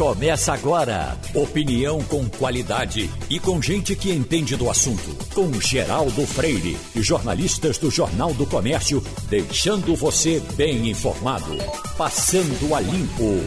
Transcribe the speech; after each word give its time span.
Começa 0.00 0.54
agora. 0.54 1.14
Opinião 1.34 2.02
com 2.04 2.26
qualidade 2.26 3.10
e 3.28 3.38
com 3.38 3.60
gente 3.60 3.94
que 3.94 4.10
entende 4.10 4.56
do 4.56 4.70
assunto. 4.70 5.14
Com 5.34 5.52
Geraldo 5.60 6.26
Freire 6.26 6.78
e 6.96 7.02
jornalistas 7.02 7.76
do 7.76 7.90
Jornal 7.90 8.32
do 8.32 8.46
Comércio, 8.46 9.04
deixando 9.28 9.94
você 9.94 10.40
bem 10.56 10.88
informado. 10.88 11.54
Passando 11.98 12.74
a 12.74 12.80
limpo. 12.80 13.44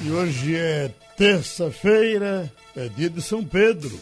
E 0.00 0.10
hoje 0.10 0.56
é 0.56 0.90
terça-feira, 1.18 2.50
é 2.74 2.88
dia 2.88 3.10
de 3.10 3.20
São 3.20 3.44
Pedro, 3.44 3.92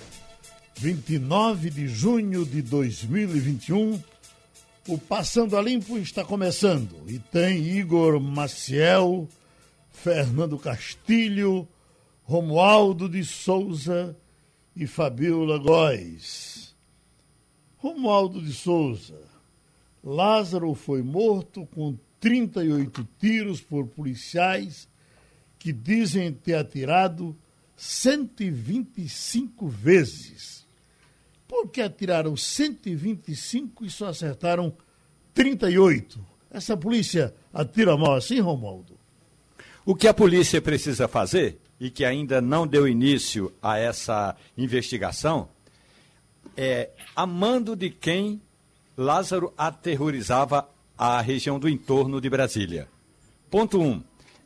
29 0.77 1.69
de 1.69 1.89
junho 1.89 2.47
de 2.47 2.63
2021. 2.63 4.01
O 4.87 4.97
Passando 4.97 5.57
a 5.57 5.63
Limpo 5.63 5.99
está 5.99 6.25
começando 6.25 6.95
e 7.09 7.19
tem 7.19 7.77
Igor 7.77 8.21
Maciel 8.21 9.29
Fernando 9.97 10.59
Castilho, 10.59 11.67
Romualdo 12.23 13.09
de 13.09 13.25
Souza 13.25 14.17
e 14.77 14.87
Fabiola 14.87 15.59
Góes. 15.59 16.77
Romualdo 17.79 18.41
de 18.41 18.53
Souza. 18.53 19.19
Lázaro 20.05 20.75
foi 20.75 21.03
morto 21.03 21.67
com 21.67 21.99
38 22.21 23.09
tiros 23.19 23.61
por 23.61 23.89
policiais 23.89 24.87
que 25.59 25.73
dizem 25.73 26.33
ter 26.33 26.55
atirado 26.55 27.37
125 27.77 29.67
vezes. 29.67 30.67
Por 31.49 31.69
que 31.69 31.81
atiraram 31.81 32.37
125 32.37 33.85
e 33.85 33.91
só 33.91 34.09
acertaram 34.09 34.77
38? 35.35 36.25
Essa 36.51 36.77
polícia 36.77 37.35
atira 37.53 37.97
mal 37.97 38.15
assim, 38.15 38.39
Romualdo? 38.41 38.96
O 39.89 39.95
que 39.95 40.09
a 40.09 40.13
polícia 40.13 40.61
precisa 40.61 41.07
fazer, 41.07 41.61
e 41.79 41.91
que 41.91 42.05
ainda 42.05 42.41
não 42.41 42.67
deu 42.67 42.89
início 42.89 43.53
a 43.63 43.79
essa 43.79 44.35
investigação, 44.59 45.49
é 46.57 46.91
a 47.15 47.25
mando 47.25 47.77
de 47.77 47.89
quem 47.89 48.43
Lázaro 48.97 49.55
aterrorizava 49.57 50.69
a 50.99 51.21
região 51.21 51.61
do 51.61 51.69
entorno 51.69 52.21
de 52.21 52.29
Brasília. 52.29 52.89
Ponto 53.49 53.81
1. 53.81 53.87
Um, 53.87 54.03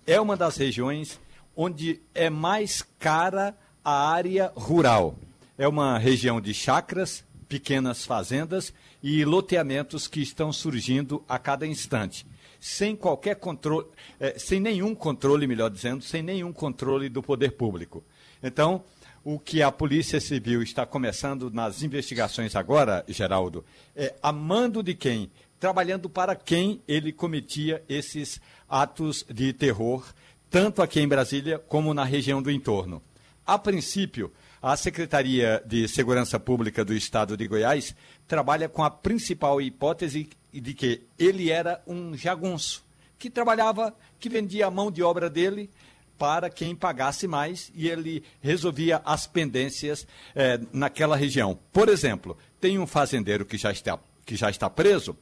é 0.06 0.20
uma 0.20 0.36
das 0.36 0.58
regiões 0.58 1.18
onde 1.56 2.02
é 2.14 2.28
mais 2.28 2.84
cara 2.98 3.56
a 3.82 4.10
área 4.10 4.52
rural. 4.54 5.16
É 5.56 5.66
uma 5.66 5.96
região 5.96 6.38
de 6.38 6.52
chacras, 6.52 7.24
pequenas 7.48 8.04
fazendas 8.04 8.74
e 9.02 9.24
loteamentos 9.24 10.06
que 10.06 10.20
estão 10.20 10.52
surgindo 10.52 11.24
a 11.26 11.38
cada 11.38 11.66
instante 11.66 12.26
sem 12.60 12.94
qualquer 12.94 13.36
controle, 13.36 13.86
é, 14.20 14.38
sem 14.38 14.60
nenhum 14.60 14.94
controle, 14.94 15.46
melhor 15.46 15.70
dizendo, 15.70 16.04
sem 16.04 16.22
nenhum 16.22 16.52
controle 16.52 17.08
do 17.08 17.22
poder 17.22 17.52
público. 17.52 18.04
Então, 18.42 18.84
o 19.24 19.38
que 19.38 19.62
a 19.62 19.72
Polícia 19.72 20.20
Civil 20.20 20.62
está 20.62 20.84
começando 20.84 21.50
nas 21.50 21.82
investigações 21.82 22.54
agora, 22.54 23.04
Geraldo, 23.08 23.64
é 23.96 24.14
a 24.22 24.30
mando 24.30 24.82
de 24.82 24.94
quem? 24.94 25.30
Trabalhando 25.58 26.08
para 26.08 26.34
quem 26.34 26.82
ele 26.86 27.12
cometia 27.12 27.82
esses 27.88 28.40
atos 28.68 29.24
de 29.28 29.52
terror, 29.52 30.06
tanto 30.50 30.82
aqui 30.82 31.00
em 31.00 31.08
Brasília 31.08 31.58
como 31.58 31.92
na 31.94 32.04
região 32.04 32.42
do 32.42 32.50
entorno. 32.50 33.02
A 33.46 33.58
princípio, 33.58 34.32
a 34.62 34.76
Secretaria 34.76 35.62
de 35.64 35.88
Segurança 35.88 36.38
Pública 36.38 36.84
do 36.84 36.92
Estado 36.92 37.36
de 37.36 37.46
Goiás 37.48 37.94
trabalha 38.28 38.68
com 38.68 38.84
a 38.84 38.90
principal 38.90 39.60
hipótese 39.60 40.28
de 40.52 40.74
que 40.74 41.02
ele 41.18 41.50
era 41.50 41.82
um 41.86 42.16
jagunço, 42.16 42.84
que 43.18 43.30
trabalhava, 43.30 43.94
que 44.18 44.28
vendia 44.28 44.66
a 44.66 44.70
mão 44.70 44.90
de 44.90 45.02
obra 45.02 45.30
dele 45.30 45.70
para 46.18 46.50
quem 46.50 46.76
pagasse 46.76 47.26
mais 47.26 47.72
e 47.74 47.88
ele 47.88 48.22
resolvia 48.42 49.00
as 49.04 49.26
pendências 49.26 50.06
eh, 50.34 50.60
naquela 50.70 51.16
região. 51.16 51.58
Por 51.72 51.88
exemplo, 51.88 52.36
tem 52.60 52.78
um 52.78 52.86
fazendeiro 52.86 53.46
que 53.46 53.56
já 53.56 53.72
está, 53.72 53.98
que 54.26 54.36
já 54.36 54.50
está 54.50 54.68
preso 54.68 55.16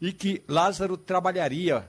e 0.00 0.12
que 0.12 0.42
Lázaro 0.46 0.98
trabalharia 0.98 1.88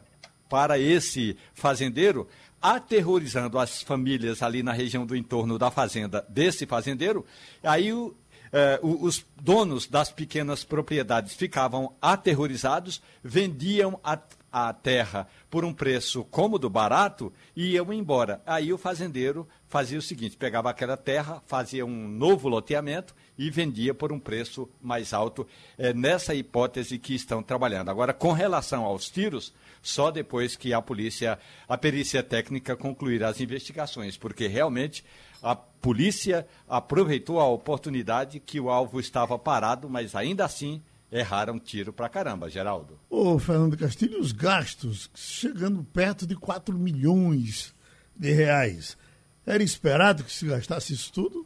para 0.49 0.79
esse 0.79 1.35
fazendeiro, 1.53 2.29
aterrorizando 2.63 3.59
as 3.59 3.81
famílias 3.81 4.41
ali 4.41 4.63
na 4.63 4.71
região 4.71 5.05
do 5.05 5.17
entorno 5.17 5.59
da 5.59 5.69
fazenda 5.69 6.25
desse 6.29 6.65
fazendeiro. 6.65 7.25
Aí 7.61 7.91
o, 7.91 8.15
eh, 8.53 8.79
os 8.81 9.25
donos 9.41 9.85
das 9.85 10.09
pequenas 10.09 10.63
propriedades 10.63 11.33
ficavam 11.33 11.93
aterrorizados, 12.01 13.01
vendiam 13.21 13.99
a, 14.01 14.17
a 14.53 14.71
terra 14.71 15.27
por 15.49 15.65
um 15.65 15.73
preço 15.73 16.23
cômodo, 16.25 16.69
barato, 16.69 17.33
e 17.55 17.71
iam 17.71 17.91
embora. 17.91 18.39
Aí 18.45 18.71
o 18.71 18.77
fazendeiro 18.77 19.47
fazia 19.67 19.97
o 19.97 20.01
seguinte: 20.01 20.37
pegava 20.37 20.69
aquela 20.69 20.95
terra, 20.95 21.41
fazia 21.47 21.83
um 21.83 22.07
novo 22.07 22.47
loteamento 22.47 23.15
e 23.35 23.49
vendia 23.49 23.95
por 23.95 24.13
um 24.13 24.19
preço 24.19 24.69
mais 24.79 25.11
alto. 25.11 25.47
É 25.75 25.91
nessa 25.91 26.35
hipótese 26.35 26.99
que 26.99 27.15
estão 27.15 27.41
trabalhando. 27.41 27.89
Agora, 27.89 28.13
com 28.13 28.31
relação 28.31 28.85
aos 28.85 29.09
tiros, 29.09 29.51
só 29.81 30.11
depois 30.11 30.55
que 30.55 30.71
a 30.71 30.81
polícia, 30.81 31.39
a 31.67 31.75
perícia 31.75 32.21
técnica 32.21 32.75
concluir 32.75 33.23
as 33.23 33.41
investigações, 33.41 34.15
porque 34.15 34.45
realmente 34.45 35.03
a 35.41 35.55
polícia 35.55 36.47
aproveitou 36.69 37.39
a 37.39 37.47
oportunidade 37.47 38.39
que 38.39 38.59
o 38.59 38.69
alvo 38.69 38.99
estava 38.99 39.37
parado, 39.39 39.89
mas 39.89 40.15
ainda 40.15 40.45
assim 40.45 40.81
erraram 41.13 41.59
tiro 41.59 41.93
para 41.93 42.09
caramba, 42.09 42.49
Geraldo. 42.49 42.99
Ô, 43.07 43.37
Fernando 43.37 43.77
Castilho, 43.77 44.19
os 44.19 44.31
gastos 44.31 45.11
chegando 45.13 45.83
perto 45.83 46.25
de 46.25 46.35
4 46.35 46.75
milhões 46.75 47.73
de 48.15 48.31
reais. 48.31 48.97
Era 49.45 49.61
esperado 49.61 50.23
que 50.23 50.31
se 50.31 50.47
gastasse 50.47 50.93
isso 50.93 51.13
tudo? 51.13 51.45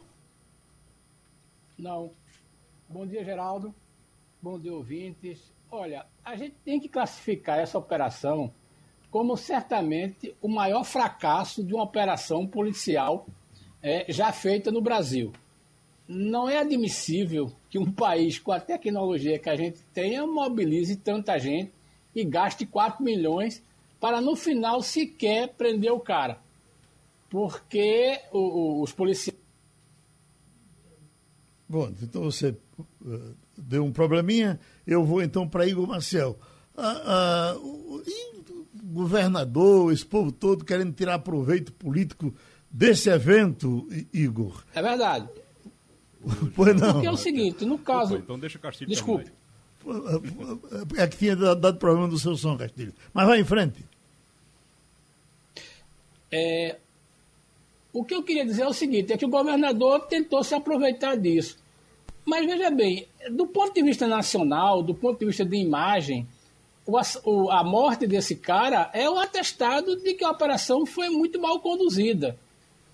Não. 1.78 2.12
Bom 2.88 3.06
dia, 3.06 3.24
Geraldo. 3.26 3.76
Bom 4.42 4.58
dia, 4.58 4.74
ouvintes. 4.74 5.52
Olha, 5.70 6.06
a 6.24 6.38
gente 6.38 6.56
tem 6.64 6.80
que 6.80 6.88
classificar 6.88 7.60
essa 7.60 7.78
operação 7.78 8.54
como 9.12 9.36
certamente 9.36 10.34
o 10.42 10.48
maior 10.48 10.86
fracasso 10.86 11.62
de 11.62 11.74
uma 11.74 11.84
operação 11.84 12.48
policial 12.48 13.28
é, 13.82 14.06
já 14.12 14.32
feita 14.32 14.72
no 14.72 14.82
Brasil. 14.82 15.34
Não 16.08 16.48
é 16.48 16.60
admissível 16.60 17.52
que 17.70 17.78
um 17.78 17.92
país 17.92 18.40
com 18.40 18.52
a 18.52 18.60
tecnologia 18.60 19.40
que 19.40 19.50
a 19.50 19.56
gente 19.56 19.80
tenha 19.94 20.26
mobilize 20.26 20.96
tanta 20.96 21.38
gente 21.38 21.72
e 22.16 22.24
gaste 22.24 22.66
4 22.66 23.04
milhões 23.04 23.62
para 24.00 24.22
no 24.22 24.36
final 24.36 24.82
sequer 24.82 25.50
prender 25.50 25.92
o 25.92 26.00
cara. 26.00 26.40
Porque 27.30 28.20
o, 28.32 28.40
o, 28.40 28.82
os 28.82 28.92
policiais. 28.92 29.38
Bom, 31.68 31.92
então 32.02 32.24
você 32.24 32.56
uh, 32.80 33.36
deu 33.58 33.84
um 33.84 33.92
probleminha, 33.92 34.60
eu 34.86 35.04
vou 35.04 35.22
então 35.22 35.48
para 35.48 35.68
Igor 35.68 35.86
Marcel. 35.86 36.40
Uh, 36.76 37.56
uh, 37.58 37.60
o 37.60 38.04
governador, 38.94 39.92
esse 39.92 40.06
povo 40.06 40.32
todo 40.32 40.64
querendo 40.64 40.94
tirar 40.94 41.20
proveito 41.20 41.74
político 41.74 42.34
desse 42.72 43.10
evento, 43.10 43.88
Igor. 44.14 44.64
É 44.74 44.82
verdade. 44.82 45.28
Pois 46.56 46.80
não. 46.80 46.94
Porque 46.94 47.08
é 47.08 47.12
o 47.12 47.18
seguinte, 47.18 47.66
no 47.66 47.78
caso. 47.78 48.16
Opa, 48.16 48.24
então 48.24 48.40
deixa 48.40 48.58
o 48.58 48.62
Castilho 48.62 48.90
Desculpe. 48.90 49.32
É 50.98 51.08
que 51.08 51.18
tinha 51.18 51.36
dado 51.36 51.78
problema 51.78 52.08
do 52.08 52.20
seu 52.20 52.36
som, 52.36 52.58
Castilho. 52.58 52.94
Mas 53.14 53.28
vai 53.28 53.40
em 53.40 53.46
frente. 53.46 53.86
É, 56.32 56.78
o 57.94 58.04
que 58.04 58.14
eu 58.14 58.22
queria 58.22 58.46
dizer 58.46 58.64
é 58.64 58.68
o 58.68 58.74
seguinte: 58.74 59.14
é 59.14 59.18
que 59.18 59.26
o 59.26 59.30
governador 59.30 60.02
tentou 60.08 60.44
se 60.44 60.54
aproveitar 60.54 61.16
disso. 61.16 61.58
Mas 62.26 62.46
veja 62.46 62.70
bem, 62.70 63.08
do 63.32 63.48
ponto 63.48 63.74
de 63.74 63.82
vista 63.82 64.06
nacional, 64.06 64.84
do 64.84 64.94
ponto 64.94 65.20
de 65.20 65.26
vista 65.26 65.46
de 65.46 65.56
imagem, 65.56 66.28
o, 66.86 67.50
a 67.50 67.64
morte 67.64 68.06
desse 68.06 68.36
cara 68.36 68.90
é 68.94 69.10
o 69.10 69.18
atestado 69.18 69.96
de 69.96 70.14
que 70.14 70.24
a 70.24 70.32
operação 70.32 70.86
foi 70.86 71.10
muito 71.10 71.40
mal 71.40 71.60
conduzida. 71.60 72.38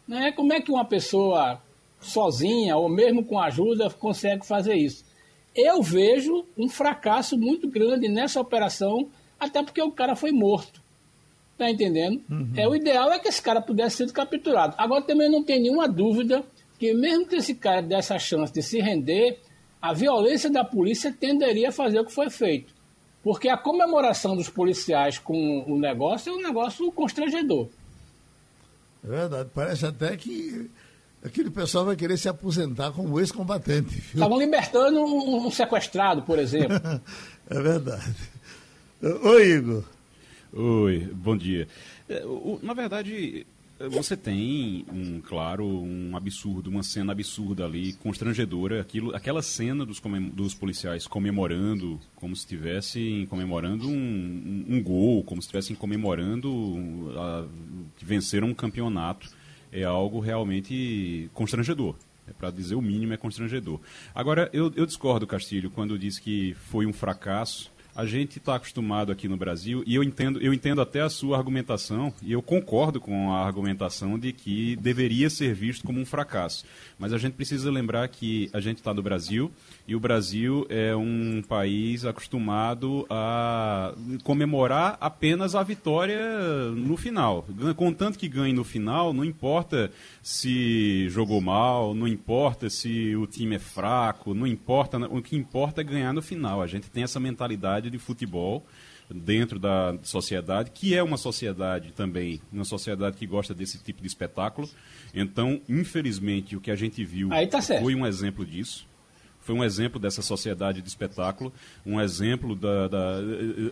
Né? 0.07 0.31
Como 0.31 0.53
é 0.53 0.61
que 0.61 0.71
uma 0.71 0.85
pessoa 0.85 1.59
sozinha 2.03 2.75
ou 2.77 2.89
mesmo 2.89 3.23
com 3.23 3.39
ajuda 3.39 3.89
consegue 3.89 4.45
fazer 4.45 4.75
isso? 4.75 5.03
Eu 5.55 5.81
vejo 5.81 6.45
um 6.57 6.67
fracasso 6.67 7.37
muito 7.37 7.67
grande 7.67 8.07
nessa 8.07 8.39
operação, 8.39 9.09
até 9.39 9.61
porque 9.61 9.81
o 9.81 9.91
cara 9.91 10.15
foi 10.15 10.31
morto. 10.31 10.81
Tá 11.57 11.69
entendendo? 11.69 12.21
Uhum. 12.29 12.51
É, 12.57 12.67
o 12.67 12.75
ideal 12.75 13.11
é 13.11 13.19
que 13.19 13.27
esse 13.27 13.41
cara 13.41 13.61
pudesse 13.61 13.97
ser 13.97 14.11
capturado. 14.11 14.73
Agora 14.77 15.03
também 15.03 15.29
não 15.29 15.43
tem 15.43 15.61
nenhuma 15.61 15.87
dúvida 15.87 16.43
que 16.79 16.93
mesmo 16.93 17.27
que 17.27 17.35
esse 17.35 17.53
cara 17.53 17.81
desse 17.81 18.11
a 18.11 18.19
chance 18.19 18.51
de 18.51 18.61
se 18.63 18.81
render, 18.81 19.39
a 19.81 19.93
violência 19.93 20.49
da 20.49 20.63
polícia 20.63 21.13
tenderia 21.13 21.69
a 21.69 21.71
fazer 21.71 21.99
o 21.99 22.05
que 22.05 22.11
foi 22.11 22.29
feito. 22.29 22.73
Porque 23.23 23.47
a 23.47 23.55
comemoração 23.55 24.35
dos 24.35 24.49
policiais 24.49 25.17
com 25.17 25.63
o 25.67 25.79
negócio 25.79 26.31
é 26.31 26.35
um 26.35 26.41
negócio 26.41 26.91
constrangedor. 26.91 27.69
É 29.03 29.07
verdade. 29.07 29.49
Parece 29.53 29.85
até 29.85 30.17
que 30.17 30.69
aquele 31.23 31.49
pessoal 31.49 31.85
vai 31.85 31.95
querer 31.95 32.17
se 32.17 32.27
aposentar 32.27 32.91
como 32.91 33.19
ex-combatente. 33.19 33.97
Estavam 34.13 34.37
libertando 34.37 34.99
um, 34.99 35.47
um, 35.47 35.51
sequestrado, 35.51 36.23
por 36.23 36.37
exemplo. 36.37 36.75
é 37.49 37.61
verdade. 37.61 38.15
Oi, 39.01 39.51
Igor. 39.51 39.83
Oi, 40.53 41.09
bom 41.13 41.35
dia. 41.35 41.67
É, 42.07 42.23
na 42.61 42.73
verdade, 42.73 43.45
você 43.89 44.15
tem, 44.15 44.85
um, 44.91 45.19
claro, 45.19 45.65
um 45.65 46.15
absurdo, 46.15 46.69
uma 46.69 46.83
cena 46.83 47.11
absurda 47.11 47.65
ali, 47.65 47.93
constrangedora. 47.93 48.79
Aquilo, 48.81 49.15
aquela 49.15 49.41
cena 49.41 49.85
dos, 49.85 49.99
dos 50.31 50.53
policiais 50.53 51.07
comemorando, 51.07 51.99
como 52.15 52.35
se 52.35 52.41
estivessem 52.41 53.25
comemorando 53.25 53.87
um, 53.87 53.93
um, 54.69 54.75
um, 54.75 54.83
gol, 54.83 55.23
como 55.23 55.41
se 55.41 55.47
estivessem 55.47 55.75
comemorando 55.75 57.11
a, 57.17 57.45
que 57.97 58.05
venceram 58.05 58.49
um 58.49 58.53
campeonato, 58.53 59.29
é 59.73 59.83
algo 59.83 60.19
realmente 60.19 61.29
constrangedor. 61.33 61.95
É 62.27 62.31
para 62.31 62.51
dizer 62.51 62.75
o 62.75 62.81
mínimo, 62.81 63.13
é 63.13 63.17
constrangedor. 63.17 63.81
Agora, 64.15 64.49
eu, 64.53 64.71
eu 64.75 64.85
discordo, 64.85 65.27
Castilho, 65.27 65.69
quando 65.69 65.99
diz 65.99 66.19
que 66.19 66.53
foi 66.69 66.85
um 66.85 66.93
fracasso 66.93 67.72
a 67.95 68.05
gente 68.05 68.37
está 68.39 68.55
acostumado 68.55 69.11
aqui 69.11 69.27
no 69.27 69.37
Brasil, 69.37 69.83
e 69.85 69.95
eu 69.95 70.03
entendo, 70.03 70.41
eu 70.41 70.53
entendo 70.53 70.81
até 70.81 71.01
a 71.01 71.09
sua 71.09 71.37
argumentação, 71.37 72.13
e 72.21 72.31
eu 72.31 72.41
concordo 72.41 72.99
com 72.99 73.31
a 73.31 73.45
argumentação 73.45 74.17
de 74.17 74.33
que 74.33 74.75
deveria 74.77 75.29
ser 75.29 75.53
visto 75.53 75.85
como 75.85 75.99
um 75.99 76.05
fracasso. 76.05 76.65
Mas 76.97 77.13
a 77.13 77.17
gente 77.17 77.33
precisa 77.33 77.69
lembrar 77.69 78.07
que 78.07 78.49
a 78.53 78.59
gente 78.59 78.77
está 78.77 78.93
no 78.93 79.01
Brasil, 79.01 79.51
e 79.87 79.95
o 79.95 79.99
Brasil 79.99 80.65
é 80.69 80.95
um 80.95 81.43
país 81.47 82.05
acostumado 82.05 83.05
a 83.09 83.93
comemorar 84.23 84.97
apenas 84.99 85.55
a 85.55 85.63
vitória 85.63 86.19
no 86.71 86.95
final. 86.95 87.45
Contanto 87.75 88.17
que 88.17 88.27
ganhe 88.27 88.53
no 88.53 88.63
final, 88.63 89.13
não 89.13 89.25
importa 89.25 89.91
se 90.21 91.09
jogou 91.09 91.41
mal, 91.41 91.93
não 91.93 92.07
importa 92.07 92.69
se 92.69 93.15
o 93.15 93.27
time 93.27 93.55
é 93.55 93.59
fraco, 93.59 94.33
não 94.33 94.47
importa. 94.47 94.97
O 94.97 95.21
que 95.21 95.35
importa 95.35 95.81
é 95.81 95.83
ganhar 95.83 96.13
no 96.13 96.21
final. 96.21 96.61
A 96.61 96.67
gente 96.67 96.89
tem 96.89 97.03
essa 97.03 97.19
mentalidade 97.19 97.82
de 97.89 97.97
futebol 97.97 98.65
dentro 99.09 99.59
da 99.59 99.95
sociedade, 100.01 100.71
que 100.71 100.95
é 100.95 101.03
uma 101.03 101.17
sociedade 101.17 101.91
também, 101.91 102.41
uma 102.51 102.65
sociedade 102.65 103.17
que 103.17 103.27
gosta 103.27 103.53
desse 103.53 103.77
tipo 103.77 104.01
de 104.01 104.07
espetáculo. 104.07 104.69
Então, 105.13 105.61
infelizmente, 105.67 106.55
o 106.55 106.61
que 106.61 106.71
a 106.71 106.75
gente 106.75 107.03
viu 107.03 107.29
tá 107.29 107.61
foi 107.61 107.95
um 107.95 108.05
exemplo 108.05 108.45
disso 108.45 108.87
foi 109.43 109.55
um 109.55 109.63
exemplo 109.63 109.99
dessa 109.99 110.21
sociedade 110.21 110.81
de 110.81 110.87
espetáculo, 110.87 111.53
um 111.85 111.99
exemplo 111.99 112.55
das 112.55 112.89
da, 112.89 113.17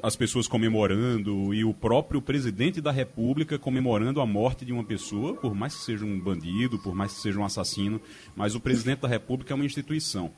as 0.04 0.16
pessoas 0.16 0.48
comemorando 0.48 1.54
e 1.54 1.64
o 1.64 1.74
próprio 1.74 2.22
presidente 2.22 2.82
da 2.82 2.92
República 2.92 3.58
comemorando 3.58 4.20
a 4.20 4.26
morte 4.26 4.66
de 4.66 4.74
uma 4.74 4.84
pessoa, 4.84 5.34
por 5.36 5.56
mais 5.56 5.74
que 5.74 5.84
seja 5.84 6.06
um 6.06 6.20
bandido, 6.20 6.78
por 6.78 6.94
mais 6.94 7.14
que 7.14 7.22
seja 7.22 7.40
um 7.40 7.46
assassino, 7.46 8.02
mas 8.36 8.54
o 8.54 8.60
presidente 8.60 9.00
da 9.00 9.08
República 9.08 9.54
é 9.54 9.56
uma 9.56 9.66
instituição. 9.66 10.32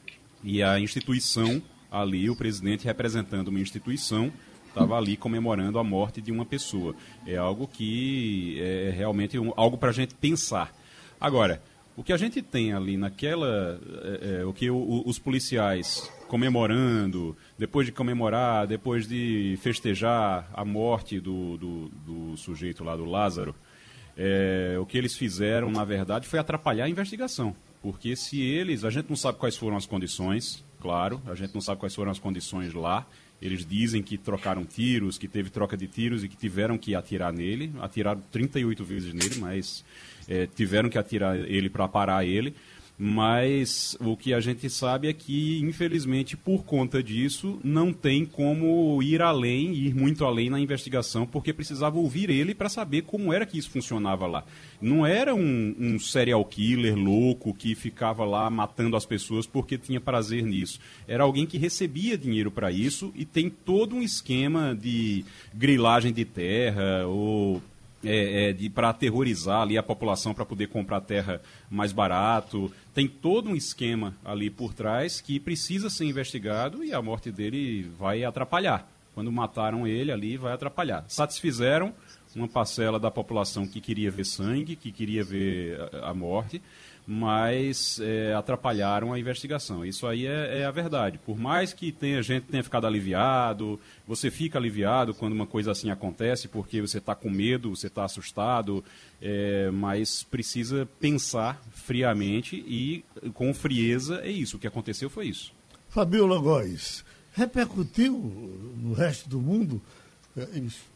E 0.43 0.61
a 0.61 0.79
instituição 0.79 1.61
ali, 1.93 2.29
o 2.29 2.35
presidente 2.35 2.85
representando 2.85 3.49
uma 3.49 3.59
instituição, 3.59 4.31
estava 4.67 4.97
ali 4.97 5.15
comemorando 5.15 5.77
a 5.77 5.83
morte 5.83 6.19
de 6.19 6.31
uma 6.31 6.43
pessoa. 6.43 6.95
É 7.25 7.37
algo 7.37 7.67
que 7.67 8.59
é 8.59 8.91
realmente 8.95 9.37
um, 9.37 9.53
algo 9.55 9.77
para 9.77 9.89
a 9.89 9.93
gente 9.93 10.15
pensar. 10.15 10.73
Agora, 11.21 11.61
o 11.95 12.03
que 12.03 12.11
a 12.11 12.17
gente 12.17 12.41
tem 12.41 12.73
ali 12.73 12.97
naquela. 12.97 13.79
É, 14.03 14.39
é, 14.41 14.45
o 14.45 14.51
que 14.51 14.69
o, 14.69 15.03
os 15.05 15.19
policiais 15.19 16.11
comemorando, 16.27 17.37
depois 17.57 17.85
de 17.85 17.91
comemorar, 17.91 18.65
depois 18.65 19.07
de 19.07 19.55
festejar 19.61 20.49
a 20.51 20.65
morte 20.65 21.19
do, 21.19 21.57
do, 21.57 21.89
do 21.89 22.37
sujeito 22.37 22.83
lá, 22.83 22.95
do 22.95 23.05
Lázaro, 23.05 23.53
é, 24.17 24.75
o 24.79 24.85
que 24.85 24.97
eles 24.97 25.15
fizeram, 25.15 25.69
na 25.69 25.85
verdade, 25.85 26.27
foi 26.27 26.39
atrapalhar 26.39 26.85
a 26.85 26.89
investigação. 26.89 27.55
Porque 27.83 28.15
se 28.15 28.41
eles. 28.41 28.83
A 28.83 28.89
gente 28.89 29.09
não 29.09 29.15
sabe 29.15 29.37
quais 29.37 29.55
foram 29.55 29.77
as 29.77 29.85
condições, 29.85 30.63
claro, 30.83 31.21
a 31.25 31.33
gente 31.33 31.53
não 31.53 31.61
sabe 31.61 31.79
quais 31.79 31.95
foram 31.95 32.11
as 32.11 32.19
condições 32.19 32.73
lá. 32.73 33.07
Eles 33.41 33.65
dizem 33.65 34.03
que 34.03 34.17
trocaram 34.17 34.65
tiros, 34.65 35.17
que 35.17 35.29
teve 35.29 35.49
troca 35.49 35.77
de 35.77 35.87
tiros 35.87 36.23
e 36.23 36.27
que 36.27 36.35
tiveram 36.35 36.77
que 36.77 36.93
atirar 36.93 37.31
nele. 37.31 37.71
Atiraram 37.81 38.21
38 38.31 38.83
vezes 38.83 39.13
nele, 39.13 39.37
mas 39.39 39.83
é, 40.27 40.45
tiveram 40.45 40.89
que 40.89 40.97
atirar 40.97 41.37
ele 41.37 41.69
para 41.69 41.87
parar 41.87 42.25
ele. 42.25 42.53
Mas 42.97 43.97
o 43.99 44.15
que 44.15 44.33
a 44.33 44.39
gente 44.39 44.69
sabe 44.69 45.07
é 45.07 45.13
que, 45.13 45.59
infelizmente, 45.63 46.37
por 46.37 46.63
conta 46.63 47.01
disso, 47.01 47.59
não 47.63 47.91
tem 47.91 48.23
como 48.23 49.01
ir 49.01 49.21
além, 49.21 49.73
ir 49.73 49.95
muito 49.95 50.23
além 50.23 50.49
na 50.49 50.59
investigação, 50.59 51.25
porque 51.25 51.51
precisava 51.51 51.97
ouvir 51.97 52.29
ele 52.29 52.53
para 52.53 52.69
saber 52.69 53.01
como 53.01 53.33
era 53.33 53.47
que 53.47 53.57
isso 53.57 53.71
funcionava 53.71 54.27
lá. 54.27 54.45
Não 54.79 55.05
era 55.05 55.33
um, 55.33 55.75
um 55.79 55.99
serial 55.99 56.45
killer 56.45 56.95
louco 56.95 57.53
que 57.53 57.73
ficava 57.73 58.23
lá 58.25 58.47
matando 58.49 58.95
as 58.95 59.05
pessoas 59.05 59.47
porque 59.47 59.77
tinha 59.77 59.99
prazer 59.99 60.43
nisso. 60.43 60.79
Era 61.07 61.23
alguém 61.23 61.47
que 61.47 61.57
recebia 61.57 62.17
dinheiro 62.17 62.51
para 62.51 62.71
isso 62.71 63.11
e 63.15 63.25
tem 63.25 63.49
todo 63.49 63.95
um 63.95 64.03
esquema 64.03 64.77
de 64.79 65.25
grilagem 65.53 66.13
de 66.13 66.25
terra 66.25 67.07
ou 67.07 67.61
é, 68.03 68.49
é, 68.51 68.69
para 68.69 68.89
aterrorizar 68.89 69.61
ali 69.61 69.77
a 69.77 69.83
população 69.83 70.33
para 70.33 70.45
poder 70.45 70.67
comprar 70.67 71.01
terra 71.01 71.41
mais 71.69 71.91
barato. 71.91 72.71
Tem 72.93 73.07
todo 73.07 73.49
um 73.49 73.55
esquema 73.55 74.15
ali 74.23 74.49
por 74.49 74.73
trás 74.73 75.21
que 75.21 75.39
precisa 75.39 75.89
ser 75.89 76.05
investigado 76.05 76.83
e 76.83 76.93
a 76.93 77.01
morte 77.01 77.31
dele 77.31 77.89
vai 77.97 78.23
atrapalhar. 78.23 78.87
Quando 79.13 79.31
mataram 79.31 79.87
ele 79.87 80.11
ali, 80.11 80.37
vai 80.37 80.53
atrapalhar. 80.53 81.05
Satisfizeram 81.07 81.93
uma 82.35 82.47
parcela 82.47 82.99
da 82.99 83.11
população 83.11 83.67
que 83.67 83.79
queria 83.79 84.09
ver 84.09 84.25
sangue, 84.25 84.75
que 84.75 84.91
queria 84.91 85.23
ver 85.23 85.79
a, 85.93 86.09
a 86.09 86.13
morte, 86.13 86.61
mas 87.05 87.99
é, 88.01 88.33
atrapalharam 88.33 89.11
a 89.11 89.19
investigação. 89.19 89.85
Isso 89.85 90.07
aí 90.07 90.25
é, 90.25 90.61
é, 90.61 90.65
a 90.65 90.71
verdade. 90.71 91.19
Por 91.25 91.37
mais 91.37 91.73
que 91.73 91.91
tenha 91.91 92.21
gente 92.21 92.45
tenha 92.45 92.63
ficado 92.63 92.87
aliviado, 92.87 93.79
você 94.07 94.31
fica 94.31 94.57
aliviado 94.57 95.13
quando 95.13 95.33
uma 95.33 95.45
coisa 95.45 95.71
assim 95.71 95.89
acontece, 95.89 96.47
porque 96.47 96.81
você 96.81 96.99
está 96.99 97.13
com 97.13 97.29
medo, 97.29 97.75
você 97.75 97.87
está 97.87 98.05
assustado, 98.05 98.83
é, 99.21 99.69
mas 99.71 100.23
precisa 100.23 100.87
pensar 100.99 101.61
friamente 101.71 102.55
e 102.55 103.03
com 103.33 103.53
frieza 103.53 104.21
é 104.23 104.31
isso. 104.31 104.57
O 104.57 104.59
que 104.59 104.67
aconteceu 104.67 105.09
foi 105.09 105.27
isso. 105.27 105.51
Fabiola 105.89 106.39
Góes, 106.39 107.03
repercutiu 107.33 108.17
no 108.77 108.93
resto 108.93 109.29
do 109.29 109.39
mundo, 109.39 109.81
é, 110.37 110.47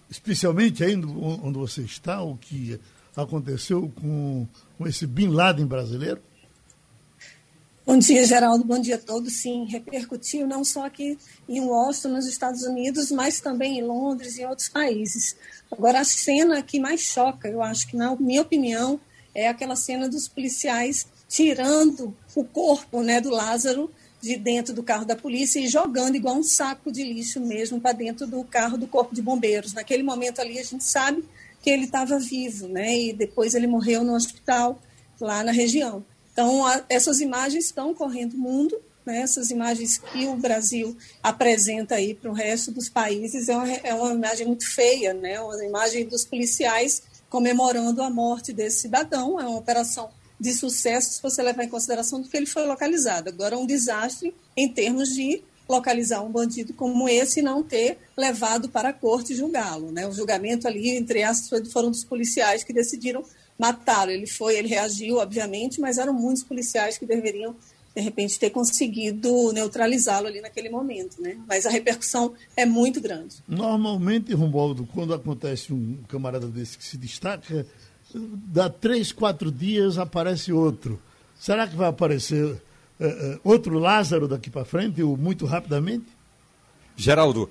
especialmente 0.09 0.83
aí 0.83 0.95
onde 0.95 1.57
você 1.57 1.81
está, 1.81 2.21
o 2.21 2.37
que 2.37 2.79
aconteceu 3.15 3.91
com, 3.95 4.47
com 4.77 4.87
esse 4.87 5.07
Bin 5.07 5.29
Laden 5.29 5.65
brasileiro? 5.65 6.21
Bom 7.85 7.97
dia, 7.97 8.25
Geraldo. 8.25 8.65
Bom 8.65 8.79
dia 8.79 8.95
a 8.95 8.99
todos. 8.99 9.41
Sim, 9.41 9.65
repercutiu 9.65 10.45
não 10.45 10.63
só 10.63 10.85
aqui 10.85 11.17
em 11.47 11.61
Washington, 11.61 12.09
nos 12.09 12.27
Estados 12.27 12.63
Unidos, 12.63 13.11
mas 13.11 13.39
também 13.39 13.79
em 13.79 13.81
Londres 13.81 14.37
e 14.37 14.41
em 14.41 14.45
outros 14.45 14.67
países. 14.67 15.37
Agora, 15.71 16.01
a 16.01 16.03
cena 16.03 16.61
que 16.61 16.79
mais 16.79 17.01
choca, 17.01 17.47
eu 17.47 17.61
acho 17.61 17.87
que, 17.87 17.95
na 17.95 18.13
minha 18.17 18.41
opinião, 18.41 18.99
é 19.33 19.47
aquela 19.47 19.75
cena 19.75 20.09
dos 20.09 20.27
policiais 20.27 21.07
tirando 21.29 22.13
o 22.35 22.43
corpo 22.43 23.01
né, 23.01 23.21
do 23.21 23.29
Lázaro 23.29 23.89
de 24.21 24.35
dentro 24.35 24.73
do 24.73 24.83
carro 24.83 25.05
da 25.05 25.15
polícia 25.15 25.59
e 25.59 25.67
jogando 25.67 26.15
igual 26.15 26.35
um 26.35 26.43
saco 26.43 26.91
de 26.91 27.03
lixo 27.03 27.39
mesmo 27.39 27.79
para 27.79 27.93
dentro 27.93 28.27
do 28.27 28.43
carro 28.43 28.77
do 28.77 28.87
corpo 28.87 29.15
de 29.15 29.21
bombeiros. 29.21 29.73
Naquele 29.73 30.03
momento 30.03 30.41
ali, 30.41 30.59
a 30.59 30.63
gente 30.63 30.83
sabe 30.83 31.23
que 31.67 31.71
ele 31.71 31.83
estava 31.83 32.17
vivo, 32.17 32.69
né? 32.69 32.97
E 32.97 33.11
depois 33.11 33.53
ele 33.53 33.67
morreu 33.67 34.01
no 34.01 34.15
hospital 34.15 34.81
lá 35.19 35.43
na 35.43 35.51
região. 35.51 36.01
Então, 36.31 36.65
a, 36.65 36.81
essas 36.87 37.19
imagens 37.19 37.65
estão 37.65 37.93
correndo 37.93 38.35
o 38.35 38.37
mundo, 38.37 38.79
né? 39.05 39.17
essas 39.17 39.51
imagens 39.51 39.97
que 39.97 40.27
o 40.27 40.37
Brasil 40.37 40.95
apresenta 41.21 41.95
aí 41.95 42.13
para 42.13 42.31
o 42.31 42.33
resto 42.33 42.71
dos 42.71 42.87
países 42.87 43.49
é 43.49 43.57
uma, 43.57 43.69
é 43.69 43.93
uma 43.93 44.13
imagem 44.13 44.47
muito 44.47 44.65
feia, 44.65 45.13
né? 45.13 45.41
Uma 45.41 45.61
imagem 45.65 46.07
dos 46.07 46.23
policiais 46.23 47.03
comemorando 47.29 48.01
a 48.01 48.09
morte 48.09 48.53
desse 48.53 48.83
cidadão. 48.83 49.37
É 49.37 49.45
uma 49.45 49.57
operação 49.57 50.09
de 50.39 50.53
sucesso 50.53 51.15
se 51.15 51.21
você 51.21 51.43
levar 51.43 51.65
em 51.65 51.69
consideração 51.69 52.21
do 52.21 52.29
que 52.29 52.37
ele 52.37 52.45
foi 52.45 52.65
localizado. 52.65 53.27
Agora, 53.27 53.55
é 53.55 53.57
um 53.57 53.67
desastre 53.67 54.33
em 54.55 54.71
termos 54.71 55.09
de 55.09 55.43
localizar 55.67 56.23
um 56.23 56.31
bandido 56.31 56.73
como 56.73 57.07
esse 57.09 57.39
e 57.39 57.43
não 57.43 57.61
ter 57.61 57.97
levado 58.15 58.69
para 58.69 58.89
a 58.89 58.93
corte 58.93 59.35
julgá-lo. 59.35 59.91
Né? 59.91 60.07
O 60.07 60.11
julgamento 60.11 60.67
ali, 60.67 60.89
entre 60.89 61.23
aspas, 61.23 61.71
foram 61.71 61.91
dos 61.91 62.03
policiais 62.03 62.63
que 62.63 62.73
decidiram 62.73 63.23
matá-lo. 63.57 64.11
Ele 64.11 64.27
foi, 64.27 64.57
ele 64.57 64.67
reagiu, 64.67 65.17
obviamente, 65.17 65.81
mas 65.81 65.97
eram 65.97 66.13
muitos 66.13 66.43
policiais 66.43 66.97
que 66.97 67.05
deveriam 67.05 67.55
de 67.95 68.01
repente 68.01 68.39
ter 68.39 68.51
conseguido 68.51 69.51
neutralizá-lo 69.51 70.27
ali 70.27 70.39
naquele 70.39 70.69
momento, 70.69 71.19
né? 71.19 71.35
Mas 71.47 71.65
a 71.65 71.69
repercussão 71.71 72.35
é 72.55 72.63
muito 72.63 73.01
grande. 73.01 73.37
Normalmente, 73.47 74.35
Romualdo, 74.35 74.87
quando 74.93 75.15
acontece 75.15 75.73
um 75.73 75.97
camarada 76.07 76.45
desse 76.45 76.77
que 76.77 76.83
se 76.85 76.95
destaca, 76.95 77.65
dá 78.13 78.69
três, 78.69 79.11
quatro 79.11 79.51
dias 79.51 79.97
aparece 79.97 80.53
outro. 80.53 81.01
Será 81.39 81.67
que 81.67 81.75
vai 81.75 81.89
aparecer 81.89 82.61
uh, 82.99 83.39
outro 83.43 83.79
Lázaro 83.79 84.27
daqui 84.27 84.49
para 84.49 84.65
frente, 84.65 85.01
ou 85.01 85.17
muito 85.17 85.45
rapidamente? 85.45 86.05
Geraldo, 86.95 87.49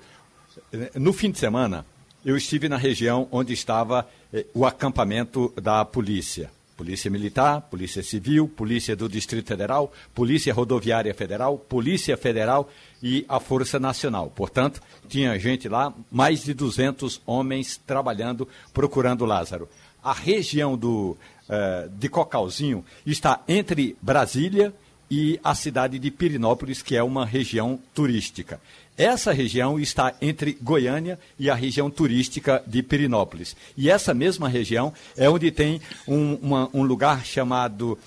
no 0.95 1.13
fim 1.13 1.31
de 1.31 1.39
semana, 1.39 1.85
eu 2.25 2.35
estive 2.35 2.67
na 2.67 2.77
região 2.77 3.27
onde 3.31 3.53
estava 3.53 4.07
eh, 4.33 4.45
o 4.53 4.65
acampamento 4.65 5.53
da 5.61 5.85
polícia. 5.85 6.51
Polícia 6.75 7.09
Militar, 7.09 7.61
Polícia 7.61 8.03
Civil, 8.03 8.47
Polícia 8.47 8.95
do 8.95 9.09
Distrito 9.09 9.47
Federal, 9.47 9.91
Polícia 10.13 10.53
Rodoviária 10.53 11.13
Federal, 11.13 11.57
Polícia 11.57 12.15
Federal 12.15 12.69
e 13.01 13.25
a 13.27 13.39
Força 13.39 13.79
Nacional. 13.79 14.31
Portanto, 14.35 14.81
tinha 15.07 15.39
gente 15.39 15.67
lá, 15.67 15.91
mais 16.11 16.43
de 16.43 16.53
200 16.53 17.21
homens 17.25 17.81
trabalhando, 17.87 18.47
procurando 18.73 19.25
Lázaro. 19.25 19.67
a 20.03 20.13
região 20.13 20.77
do, 20.77 21.17
de 21.97 22.07
Cocalzinho 22.09 22.85
está 23.05 23.41
entre 23.47 23.97
Brasília 23.99 24.71
a 25.43 25.55
cidade 25.55 25.97
de 25.99 26.11
Pirinópolis, 26.11 26.81
que 26.81 26.95
é 26.95 27.03
uma 27.03 27.25
região 27.25 27.79
turística. 27.93 28.59
Essa 28.97 29.31
região 29.31 29.79
está 29.79 30.13
entre 30.19 30.57
Goiânia 30.59 31.19
e 31.37 31.49
a 31.49 31.55
região 31.55 31.89
turística 31.89 32.63
de 32.65 32.81
Pirinópolis. 32.81 33.55
E 33.77 33.91
essa 33.91 34.13
mesma 34.13 34.49
região 34.49 34.91
é 35.15 35.29
onde 35.29 35.51
tem 35.51 35.79
um, 36.07 36.33
uma, 36.35 36.69
um 36.73 36.81
lugar 36.81 37.23
chamado 37.23 37.97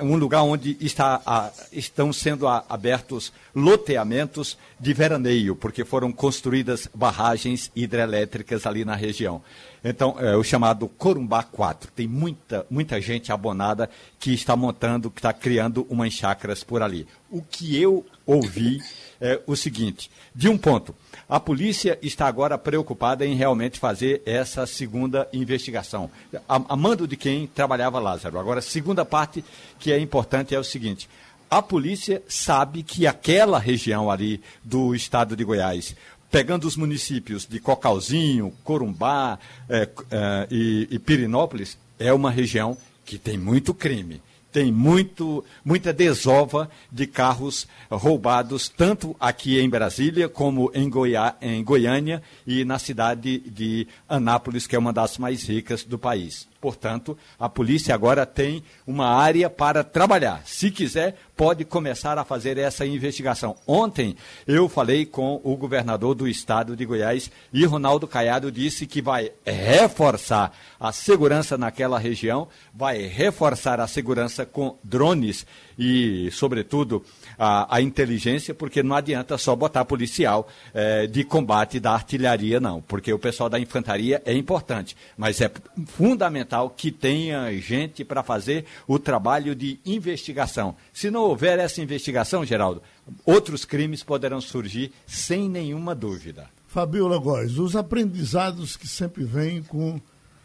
um 0.00 0.16
lugar 0.16 0.42
onde 0.42 0.76
está, 0.80 1.20
a, 1.24 1.50
estão 1.70 2.12
sendo 2.12 2.48
a, 2.48 2.64
abertos 2.68 3.32
loteamentos 3.54 4.58
de 4.80 4.92
veraneio, 4.92 5.54
porque 5.54 5.84
foram 5.84 6.10
construídas 6.10 6.88
barragens 6.92 7.70
hidrelétricas 7.74 8.66
ali 8.66 8.84
na 8.84 8.96
região. 8.96 9.42
Então, 9.84 10.16
é 10.18 10.36
o 10.36 10.42
chamado 10.42 10.88
Corumbá 10.88 11.44
4. 11.44 11.92
Tem 11.92 12.08
muita, 12.08 12.66
muita 12.68 13.00
gente 13.00 13.30
abonada 13.30 13.88
que 14.18 14.32
está 14.32 14.56
montando, 14.56 15.10
que 15.10 15.20
está 15.20 15.32
criando 15.32 15.86
umas 15.88 16.12
chácaras 16.12 16.64
por 16.64 16.82
ali. 16.82 17.06
O 17.30 17.40
que 17.40 17.80
eu 17.80 18.04
ouvi 18.26 18.82
é 19.20 19.40
o 19.46 19.56
seguinte: 19.56 20.10
de 20.34 20.48
um 20.48 20.58
ponto, 20.58 20.94
a 21.28 21.40
polícia 21.40 21.98
está 22.02 22.26
agora 22.26 22.58
preocupada 22.58 23.24
em 23.24 23.34
realmente 23.34 23.78
fazer 23.78 24.22
essa 24.26 24.66
segunda 24.66 25.28
investigação. 25.32 26.10
A, 26.48 26.60
a 26.68 26.76
mando 26.76 27.06
de 27.06 27.16
quem 27.16 27.46
trabalhava 27.46 27.98
Lázaro. 27.98 28.38
Agora, 28.38 28.58
a 28.58 28.62
segunda 28.62 29.04
parte 29.04 29.44
que 29.78 29.92
é 29.92 29.98
importante 29.98 30.54
é 30.54 30.58
o 30.58 30.64
seguinte: 30.64 31.08
a 31.50 31.62
polícia 31.62 32.22
sabe 32.28 32.82
que 32.82 33.06
aquela 33.06 33.58
região 33.58 34.10
ali 34.10 34.42
do 34.62 34.94
estado 34.94 35.36
de 35.36 35.44
Goiás, 35.44 35.94
pegando 36.30 36.66
os 36.66 36.76
municípios 36.76 37.46
de 37.46 37.60
Cocalzinho, 37.60 38.52
Corumbá 38.64 39.38
é, 39.68 39.88
é, 40.10 40.48
e, 40.50 40.88
e 40.90 40.98
Pirinópolis, 40.98 41.78
é 41.98 42.12
uma 42.12 42.30
região 42.30 42.76
que 43.04 43.18
tem 43.18 43.38
muito 43.38 43.72
crime 43.72 44.20
tem 44.56 44.72
muito, 44.72 45.44
muita 45.62 45.92
desova 45.92 46.70
de 46.90 47.06
carros 47.06 47.68
roubados, 47.90 48.70
tanto 48.70 49.14
aqui 49.20 49.60
em 49.60 49.68
Brasília 49.68 50.30
como 50.30 50.70
em, 50.72 50.88
Goiá, 50.88 51.36
em 51.42 51.62
Goiânia 51.62 52.22
e 52.46 52.64
na 52.64 52.78
cidade 52.78 53.38
de 53.40 53.86
Anápolis, 54.08 54.66
que 54.66 54.74
é 54.74 54.78
uma 54.78 54.94
das 54.94 55.18
mais 55.18 55.46
ricas 55.46 55.84
do 55.84 55.98
país. 55.98 56.48
Portanto, 56.60 57.16
a 57.38 57.48
polícia 57.48 57.94
agora 57.94 58.24
tem 58.24 58.62
uma 58.86 59.06
área 59.06 59.48
para 59.48 59.84
trabalhar. 59.84 60.42
Se 60.44 60.70
quiser, 60.70 61.16
pode 61.36 61.64
começar 61.64 62.18
a 62.18 62.24
fazer 62.24 62.58
essa 62.58 62.86
investigação. 62.86 63.56
Ontem 63.66 64.16
eu 64.46 64.68
falei 64.68 65.04
com 65.04 65.40
o 65.44 65.56
governador 65.56 66.14
do 66.14 66.26
estado 66.26 66.74
de 66.74 66.84
Goiás 66.84 67.30
e 67.52 67.64
Ronaldo 67.64 68.06
Caiado 68.06 68.50
disse 68.50 68.86
que 68.86 69.02
vai 69.02 69.30
reforçar 69.44 70.52
a 70.80 70.92
segurança 70.92 71.58
naquela 71.58 71.98
região, 71.98 72.48
vai 72.74 73.02
reforçar 73.02 73.80
a 73.80 73.86
segurança 73.86 74.46
com 74.46 74.78
drones 74.82 75.46
e, 75.78 76.30
sobretudo, 76.32 77.04
a, 77.38 77.76
a 77.76 77.80
inteligência, 77.80 78.54
porque 78.54 78.82
não 78.82 78.96
adianta 78.96 79.36
só 79.38 79.54
botar 79.54 79.84
policial 79.84 80.48
é, 80.72 81.06
de 81.06 81.24
combate 81.24 81.78
da 81.78 81.92
artilharia, 81.92 82.60
não, 82.60 82.80
porque 82.82 83.12
o 83.12 83.18
pessoal 83.18 83.48
da 83.48 83.58
infantaria 83.58 84.22
é 84.24 84.32
importante, 84.32 84.96
mas 85.16 85.40
é 85.40 85.50
fundamental 85.86 86.70
que 86.70 86.90
tenha 86.90 87.52
gente 87.60 88.04
para 88.04 88.22
fazer 88.22 88.64
o 88.86 88.98
trabalho 88.98 89.54
de 89.54 89.78
investigação. 89.84 90.76
Se 90.92 91.10
não 91.10 91.22
houver 91.22 91.58
essa 91.58 91.80
investigação, 91.80 92.44
Geraldo, 92.44 92.82
outros 93.24 93.64
crimes 93.64 94.02
poderão 94.02 94.40
surgir 94.40 94.92
sem 95.06 95.48
nenhuma 95.48 95.94
dúvida. 95.94 96.48
Fabiola 96.68 97.18
Góes, 97.18 97.58
os 97.58 97.74
aprendizados 97.74 98.76
que 98.76 98.86
sempre 98.86 99.24
vêm 99.24 99.62
com 99.62 100.00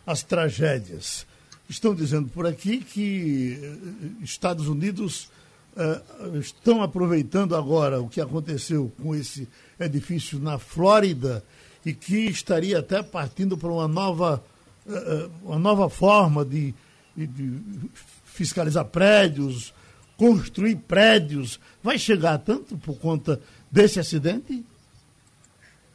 as 0.06 0.24
tragédias. 0.24 1.26
Estão 1.68 1.96
dizendo 1.96 2.30
por 2.30 2.46
aqui 2.46 2.80
que 2.80 3.60
eh, 3.62 4.24
Estados 4.24 4.68
Unidos 4.68 5.30
uh, 5.76 6.38
estão 6.38 6.82
aproveitando 6.82 7.56
agora 7.56 8.02
o 8.02 8.10
que 8.10 8.22
aconteceu 8.22 8.92
com 9.02 9.16
esse 9.16 9.48
edifício 9.80 10.40
na 10.40 10.58
Flórida 10.58 11.44
e 11.86 11.94
que 11.94 12.26
estaria 12.26 12.80
até 12.80 13.02
partindo 13.02 13.58
para 13.58 13.70
uma 13.70 13.88
nova, 13.88 14.44
uh, 14.86 15.32
uma 15.44 15.60
nova 15.60 15.90
forma 15.90 16.46
de, 16.46 16.74
de 17.16 17.60
fiscalizar 18.26 18.86
prédios, 18.86 19.74
construir 20.18 20.76
prédios. 20.76 21.60
Vai 21.82 21.98
chegar 21.98 22.38
tanto 22.40 22.78
por 22.78 22.98
conta 22.98 23.42
desse 23.72 24.00
acidente? 24.00 24.64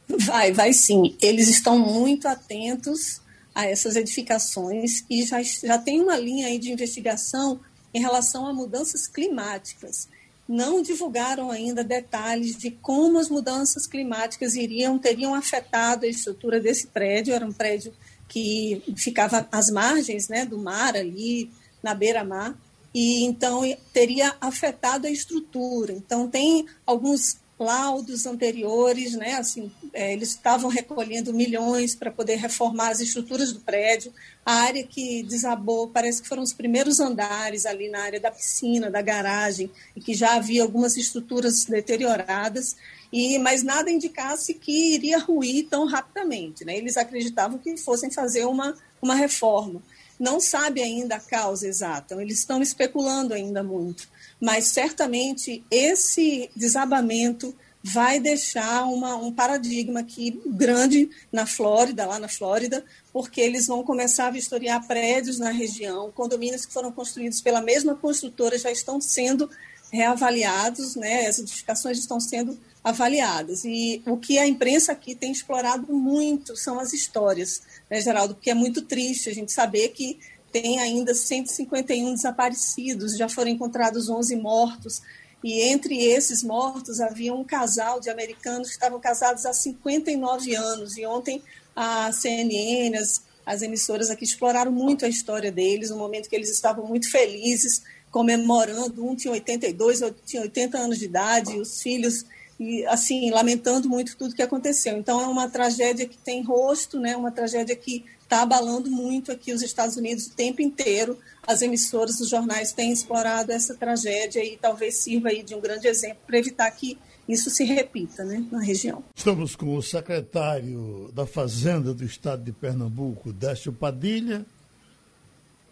Vai, 0.07 0.51
vai 0.51 0.73
sim. 0.73 1.15
Eles 1.21 1.47
estão 1.47 1.77
muito 1.77 2.27
atentos 2.27 3.21
a 3.53 3.65
essas 3.65 3.95
edificações 3.95 5.03
e 5.09 5.25
já, 5.25 5.41
já 5.41 5.77
tem 5.77 6.01
uma 6.01 6.17
linha 6.17 6.47
aí 6.47 6.59
de 6.59 6.71
investigação 6.71 7.59
em 7.93 7.99
relação 7.99 8.47
a 8.47 8.53
mudanças 8.53 9.07
climáticas. 9.07 10.07
Não 10.47 10.81
divulgaram 10.81 11.51
ainda 11.51 11.83
detalhes 11.83 12.55
de 12.55 12.71
como 12.71 13.19
as 13.19 13.29
mudanças 13.29 13.85
climáticas 13.85 14.55
iriam 14.55 14.97
teriam 14.97 15.35
afetado 15.35 16.05
a 16.05 16.09
estrutura 16.09 16.59
desse 16.59 16.87
prédio. 16.87 17.33
Era 17.33 17.45
um 17.45 17.51
prédio 17.51 17.93
que 18.27 18.81
ficava 18.95 19.47
às 19.51 19.69
margens 19.69 20.27
né, 20.27 20.45
do 20.45 20.57
mar 20.57 20.95
ali, 20.95 21.51
na 21.81 21.93
beira-mar, 21.93 22.55
e 22.93 23.23
então 23.23 23.61
teria 23.93 24.35
afetado 24.39 25.07
a 25.07 25.11
estrutura. 25.11 25.93
Então 25.93 26.29
tem 26.29 26.65
alguns 26.85 27.37
laudos 27.59 28.25
anteriores, 28.25 29.15
né? 29.15 29.33
Assim, 29.33 29.71
é, 29.93 30.13
eles 30.13 30.29
estavam 30.29 30.69
recolhendo 30.69 31.33
milhões 31.33 31.95
para 31.95 32.11
poder 32.11 32.35
reformar 32.35 32.89
as 32.89 32.99
estruturas 32.99 33.51
do 33.51 33.59
prédio. 33.59 34.13
A 34.45 34.53
área 34.61 34.83
que 34.83 35.23
desabou, 35.23 35.87
parece 35.87 36.21
que 36.21 36.27
foram 36.27 36.43
os 36.43 36.53
primeiros 36.53 36.99
andares 36.99 37.65
ali 37.65 37.89
na 37.89 38.01
área 38.01 38.19
da 38.19 38.31
piscina, 38.31 38.91
da 38.91 39.01
garagem, 39.01 39.71
e 39.95 40.01
que 40.01 40.13
já 40.13 40.35
havia 40.35 40.61
algumas 40.61 40.97
estruturas 40.97 41.65
deterioradas. 41.65 42.75
E 43.11 43.39
mas 43.39 43.63
nada 43.63 43.89
indicasse 43.89 44.53
que 44.53 44.93
iria 44.93 45.17
ruir 45.17 45.67
tão 45.69 45.85
rapidamente, 45.85 46.63
né? 46.63 46.77
Eles 46.77 46.97
acreditavam 46.97 47.57
que 47.57 47.75
fossem 47.77 48.11
fazer 48.11 48.45
uma 48.45 48.75
uma 49.01 49.15
reforma. 49.15 49.81
Não 50.19 50.39
sabe 50.39 50.81
ainda 50.81 51.15
a 51.15 51.19
causa 51.19 51.67
exata. 51.67 52.19
Eles 52.19 52.39
estão 52.39 52.61
especulando 52.61 53.33
ainda 53.33 53.63
muito 53.63 54.07
mas 54.39 54.65
certamente 54.65 55.63
esse 55.69 56.49
desabamento 56.55 57.55
vai 57.83 58.19
deixar 58.19 58.85
uma, 58.85 59.15
um 59.15 59.31
paradigma 59.31 60.01
aqui 60.01 60.41
grande 60.45 61.09
na 61.31 61.45
Flórida, 61.45 62.05
lá 62.05 62.19
na 62.19 62.27
Flórida, 62.27 62.83
porque 63.13 63.39
eles 63.39 63.67
vão 63.67 63.83
começar 63.83 64.27
a 64.27 64.31
vistoriar 64.31 64.85
prédios 64.85 65.39
na 65.39 65.51
região, 65.51 66.11
condomínios 66.11 66.65
que 66.65 66.73
foram 66.73 66.91
construídos 66.91 67.39
pela 67.39 67.61
mesma 67.61 67.95
construtora 67.95 68.57
já 68.57 68.71
estão 68.71 68.99
sendo 68.99 69.49
reavaliados, 69.91 70.95
né? 70.95 71.27
as 71.27 71.39
edificações 71.39 71.97
estão 71.97 72.19
sendo 72.19 72.59
avaliadas. 72.83 73.63
E 73.63 74.01
o 74.05 74.17
que 74.17 74.37
a 74.37 74.47
imprensa 74.47 74.91
aqui 74.91 75.15
tem 75.15 75.31
explorado 75.31 75.91
muito 75.93 76.55
são 76.55 76.79
as 76.79 76.93
histórias, 76.93 77.61
né, 77.89 78.01
Geraldo? 78.01 78.35
Porque 78.35 78.49
é 78.49 78.53
muito 78.53 78.81
triste 78.81 79.29
a 79.29 79.33
gente 79.33 79.51
saber 79.51 79.89
que 79.89 80.19
tem 80.51 80.79
ainda 80.79 81.13
151 81.13 82.13
desaparecidos, 82.13 83.17
já 83.17 83.27
foram 83.29 83.51
encontrados 83.51 84.09
11 84.09 84.35
mortos, 84.35 85.01
e 85.43 85.61
entre 85.61 86.03
esses 86.03 86.41
mortos 86.41 86.99
havia 86.99 87.33
um 87.33 87.43
casal 87.43 87.99
de 87.99 88.09
americanos 88.09 88.69
que 88.69 88.73
estavam 88.73 88.99
casados 88.99 89.45
há 89.45 89.53
59 89.53 90.55
anos, 90.55 90.97
e 90.97 91.05
ontem 91.05 91.41
a 91.75 92.11
CNN, 92.11 92.97
as, 92.97 93.21
as 93.45 93.61
emissoras 93.61 94.09
aqui 94.09 94.25
exploraram 94.25 94.71
muito 94.71 95.05
a 95.05 95.09
história 95.09 95.51
deles, 95.51 95.89
no 95.89 95.97
momento 95.97 96.29
que 96.29 96.35
eles 96.35 96.49
estavam 96.49 96.85
muito 96.85 97.09
felizes, 97.11 97.83
comemorando, 98.09 99.05
um 99.05 99.15
tinha 99.15 99.31
82, 99.31 100.01
outro 100.01 100.21
tinha 100.25 100.41
80 100.41 100.77
anos 100.77 100.97
de 100.97 101.05
idade, 101.05 101.55
e 101.55 101.59
os 101.59 101.81
filhos 101.81 102.25
e 102.59 102.85
assim 102.87 103.29
lamentando 103.29 103.87
muito 103.87 104.17
tudo 104.17 104.35
que 104.35 104.41
aconteceu. 104.41 104.97
Então 104.97 105.21
é 105.21 105.27
uma 105.27 105.49
tragédia 105.49 106.07
que 106.07 106.17
tem 106.17 106.41
rosto, 106.41 106.99
né? 106.99 107.15
Uma 107.15 107.31
tragédia 107.31 107.75
que 107.75 108.03
está 108.27 108.41
abalando 108.41 108.91
muito 108.91 109.31
aqui 109.31 109.53
os 109.53 109.61
Estados 109.61 109.95
Unidos 109.95 110.27
o 110.27 110.33
tempo 110.33 110.61
inteiro. 110.61 111.17
As 111.47 111.61
emissoras, 111.61 112.19
os 112.19 112.29
jornais 112.29 112.73
têm 112.73 112.91
explorado 112.91 113.53
essa 113.53 113.73
tragédia 113.73 114.43
e 114.43 114.57
talvez 114.57 114.97
sirva 114.97 115.29
aí 115.29 115.41
de 115.41 115.55
um 115.55 115.61
grande 115.61 115.87
exemplo 115.87 116.19
para 116.27 116.37
evitar 116.37 116.69
que 116.71 116.97
isso 117.27 117.49
se 117.49 117.63
repita 117.63 118.25
né, 118.25 118.45
na 118.51 118.59
região. 118.59 119.01
Estamos 119.15 119.55
com 119.55 119.75
o 119.75 119.81
secretário 119.81 121.09
da 121.13 121.25
Fazenda 121.25 121.93
do 121.93 122.03
Estado 122.03 122.43
de 122.43 122.51
Pernambuco, 122.51 123.31
Décio 123.31 123.71
Padilha. 123.71 124.45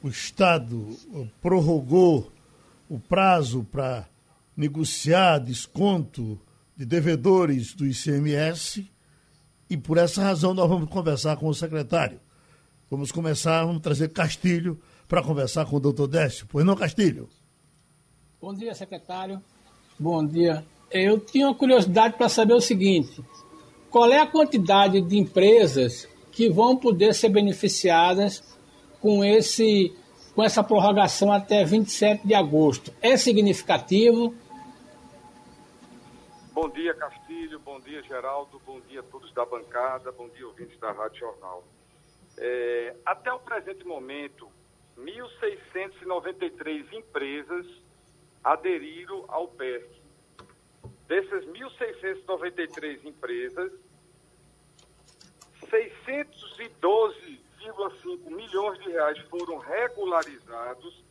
O 0.02 0.08
Estado 0.08 0.98
prorrogou 1.42 2.32
o 2.90 2.98
prazo 2.98 3.68
para 3.70 4.08
negociar 4.56 5.40
desconto 5.40 6.40
de 6.78 6.86
devedores 6.86 7.74
do 7.74 7.86
ICMS 7.86 8.90
e 9.70 9.76
por 9.76 9.98
essa 9.98 10.24
razão 10.24 10.54
nós 10.54 10.70
vamos 10.70 10.90
conversar 10.90 11.36
com 11.36 11.48
o 11.48 11.54
secretário. 11.54 12.20
Vamos 12.90 13.12
começar, 13.12 13.66
vamos 13.66 13.82
trazer 13.82 14.10
Castilho 14.10 14.80
para 15.08 15.24
conversar 15.24 15.66
com 15.66 15.78
o 15.78 15.80
doutor 15.80 16.08
Décio. 16.08 16.48
Pois 16.48 16.66
não, 16.66 16.76
Castilho? 16.76 17.28
Bom 18.42 18.54
dia, 18.54 18.74
secretário. 18.74 19.42
Bom 19.98 20.26
dia. 20.26 20.66
Eu 20.92 21.20
tinha 21.20 21.48
uma 21.48 21.56
curiosidade 21.56 22.18
para 22.18 22.30
saber 22.30 22.54
o 22.54 22.62
seguinte: 22.62 23.24
qual 23.90 24.12
é 24.12 24.20
a 24.20 24.28
quantidade 24.28 25.02
de 25.02 25.18
empresas 25.18 26.08
que 26.36 26.50
vão 26.50 26.76
poder 26.76 27.14
ser 27.14 27.30
beneficiadas 27.30 28.44
com, 29.00 29.24
esse, 29.24 29.96
com 30.36 30.44
essa 30.44 30.62
prorrogação 30.62 31.32
até 31.32 31.64
27 31.64 32.28
de 32.28 32.34
agosto. 32.34 32.92
É 33.02 33.16
significativo? 33.16 34.36
Bom 36.52 36.68
dia, 36.70 36.94
Castilho. 36.94 37.60
Bom 37.60 37.80
dia, 37.80 38.04
Geraldo. 38.04 38.60
Bom 38.66 38.82
dia 38.82 39.00
a 39.00 39.04
todos 39.04 39.34
da 39.34 39.46
bancada. 39.46 40.12
Bom 40.12 40.28
dia, 40.30 40.46
ouvintes 40.46 40.78
da 40.80 40.92
Rádio 40.92 41.20
Jornal. 41.20 41.64
É, 42.38 42.94
até 43.06 43.32
o 43.32 43.40
presente 43.40 43.86
momento, 43.86 44.52
1.693 44.98 46.92
empresas 46.94 47.66
aderiram 48.44 49.24
ao 49.28 49.48
PERC. 49.48 50.04
Dessas 51.08 51.46
1.693 51.46 53.06
empresas, 53.06 53.72
612,5 55.70 58.30
milhões 58.30 58.78
de 58.80 58.92
reais 58.92 59.18
foram 59.30 59.58
regularizados 59.58 61.06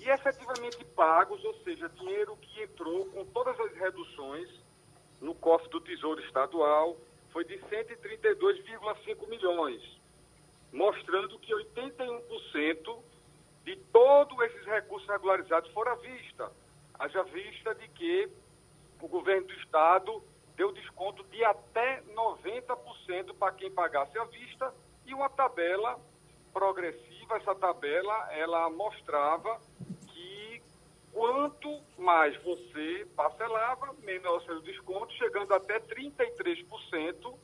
e 0.00 0.08
efetivamente 0.08 0.82
pagos, 0.96 1.44
ou 1.44 1.54
seja, 1.62 1.88
dinheiro 1.88 2.36
que 2.36 2.62
entrou 2.62 3.06
com 3.06 3.24
todas 3.26 3.58
as 3.60 3.72
reduções 3.74 4.48
no 5.20 5.34
cofre 5.34 5.68
do 5.70 5.80
Tesouro 5.80 6.20
Estadual 6.20 6.96
foi 7.30 7.44
de 7.44 7.58
132,5 7.58 9.28
milhões, 9.28 9.82
mostrando 10.72 11.38
que 11.38 11.52
81% 11.54 12.98
de 13.64 13.76
todos 13.92 14.40
esses 14.46 14.64
recursos 14.64 15.08
regularizados 15.08 15.70
foram 15.72 15.92
à 15.92 15.94
vista. 15.96 16.50
Haja 16.98 17.22
vista 17.24 17.74
de 17.74 17.88
que 17.88 18.28
o 19.00 19.08
governo 19.08 19.46
do 19.46 19.52
Estado 19.54 20.22
deu 20.56 20.72
desconto 20.72 21.22
de 21.24 21.44
até 21.44 22.02
90% 22.14 23.34
para 23.34 23.52
quem 23.52 23.70
pagasse 23.70 24.18
à 24.18 24.24
vista 24.24 24.72
e 25.06 25.14
uma 25.14 25.28
tabela 25.28 26.00
progressiva, 26.52 27.36
essa 27.36 27.54
tabela, 27.54 28.32
ela 28.32 28.68
mostrava 28.70 29.60
que 30.08 30.62
quanto 31.12 31.80
mais 31.98 32.36
você 32.42 33.06
parcelava, 33.16 33.94
menor 34.02 34.42
seu 34.42 34.60
desconto, 34.60 35.12
chegando 35.14 35.54
até 35.54 35.80
33% 35.80 37.34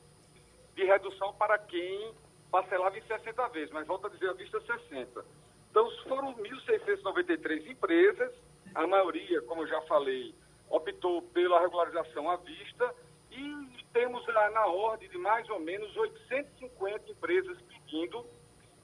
de 0.74 0.84
redução 0.84 1.32
para 1.34 1.58
quem 1.58 2.14
parcelava 2.50 2.98
em 2.98 3.02
60 3.02 3.48
vezes, 3.48 3.70
mas 3.70 3.86
volta 3.86 4.06
a 4.06 4.10
dizer, 4.10 4.28
à 4.28 4.32
vista 4.32 4.60
60. 4.60 5.24
Então, 5.70 5.90
foram 6.08 6.34
1.693 6.34 7.70
empresas, 7.70 8.32
a 8.74 8.86
maioria, 8.86 9.42
como 9.42 9.62
eu 9.62 9.66
já 9.66 9.80
falei, 9.82 10.34
optou 10.70 11.22
pela 11.22 11.60
regularização 11.60 12.30
à 12.30 12.36
vista 12.36 12.94
e 13.30 13.84
temos 13.92 14.26
lá 14.28 14.50
na 14.50 14.66
ordem 14.66 15.08
de 15.08 15.18
mais 15.18 15.48
ou 15.50 15.60
menos 15.60 15.94
850 15.96 17.10
empresas 17.10 17.58
pedindo 17.62 18.24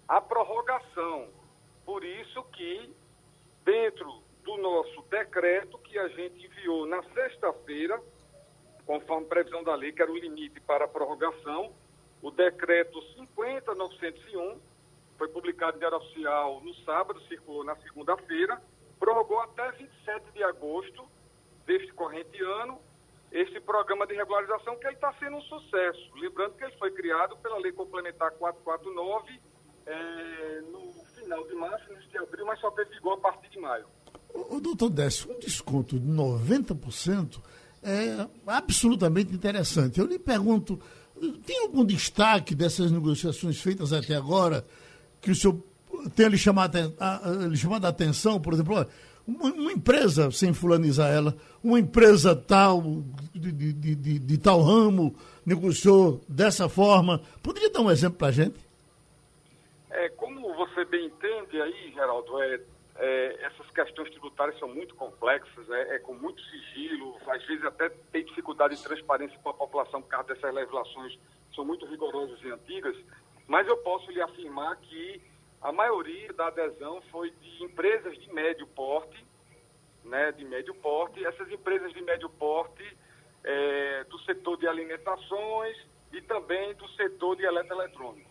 a 0.08 0.20
prorrogação. 0.20 1.28
Por 1.84 2.04
isso 2.04 2.42
que, 2.44 2.94
dentro 3.64 4.22
do 4.42 4.56
nosso 4.58 5.02
decreto 5.10 5.78
que 5.78 5.98
a 5.98 6.08
gente 6.08 6.46
enviou 6.46 6.86
na 6.86 7.02
sexta-feira, 7.14 8.00
conforme 8.86 9.26
previsão 9.26 9.62
da 9.62 9.74
lei, 9.74 9.92
que 9.92 10.02
era 10.02 10.10
o 10.10 10.16
limite 10.16 10.60
para 10.60 10.84
a 10.84 10.88
prorrogação, 10.88 11.72
o 12.24 12.30
decreto 12.30 13.02
50901 13.36 14.58
foi 15.18 15.28
publicado 15.28 15.76
em 15.76 15.80
Diário 15.80 15.98
Oficial 15.98 16.60
no 16.64 16.74
sábado, 16.76 17.20
circulou 17.28 17.62
na 17.62 17.76
segunda-feira, 17.76 18.60
prorrogou 18.98 19.40
até 19.40 19.70
27 19.72 20.32
de 20.32 20.42
agosto 20.42 21.04
deste 21.66 21.92
corrente 21.92 22.42
ano 22.42 22.80
esse 23.30 23.60
programa 23.60 24.06
de 24.06 24.14
regularização 24.14 24.74
que 24.76 24.88
está 24.88 25.12
sendo 25.18 25.36
um 25.36 25.42
sucesso. 25.42 26.10
Lembrando 26.16 26.54
que 26.54 26.64
ele 26.64 26.72
foi 26.78 26.90
criado 26.92 27.36
pela 27.38 27.58
Lei 27.58 27.72
Complementar 27.72 28.30
449 28.32 29.40
é, 29.86 30.60
no 30.72 30.92
final 31.14 31.46
de 31.46 31.54
março, 31.54 31.92
início 31.92 32.08
de 32.08 32.18
abril, 32.18 32.46
mas 32.46 32.58
só 32.58 32.70
teve 32.70 32.90
vigor 32.90 33.18
a 33.18 33.20
partir 33.20 33.50
de 33.50 33.58
maio. 33.58 33.84
O, 34.32 34.56
o 34.56 34.60
doutor 34.60 34.88
Décio, 34.88 35.30
um 35.30 35.38
desconto 35.38 36.00
de 36.00 36.08
90% 36.08 37.38
é 37.82 38.26
absolutamente 38.46 39.34
interessante. 39.34 40.00
Eu 40.00 40.06
lhe 40.06 40.18
pergunto, 40.18 40.80
tem 41.46 41.60
algum 41.62 41.84
destaque 41.84 42.54
dessas 42.54 42.90
negociações 42.90 43.60
feitas 43.60 43.92
até 43.92 44.14
agora 44.16 44.64
que 45.20 45.30
o 45.30 45.34
senhor 45.34 45.58
tenha 46.14 46.28
lhe 46.28 46.38
chamado 46.38 46.94
a, 46.98 47.20
lhe 47.48 47.56
chamado 47.56 47.84
a 47.84 47.88
atenção, 47.88 48.40
por 48.40 48.52
exemplo, 48.52 48.86
uma, 49.26 49.52
uma, 49.52 49.72
empresa, 49.72 50.30
sem 50.30 50.52
fulanizar 50.52 51.10
ela, 51.10 51.34
uma 51.62 51.78
empresa 51.78 52.36
tal, 52.36 52.82
de, 53.34 53.52
de, 53.52 53.72
de, 53.72 54.18
de 54.18 54.38
tal 54.38 54.60
ramo, 54.60 55.14
negociou 55.46 56.20
dessa 56.28 56.68
forma. 56.68 57.20
Poderia 57.42 57.70
dar 57.70 57.80
um 57.80 57.90
exemplo 57.90 58.18
para 58.18 58.28
a 58.28 58.32
gente? 58.32 58.58
É, 59.90 60.08
como 60.10 60.54
você 60.54 60.84
bem 60.84 61.06
entende 61.06 61.60
aí, 61.60 61.92
Geraldo, 61.94 62.42
é, 62.42 62.60
é, 62.96 63.38
essas 63.44 63.68
questões 63.70 64.10
tributárias 64.10 64.58
são 64.58 64.68
muito 64.68 64.94
complexas, 64.94 65.68
é, 65.70 65.96
é, 65.96 65.98
com 65.98 66.14
muito 66.14 66.40
sigilo, 66.42 67.16
às 67.26 67.44
vezes 67.44 67.64
até 67.64 67.88
tem 67.88 68.24
dificuldade 68.24 68.76
de 68.76 68.82
transparência 68.82 69.38
para 69.40 69.50
a 69.50 69.54
população 69.54 70.00
por 70.00 70.08
causa 70.08 70.28
dessas 70.28 70.54
legislações 70.54 71.18
são 71.54 71.64
muito 71.64 71.86
rigorosas 71.86 72.38
e 72.42 72.50
antigas, 72.50 72.96
mas 73.46 73.66
eu 73.66 73.76
posso 73.78 74.10
lhe 74.10 74.20
afirmar 74.20 74.76
que 74.76 75.20
a 75.60 75.72
maioria 75.72 76.32
da 76.32 76.48
adesão 76.48 77.00
foi 77.10 77.30
de 77.30 77.64
empresas 77.64 78.18
de 78.18 78.32
médio 78.32 78.66
porte, 78.66 79.24
né, 80.04 80.32
de 80.32 80.44
médio 80.44 80.74
porte, 80.74 81.24
essas 81.24 81.50
empresas 81.50 81.92
de 81.92 82.02
médio 82.02 82.28
porte 82.28 82.84
é, 83.42 84.04
do 84.04 84.18
setor 84.20 84.56
de 84.58 84.66
alimentações 84.66 85.76
e 86.12 86.20
também 86.22 86.74
do 86.74 86.88
setor 86.90 87.36
de 87.36 87.44
eletroeletrônico. 87.44 88.30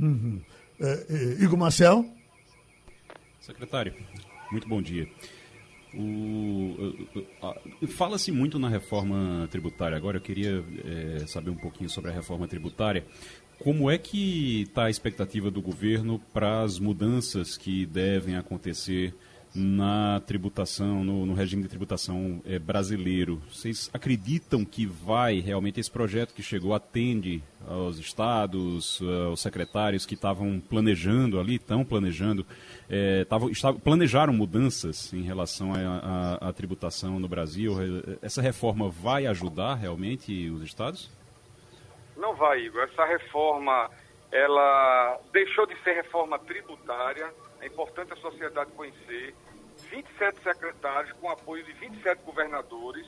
Uhum. 0.00 0.42
É, 0.80 0.92
é, 1.12 1.44
Igor 1.44 1.58
Marcel? 1.58 2.04
Secretário, 3.48 3.94
muito 4.52 4.68
bom 4.68 4.82
dia. 4.82 5.08
Fala-se 7.96 8.30
muito 8.30 8.58
na 8.58 8.68
reforma 8.68 9.48
tributária. 9.50 9.96
Agora 9.96 10.18
eu 10.18 10.20
queria 10.20 10.62
é, 10.84 11.26
saber 11.26 11.48
um 11.48 11.56
pouquinho 11.56 11.88
sobre 11.88 12.10
a 12.10 12.14
reforma 12.14 12.46
tributária. 12.46 13.06
Como 13.58 13.90
é 13.90 13.96
que 13.96 14.64
está 14.68 14.84
a 14.84 14.90
expectativa 14.90 15.50
do 15.50 15.62
governo 15.62 16.20
para 16.30 16.60
as 16.60 16.78
mudanças 16.78 17.56
que 17.56 17.86
devem 17.86 18.36
acontecer 18.36 19.14
na 19.58 20.20
tributação, 20.20 21.04
no, 21.04 21.26
no 21.26 21.34
regime 21.34 21.62
de 21.62 21.68
tributação 21.68 22.40
é, 22.46 22.58
brasileiro? 22.58 23.42
Vocês 23.50 23.90
acreditam 23.92 24.64
que 24.64 24.86
vai 24.86 25.40
realmente 25.40 25.80
esse 25.80 25.90
projeto 25.90 26.32
que 26.32 26.42
chegou 26.42 26.74
atende 26.74 27.42
aos 27.66 27.98
estados, 27.98 29.00
aos 29.26 29.42
secretários 29.42 30.06
que 30.06 30.14
estavam 30.14 30.60
planejando 30.60 31.38
ali, 31.38 31.56
estão 31.56 31.84
planejando, 31.84 32.46
é, 32.88 33.24
tavam, 33.24 33.50
estavam, 33.50 33.80
planejaram 33.80 34.32
mudanças 34.32 35.12
em 35.12 35.22
relação 35.22 35.72
à 36.40 36.52
tributação 36.52 37.18
no 37.18 37.28
Brasil? 37.28 37.74
Essa 38.22 38.40
reforma 38.40 38.88
vai 38.88 39.26
ajudar 39.26 39.74
realmente 39.74 40.48
os 40.48 40.62
estados? 40.62 41.10
Não 42.18 42.34
vai, 42.34 42.60
Igor. 42.60 42.82
Essa 42.82 43.04
reforma, 43.04 43.90
ela 44.32 45.20
deixou 45.32 45.66
de 45.66 45.80
ser 45.82 45.92
reforma 45.92 46.38
tributária. 46.40 47.32
É 47.60 47.66
importante 47.66 48.12
a 48.12 48.16
sociedade 48.16 48.72
conhecer. 48.72 49.34
27 49.90 50.42
secretários, 50.42 51.12
com 51.14 51.30
apoio 51.30 51.64
de 51.64 51.72
27 51.72 52.22
governadores, 52.22 53.06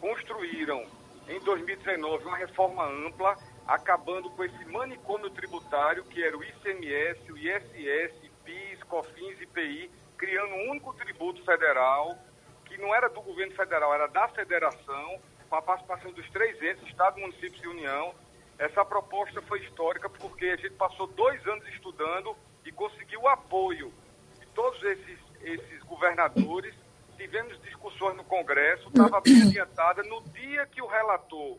construíram 0.00 0.84
em 1.28 1.40
2019 1.40 2.24
uma 2.24 2.36
reforma 2.36 2.84
ampla, 2.84 3.36
acabando 3.66 4.30
com 4.30 4.44
esse 4.44 4.64
manicômio 4.66 5.30
tributário 5.30 6.04
que 6.04 6.22
era 6.22 6.36
o 6.36 6.44
ICMS, 6.44 7.32
o 7.32 7.38
ISS, 7.38 8.30
PIS, 8.44 8.82
COFINS, 8.84 9.40
IPI, 9.40 9.90
criando 10.16 10.54
um 10.54 10.70
único 10.70 10.92
tributo 10.94 11.44
federal, 11.44 12.16
que 12.64 12.78
não 12.78 12.94
era 12.94 13.08
do 13.08 13.20
governo 13.20 13.54
federal, 13.54 13.92
era 13.92 14.06
da 14.06 14.28
federação, 14.28 15.20
com 15.48 15.56
a 15.56 15.62
participação 15.62 16.12
dos 16.12 16.28
três 16.30 16.60
entes, 16.62 16.86
Estado, 16.88 17.20
municípios 17.20 17.62
e 17.62 17.68
União, 17.68 18.14
essa 18.58 18.84
proposta 18.84 19.42
foi 19.42 19.60
histórica 19.60 20.08
porque 20.08 20.46
a 20.46 20.56
gente 20.56 20.74
passou 20.74 21.06
dois 21.08 21.44
anos 21.46 21.66
estudando 21.68 22.34
e 22.64 22.72
conseguiu 22.72 23.20
o 23.22 23.28
apoio 23.28 23.92
de 24.40 24.46
todos 24.46 24.82
esses, 24.82 25.18
esses 25.40 25.82
governadores. 25.84 26.74
Tivemos 27.16 27.60
discussões 27.62 28.16
no 28.16 28.24
Congresso, 28.24 28.88
estava 28.88 29.20
bem 29.20 29.42
adiantada. 29.42 30.02
No 30.02 30.22
dia 30.30 30.66
que 30.66 30.82
o 30.82 30.86
relator, 30.86 31.58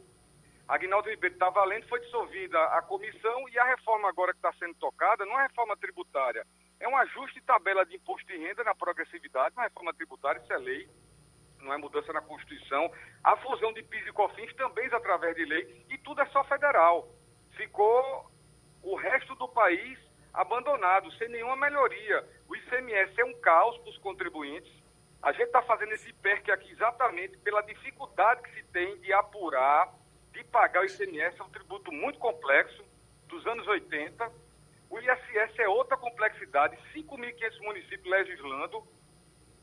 Agnaldo 0.68 1.10
Ribeiro, 1.10 1.34
estava 1.34 1.64
lendo, 1.66 1.88
foi 1.88 2.00
dissolvida 2.02 2.62
a 2.66 2.82
comissão 2.82 3.50
e 3.50 3.58
a 3.58 3.66
reforma 3.66 4.08
agora 4.08 4.34
que 4.34 4.40
está 4.40 4.54
sendo 4.54 4.76
tocada 4.76 5.26
não 5.26 5.40
é 5.40 5.48
reforma 5.48 5.76
tributária, 5.78 6.46
é 6.80 6.88
um 6.88 6.96
ajuste 6.96 7.42
tabela 7.42 7.86
de 7.86 7.96
imposto 7.96 8.28
de 8.28 8.38
renda 8.38 8.64
na 8.64 8.76
progressividade, 8.76 9.56
uma 9.56 9.64
reforma 9.64 9.94
tributária, 9.94 10.40
isso 10.40 10.54
é 10.54 10.58
lei 10.58 10.88
não 11.68 11.74
é 11.74 11.78
mudança 11.78 12.12
na 12.14 12.22
Constituição. 12.22 12.92
A 13.24 13.36
fusão 13.38 13.74
de 13.74 13.84
PIS 13.84 14.08
e 14.08 14.12
COFINS 14.12 14.54
também 14.56 14.88
através 14.88 15.36
de 15.36 15.46
lei 15.46 15.86
e 15.90 15.98
tudo 15.98 16.22
é 16.22 16.26
só 16.28 16.44
federal. 16.46 17.08
Ficou 17.56 18.32
o 18.82 18.96
resto 18.96 19.36
do 19.36 19.48
país 19.50 20.00
abandonado, 20.38 21.12
sem 21.14 21.28
nenhuma 21.30 21.56
melhoria. 21.56 22.24
O 22.48 22.56
ICMS 22.56 23.20
é 23.20 23.26
um 23.26 23.34
caos 23.42 23.76
para 23.80 23.90
os 23.90 23.98
contribuintes. 23.98 24.72
A 25.22 25.32
gente 25.32 25.48
está 25.48 25.64
fazendo 25.64 25.94
esse 25.94 26.14
PERC 26.14 26.52
aqui 26.52 26.72
exatamente 26.72 27.36
pela 27.40 27.62
dificuldade 27.62 28.44
que 28.44 28.54
se 28.54 28.64
tem 28.66 28.98
de 29.00 29.12
apurar, 29.12 29.92
de 30.32 30.44
pagar 30.44 30.84
o 30.84 30.86
ICMS. 30.86 31.40
É 31.40 31.44
um 31.44 31.50
tributo 31.50 31.92
muito 31.92 32.20
complexo, 32.20 32.86
dos 33.28 33.46
anos 33.48 33.68
80. 33.68 34.32
O 34.92 35.00
ISS 35.00 35.58
é 35.58 35.68
outra 35.68 35.98
complexidade, 35.98 36.78
5.500 36.94 37.60
municípios 37.62 38.06
legislando, 38.06 38.88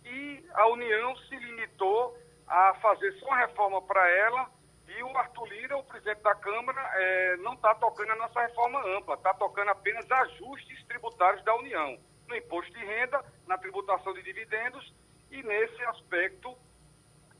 e 0.04 0.44
a 0.52 0.66
União 0.68 1.16
se 1.16 1.36
limitou 1.36 2.18
a 2.46 2.74
fazer 2.74 3.12
só 3.12 3.26
uma 3.26 3.38
reforma 3.38 3.80
para 3.80 4.06
ela, 4.10 4.50
e 4.88 5.02
o 5.02 5.16
Arthur 5.16 5.48
Lira, 5.48 5.76
o 5.76 5.84
presidente 5.84 6.22
da 6.22 6.34
Câmara, 6.34 6.80
é, 6.94 7.36
não 7.38 7.54
está 7.54 7.74
tocando 7.74 8.12
a 8.12 8.16
nossa 8.16 8.40
reforma 8.40 8.80
ampla, 8.96 9.14
está 9.14 9.32
tocando 9.34 9.70
apenas 9.70 10.10
ajustes 10.10 10.84
tributários 10.84 11.42
da 11.44 11.54
União, 11.56 11.98
no 12.28 12.36
imposto 12.36 12.72
de 12.72 12.84
renda, 12.84 13.24
na 13.46 13.56
tributação 13.58 14.12
de 14.12 14.22
dividendos 14.22 14.94
e 15.30 15.42
nesse 15.42 15.82
aspecto 15.84 16.56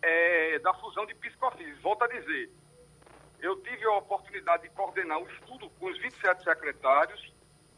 é, 0.03 0.59
da 0.61 0.73
fusão 0.75 1.07
de 1.07 1.15
piscofis. 1.15 1.81
Volto 1.81 2.03
a 2.05 2.09
dizer, 2.09 2.51
eu 3.41 3.61
tive 3.63 3.85
a 3.85 3.99
oportunidade 3.99 4.63
de 4.65 4.71
coordenar 4.71 5.19
o 5.19 5.29
estudo 5.29 5.69
com 5.71 5.87
os 5.87 5.99
27 5.99 6.43
secretários 6.43 7.33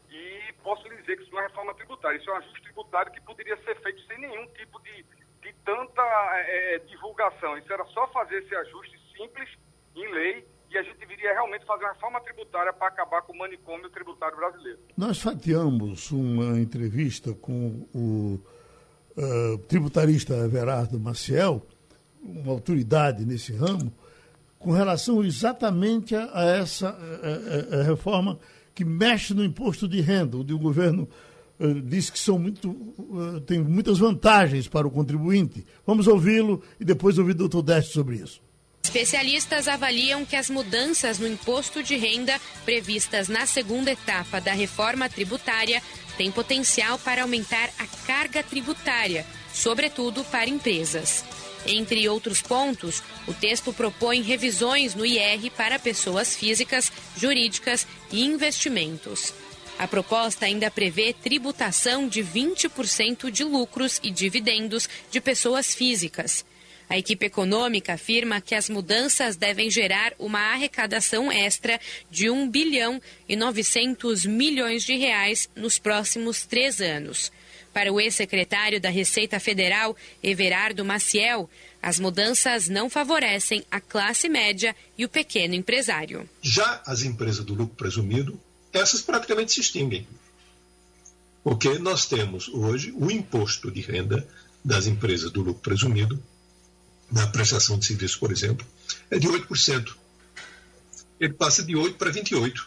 e 0.09 0.53
posso 0.63 0.87
lhe 0.87 0.95
dizer 0.97 1.17
que 1.17 1.23
isso 1.23 1.31
não 1.31 1.39
é 1.39 1.43
reforma 1.43 1.73
tributária, 1.73 2.17
isso 2.17 2.29
é 2.29 2.33
um 2.33 2.37
ajuste 2.37 2.61
tributário 2.61 3.11
que 3.11 3.21
poderia 3.21 3.57
ser 3.57 3.75
feito 3.81 4.01
sem 4.03 4.17
nenhum 4.17 4.47
tipo 4.53 4.79
de, 4.81 5.03
de 5.41 5.53
tanta 5.65 6.03
é, 6.39 6.79
divulgação. 6.79 7.57
Isso 7.57 7.71
era 7.71 7.85
só 7.87 8.07
fazer 8.07 8.43
esse 8.43 8.55
ajuste 8.55 8.96
simples 9.17 9.49
em 9.95 10.13
lei 10.13 10.45
e 10.69 10.77
a 10.77 10.83
gente 10.83 11.05
viria 11.05 11.33
realmente 11.33 11.65
fazer 11.65 11.83
uma 11.83 11.93
reforma 11.93 12.21
tributária 12.21 12.73
para 12.73 12.87
acabar 12.87 13.21
com 13.21 13.33
o 13.33 13.37
manicômio 13.37 13.89
tributário 13.89 14.37
brasileiro. 14.37 14.79
Nós 14.95 15.19
fatiamos 15.19 16.11
uma 16.11 16.59
entrevista 16.59 17.33
com 17.33 17.87
o 17.93 18.39
uh, 19.17 19.57
tributarista 19.59 20.33
Everardo 20.35 20.99
Maciel, 20.99 21.65
uma 22.21 22.51
autoridade 22.51 23.25
nesse 23.25 23.53
ramo, 23.53 23.93
com 24.59 24.71
relação 24.71 25.23
exatamente 25.23 26.15
a, 26.15 26.29
a 26.33 26.45
essa 26.45 26.89
a, 26.89 27.79
a, 27.79 27.83
reforma 27.83 28.37
que 28.75 28.83
mexe 28.83 29.33
no 29.33 29.43
imposto 29.43 29.87
de 29.87 30.01
renda, 30.01 30.37
onde 30.37 30.53
o 30.53 30.59
governo 30.59 31.07
uh, 31.59 31.81
diz 31.81 32.09
que 32.09 32.19
são 32.19 32.37
muito, 32.37 32.71
uh, 32.71 33.39
tem 33.45 33.59
muitas 33.59 33.99
vantagens 33.99 34.67
para 34.67 34.85
o 34.85 34.91
contribuinte. 34.91 35.65
Vamos 35.85 36.07
ouvi-lo 36.07 36.61
e 36.77 36.83
depois 36.83 37.17
ouvir 37.17 37.31
o 37.31 37.35
doutor 37.35 37.61
Deste 37.61 37.93
sobre 37.93 38.17
isso. 38.17 38.46
Especialistas 38.97 39.67
avaliam 39.67 40.25
que 40.25 40.35
as 40.35 40.49
mudanças 40.49 41.19
no 41.19 41.27
imposto 41.27 41.83
de 41.83 41.95
renda 41.95 42.41
previstas 42.65 43.27
na 43.27 43.45
segunda 43.45 43.91
etapa 43.91 44.41
da 44.41 44.53
reforma 44.53 45.07
tributária 45.07 45.83
têm 46.17 46.31
potencial 46.31 46.97
para 46.97 47.21
aumentar 47.21 47.69
a 47.77 47.85
carga 48.07 48.41
tributária, 48.41 49.23
sobretudo 49.53 50.23
para 50.23 50.49
empresas. 50.49 51.23
Entre 51.67 52.09
outros 52.09 52.41
pontos, 52.41 53.03
o 53.27 53.35
texto 53.35 53.71
propõe 53.71 54.23
revisões 54.23 54.95
no 54.95 55.05
IR 55.05 55.51
para 55.51 55.77
pessoas 55.77 56.35
físicas, 56.35 56.91
jurídicas 57.15 57.85
e 58.11 58.25
investimentos. 58.25 59.31
A 59.77 59.87
proposta 59.87 60.47
ainda 60.47 60.71
prevê 60.71 61.13
tributação 61.13 62.07
de 62.07 62.23
20% 62.23 63.29
de 63.29 63.43
lucros 63.43 63.99
e 64.01 64.09
dividendos 64.09 64.89
de 65.11 65.21
pessoas 65.21 65.75
físicas. 65.75 66.43
A 66.89 66.97
equipe 66.97 67.25
econômica 67.25 67.93
afirma 67.93 68.39
que 68.39 68.55
as 68.55 68.69
mudanças 68.69 69.35
devem 69.35 69.69
gerar 69.69 70.13
uma 70.17 70.39
arrecadação 70.53 71.31
extra 71.31 71.79
de 72.09 72.29
1 72.29 72.49
bilhão 72.49 73.01
e 73.27 73.35
900 73.35 74.25
milhões 74.25 74.83
de 74.83 74.95
reais 74.95 75.49
nos 75.55 75.77
próximos 75.77 76.45
três 76.45 76.79
anos. 76.79 77.31
Para 77.73 77.91
o 77.91 77.99
ex-secretário 77.99 78.79
da 78.79 78.89
Receita 78.89 79.39
Federal, 79.39 79.95
Everardo 80.23 80.85
Maciel, 80.85 81.49
as 81.81 81.99
mudanças 81.99 82.69
não 82.69 82.89
favorecem 82.89 83.63
a 83.69 83.79
classe 83.79 84.29
média 84.29 84.75
e 84.97 85.05
o 85.05 85.09
pequeno 85.09 85.53
empresário. 85.53 86.27
Já 86.41 86.81
as 86.85 87.03
empresas 87.03 87.45
do 87.45 87.53
lucro 87.53 87.75
presumido, 87.75 88.39
essas 88.71 89.01
praticamente 89.01 89.51
se 89.51 89.59
extinguem. 89.59 90.07
Porque 91.43 91.77
nós 91.77 92.05
temos 92.05 92.47
hoje 92.47 92.93
o 92.97 93.11
imposto 93.11 93.69
de 93.69 93.81
renda 93.81 94.27
das 94.63 94.87
empresas 94.87 95.31
do 95.31 95.41
lucro 95.41 95.61
presumido 95.61 96.21
na 97.11 97.27
prestação 97.27 97.77
de 97.77 97.85
serviço, 97.85 98.19
por 98.19 98.31
exemplo, 98.31 98.65
é 99.09 99.17
de 99.17 99.27
8%. 99.27 99.95
Ele 101.19 101.33
passa 101.33 101.63
de 101.63 101.73
8% 101.73 101.93
para 101.93 102.11
28%. 102.11 102.65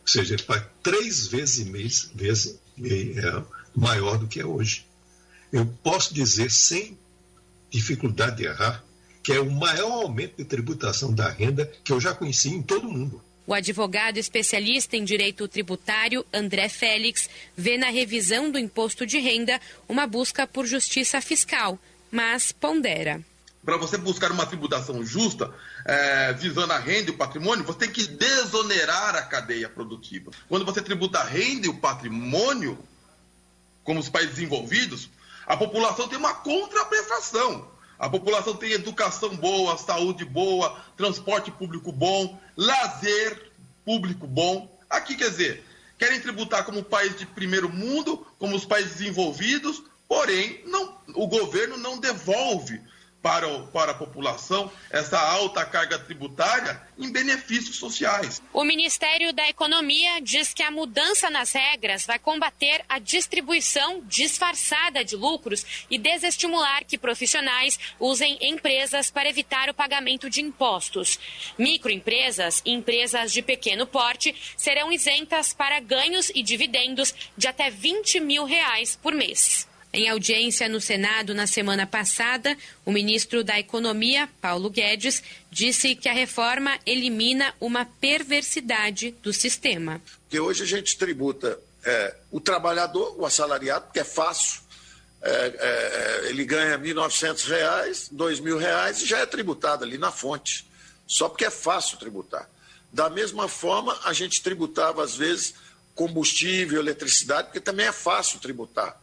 Ou 0.00 0.08
seja, 0.08 0.34
ele 0.34 0.42
paga 0.42 0.68
três 0.82 1.26
vezes 1.26 1.58
e 1.58 1.70
meio, 1.70 1.88
vezes, 2.14 2.58
é, 2.82 3.42
maior 3.74 4.18
do 4.18 4.26
que 4.26 4.40
é 4.40 4.44
hoje. 4.44 4.86
Eu 5.52 5.66
posso 5.82 6.12
dizer, 6.12 6.50
sem 6.50 6.98
dificuldade 7.70 8.38
de 8.38 8.44
errar, 8.44 8.84
que 9.22 9.32
é 9.32 9.40
o 9.40 9.50
maior 9.50 10.04
aumento 10.04 10.36
de 10.36 10.44
tributação 10.44 11.12
da 11.12 11.28
renda 11.28 11.70
que 11.84 11.92
eu 11.92 12.00
já 12.00 12.14
conheci 12.14 12.48
em 12.48 12.62
todo 12.62 12.88
o 12.88 12.92
mundo. 12.92 13.22
O 13.46 13.54
advogado 13.54 14.16
especialista 14.16 14.96
em 14.96 15.04
direito 15.04 15.48
tributário, 15.48 16.24
André 16.32 16.68
Félix, 16.68 17.28
vê 17.56 17.76
na 17.76 17.90
revisão 17.90 18.50
do 18.50 18.58
imposto 18.58 19.04
de 19.04 19.18
renda 19.18 19.60
uma 19.88 20.06
busca 20.06 20.46
por 20.46 20.66
justiça 20.66 21.20
fiscal 21.20 21.78
mas 22.10 22.52
pondera. 22.52 23.20
Para 23.64 23.76
você 23.76 23.98
buscar 23.98 24.32
uma 24.32 24.46
tributação 24.46 25.04
justa, 25.04 25.52
é, 25.84 26.32
visando 26.32 26.72
a 26.72 26.78
renda 26.78 27.10
e 27.10 27.14
o 27.14 27.16
patrimônio, 27.16 27.64
você 27.64 27.80
tem 27.80 27.90
que 27.90 28.06
desonerar 28.06 29.14
a 29.14 29.22
cadeia 29.22 29.68
produtiva. 29.68 30.30
Quando 30.48 30.64
você 30.64 30.80
tributa 30.80 31.18
a 31.18 31.24
renda 31.24 31.66
e 31.66 31.70
o 31.70 31.78
patrimônio, 31.78 32.78
como 33.84 34.00
os 34.00 34.08
países 34.08 34.36
desenvolvidos, 34.36 35.10
a 35.46 35.56
população 35.56 36.08
tem 36.08 36.18
uma 36.18 36.32
contraprestação. 36.32 37.68
A 37.98 38.08
população 38.08 38.56
tem 38.56 38.72
educação 38.72 39.36
boa, 39.36 39.76
saúde 39.76 40.24
boa, 40.24 40.80
transporte 40.96 41.50
público 41.50 41.92
bom, 41.92 42.40
lazer 42.56 43.52
público 43.84 44.26
bom. 44.26 44.74
Aqui, 44.88 45.16
quer 45.16 45.28
dizer, 45.28 45.64
querem 45.98 46.18
tributar 46.18 46.64
como 46.64 46.82
país 46.82 47.14
de 47.18 47.26
primeiro 47.26 47.68
mundo, 47.68 48.26
como 48.38 48.56
os 48.56 48.64
países 48.64 48.96
desenvolvidos, 48.96 49.82
Porém, 50.10 50.60
não, 50.66 50.98
o 51.14 51.28
governo 51.28 51.76
não 51.76 52.00
devolve 52.00 52.80
para, 53.22 53.46
o, 53.46 53.68
para 53.68 53.92
a 53.92 53.94
população 53.94 54.68
essa 54.90 55.16
alta 55.20 55.64
carga 55.64 56.00
tributária 56.00 56.82
em 56.98 57.12
benefícios 57.12 57.76
sociais. 57.76 58.42
O 58.52 58.64
Ministério 58.64 59.32
da 59.32 59.48
Economia 59.48 60.20
diz 60.20 60.52
que 60.52 60.64
a 60.64 60.70
mudança 60.72 61.30
nas 61.30 61.52
regras 61.52 62.06
vai 62.06 62.18
combater 62.18 62.84
a 62.88 62.98
distribuição 62.98 64.02
disfarçada 64.04 65.04
de 65.04 65.14
lucros 65.14 65.64
e 65.88 65.96
desestimular 65.96 66.84
que 66.84 66.98
profissionais 66.98 67.78
usem 68.00 68.36
empresas 68.40 69.12
para 69.12 69.28
evitar 69.28 69.70
o 69.70 69.74
pagamento 69.74 70.28
de 70.28 70.40
impostos. 70.40 71.20
Microempresas 71.56 72.62
e 72.64 72.72
empresas 72.72 73.32
de 73.32 73.42
pequeno 73.42 73.86
porte 73.86 74.34
serão 74.56 74.90
isentas 74.90 75.54
para 75.54 75.78
ganhos 75.78 76.32
e 76.34 76.42
dividendos 76.42 77.14
de 77.36 77.46
até 77.46 77.70
20 77.70 78.18
mil 78.18 78.44
reais 78.44 78.98
por 79.00 79.14
mês. 79.14 79.69
Em 79.92 80.08
audiência 80.08 80.68
no 80.68 80.80
Senado 80.80 81.34
na 81.34 81.48
semana 81.48 81.84
passada, 81.84 82.56
o 82.84 82.92
ministro 82.92 83.42
da 83.42 83.58
Economia, 83.58 84.28
Paulo 84.40 84.70
Guedes, 84.70 85.20
disse 85.50 85.96
que 85.96 86.08
a 86.08 86.12
reforma 86.12 86.78
elimina 86.86 87.52
uma 87.60 87.84
perversidade 87.84 89.10
do 89.20 89.32
sistema. 89.32 90.00
Que 90.28 90.38
hoje 90.38 90.62
a 90.62 90.66
gente 90.66 90.96
tributa 90.96 91.58
é, 91.84 92.14
o 92.30 92.40
trabalhador, 92.40 93.16
o 93.18 93.26
assalariado, 93.26 93.90
que 93.92 93.98
é 93.98 94.04
fácil. 94.04 94.60
É, 95.22 95.30
é, 95.58 96.30
ele 96.30 96.44
ganha 96.44 96.76
R$ 96.76 96.94
1.900, 96.94 97.48
R$ 97.48 97.90
2.000 98.16 99.02
e 99.02 99.06
já 99.06 99.18
é 99.18 99.26
tributado 99.26 99.84
ali 99.84 99.98
na 99.98 100.12
fonte, 100.12 100.66
só 101.06 101.28
porque 101.28 101.44
é 101.44 101.50
fácil 101.50 101.98
tributar. 101.98 102.48
Da 102.92 103.10
mesma 103.10 103.48
forma, 103.48 103.98
a 104.04 104.12
gente 104.12 104.40
tributava, 104.40 105.02
às 105.02 105.16
vezes, 105.16 105.54
combustível, 105.96 106.80
eletricidade, 106.80 107.48
porque 107.48 107.60
também 107.60 107.86
é 107.86 107.92
fácil 107.92 108.38
tributar. 108.38 108.99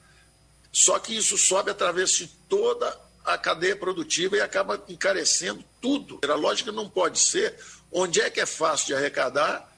Só 0.72 1.00
que 1.00 1.16
isso 1.16 1.38
sobe 1.38 1.72
através 1.72 2.12
de 2.12 2.28
toda 2.50 2.98
a 3.26 3.38
cadeia 3.38 3.76
produtiva 3.76 4.38
e 4.38 4.42
acaba 4.42 4.84
encarecendo 4.88 5.64
tudo. 5.82 6.20
A 6.24 6.36
lógica 6.36 6.72
não 6.72 6.90
pode 6.90 7.20
ser 7.20 7.56
onde 7.92 8.22
é 8.22 8.30
que 8.30 8.40
é 8.40 8.46
fácil 8.46 8.88
de 8.88 8.94
arrecadar 8.96 9.76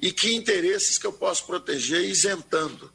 e 0.00 0.12
que 0.12 0.34
interesses 0.34 0.98
que 0.98 1.06
eu 1.06 1.12
posso 1.12 1.46
proteger 1.46 2.02
isentando. 2.02 2.92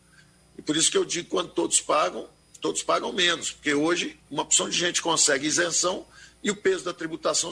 E 0.57 0.61
por 0.61 0.75
isso 0.75 0.91
que 0.91 0.97
eu 0.97 1.05
digo 1.05 1.29
quando 1.29 1.49
todos 1.49 1.79
pagam, 1.79 2.27
todos 2.59 2.83
pagam 2.83 3.13
menos, 3.13 3.51
porque 3.51 3.73
hoje 3.73 4.19
uma 4.29 4.43
opção 4.43 4.67
de 4.69 4.77
gente 4.77 5.01
consegue 5.01 5.47
isenção 5.47 6.05
e 6.43 6.51
o 6.51 6.55
peso 6.55 6.83
da 6.83 6.93
tributação 6.93 7.51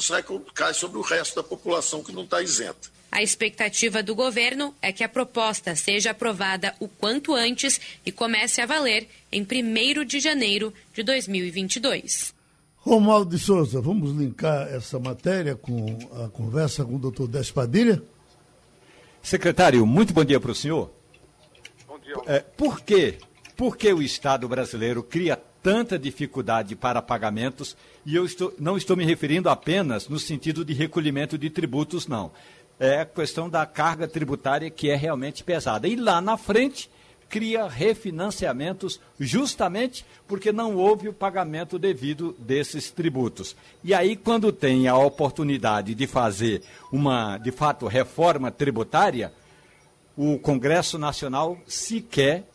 cai 0.54 0.74
sobre 0.74 0.98
o 0.98 1.02
resto 1.02 1.36
da 1.36 1.44
população 1.44 2.04
que 2.04 2.12
não 2.12 2.24
está 2.24 2.42
isenta. 2.42 2.92
A 3.12 3.22
expectativa 3.22 4.02
do 4.02 4.16
governo 4.16 4.76
é 4.82 4.92
que 4.92 5.04
a 5.04 5.10
proposta 5.10 5.76
seja 5.76 6.12
aprovada 6.12 6.76
o 6.80 6.88
quanto 6.88 7.36
antes 7.36 7.80
e 8.04 8.12
comece 8.12 8.60
a 8.60 8.66
valer 8.66 9.08
em 9.34 9.42
1 9.42 10.06
de 10.06 10.20
janeiro 10.20 10.74
de 10.94 11.04
2022. 11.04 12.34
Romualdo 12.78 13.36
de 13.36 13.42
Souza, 13.42 13.82
vamos 13.82 14.12
linkar 14.12 14.68
essa 14.68 15.00
matéria 15.00 15.56
com 15.56 15.98
a 16.24 16.30
conversa 16.30 16.84
com 16.86 16.96
o 16.96 17.00
doutor 17.00 17.28
Despadilha? 17.28 18.02
Secretário, 19.22 19.86
muito 19.86 20.14
bom 20.14 20.24
dia 20.24 20.40
para 20.40 20.52
o 20.52 20.56
senhor. 20.56 20.92
Bom 21.88 21.98
dia. 22.00 22.16
É, 22.28 22.40
por 22.40 22.82
quê? 22.82 23.18
Por 23.56 23.78
que 23.78 23.92
o 23.94 24.02
Estado 24.02 24.48
brasileiro 24.48 25.02
cria 25.02 25.40
tanta 25.62 25.98
dificuldade 25.98 26.76
para 26.76 27.02
pagamentos? 27.02 27.78
E 28.06 28.16
eu 28.16 28.26
estou, 28.26 28.54
não 28.60 28.76
estou 28.76 28.98
me 28.98 29.06
referindo 29.06 29.50
apenas 29.50 30.10
no 30.10 30.20
sentido 30.20 30.66
de 30.66 30.74
recolhimento 30.74 31.38
de 31.38 31.50
tributos, 31.50 32.06
não 32.06 32.32
é 32.80 33.02
a 33.02 33.06
questão 33.06 33.50
da 33.50 33.66
carga 33.66 34.08
tributária 34.08 34.70
que 34.70 34.90
é 34.90 34.96
realmente 34.96 35.44
pesada. 35.44 35.88
E 35.88 35.96
lá 35.96 36.20
na 36.20 36.38
frente 36.38 36.90
cria 37.34 37.68
refinanciamentos 37.68 39.00
justamente 39.20 40.06
porque 40.28 40.52
não 40.52 40.76
houve 40.76 41.10
o 41.10 41.14
pagamento 41.14 41.80
devido 41.80 42.36
desses 42.38 42.92
tributos. 42.92 43.56
E 43.84 43.92
aí 43.92 44.16
quando 44.16 44.52
tem 44.52 44.88
a 44.88 44.96
oportunidade 44.96 45.96
de 45.96 46.06
fazer 46.06 46.62
uma, 46.92 47.40
de 47.40 47.52
fato, 47.52 47.88
reforma 47.88 48.52
tributária, 48.52 49.34
o 50.16 50.38
Congresso 50.38 51.00
Nacional 51.00 51.58
sequer 51.66 52.48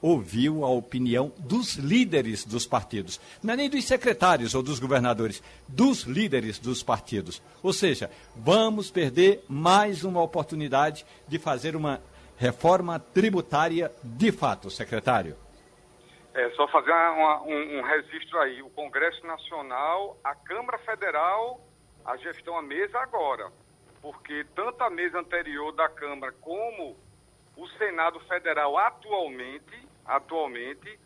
ouviu 0.00 0.64
a 0.64 0.70
opinião 0.70 1.30
dos 1.38 1.74
líderes 1.74 2.42
dos 2.42 2.66
partidos. 2.66 3.20
Não 3.42 3.52
é 3.52 3.56
nem 3.58 3.68
dos 3.68 3.84
secretários 3.84 4.54
ou 4.54 4.62
dos 4.62 4.78
governadores, 4.78 5.42
dos 5.68 6.04
líderes 6.04 6.58
dos 6.58 6.82
partidos. 6.82 7.42
Ou 7.62 7.72
seja, 7.74 8.10
vamos 8.34 8.90
perder 8.90 9.44
mais 9.46 10.04
uma 10.04 10.22
oportunidade 10.22 11.04
de 11.28 11.38
fazer 11.38 11.76
uma 11.76 12.00
reforma 12.38 12.98
tributária 12.98 13.90
de 14.02 14.32
fato, 14.32 14.70
secretário. 14.70 15.36
É 16.34 16.50
só 16.50 16.68
fazer 16.68 16.92
uma, 16.92 17.42
um, 17.42 17.78
um 17.78 17.82
registro 17.82 18.38
aí. 18.40 18.62
O 18.62 18.70
Congresso 18.70 19.26
Nacional, 19.26 20.18
a 20.22 20.34
Câmara 20.34 20.78
Federal, 20.78 21.60
a 22.04 22.16
gestão 22.18 22.56
à 22.56 22.62
mesa 22.62 22.98
agora. 22.98 23.50
Porque 24.02 24.44
tanto 24.54 24.82
a 24.84 24.90
mesa 24.90 25.18
anterior 25.18 25.72
da 25.72 25.88
Câmara 25.88 26.32
como 26.40 26.96
o 27.56 27.66
Senado 27.78 28.20
Federal 28.20 28.76
atualmente 28.76 29.86
atualmente, 30.06 30.98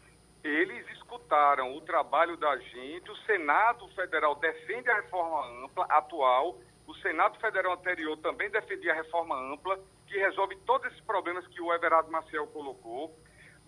eles 0.44 0.88
escutaram 0.90 1.76
o 1.76 1.80
trabalho 1.80 2.36
da 2.36 2.56
gente, 2.58 3.10
o 3.10 3.16
Senado 3.26 3.88
Federal 3.88 4.34
defende 4.36 4.88
a 4.90 4.96
reforma 4.96 5.64
ampla 5.64 5.84
atual, 5.86 6.58
o 6.86 6.94
Senado 6.96 7.38
Federal 7.38 7.74
anterior 7.74 8.16
também 8.18 8.50
defendia 8.50 8.92
a 8.92 8.96
reforma 8.96 9.36
ampla, 9.52 9.78
que 10.10 10.18
resolve 10.18 10.56
todos 10.66 10.88
esses 10.88 11.00
problemas 11.02 11.46
que 11.46 11.62
o 11.62 11.72
Everardo 11.72 12.10
Maciel 12.10 12.48
colocou. 12.48 13.16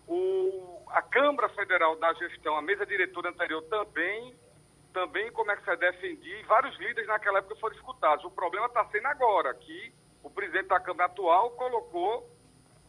O, 0.08 0.82
a 0.88 1.00
Câmara 1.00 1.48
Federal 1.50 1.94
da 1.96 2.12
Gestão, 2.14 2.56
a 2.56 2.62
mesa 2.62 2.84
diretora 2.84 3.30
anterior 3.30 3.62
também, 3.70 4.34
também 4.92 5.30
como 5.30 5.52
é 5.52 5.56
que 5.56 5.64
se 5.64 5.76
defendia, 5.76 6.40
e 6.40 6.42
vários 6.42 6.76
líderes 6.78 7.06
naquela 7.06 7.38
época 7.38 7.54
foram 7.56 7.76
escutados. 7.76 8.24
O 8.24 8.30
problema 8.30 8.66
está 8.66 8.84
sendo 8.86 9.06
agora, 9.06 9.54
que 9.54 9.94
o 10.20 10.28
presidente 10.28 10.66
da 10.66 10.80
Câmara 10.80 11.04
atual 11.04 11.52
colocou 11.52 12.28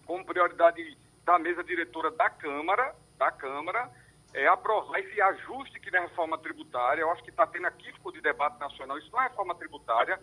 como 0.08 0.26
prioridade 0.26 0.98
da 1.24 1.38
mesa 1.38 1.63
diretora 1.63 2.10
da 2.10 2.32
Câmara, 2.32 2.96
da 3.18 3.32
Câmara, 3.32 3.89
é, 4.34 4.48
aprovar 4.48 5.00
esse 5.00 5.22
ajuste 5.22 5.80
que 5.80 5.92
na 5.92 6.02
reforma 6.02 6.39
tributária, 6.39 7.02
eu 7.02 7.12
acho 7.12 7.24
que 7.24 7.30
está 7.30 7.46
tendo 7.46 7.68
aqui 7.68 7.94
de 8.12 8.22
debate 8.22 8.60
nacional, 8.60 8.98
isso 8.98 9.12
não 9.12 9.22
é 9.22 9.28
reforma 9.28 9.56
tributária, 9.56 10.20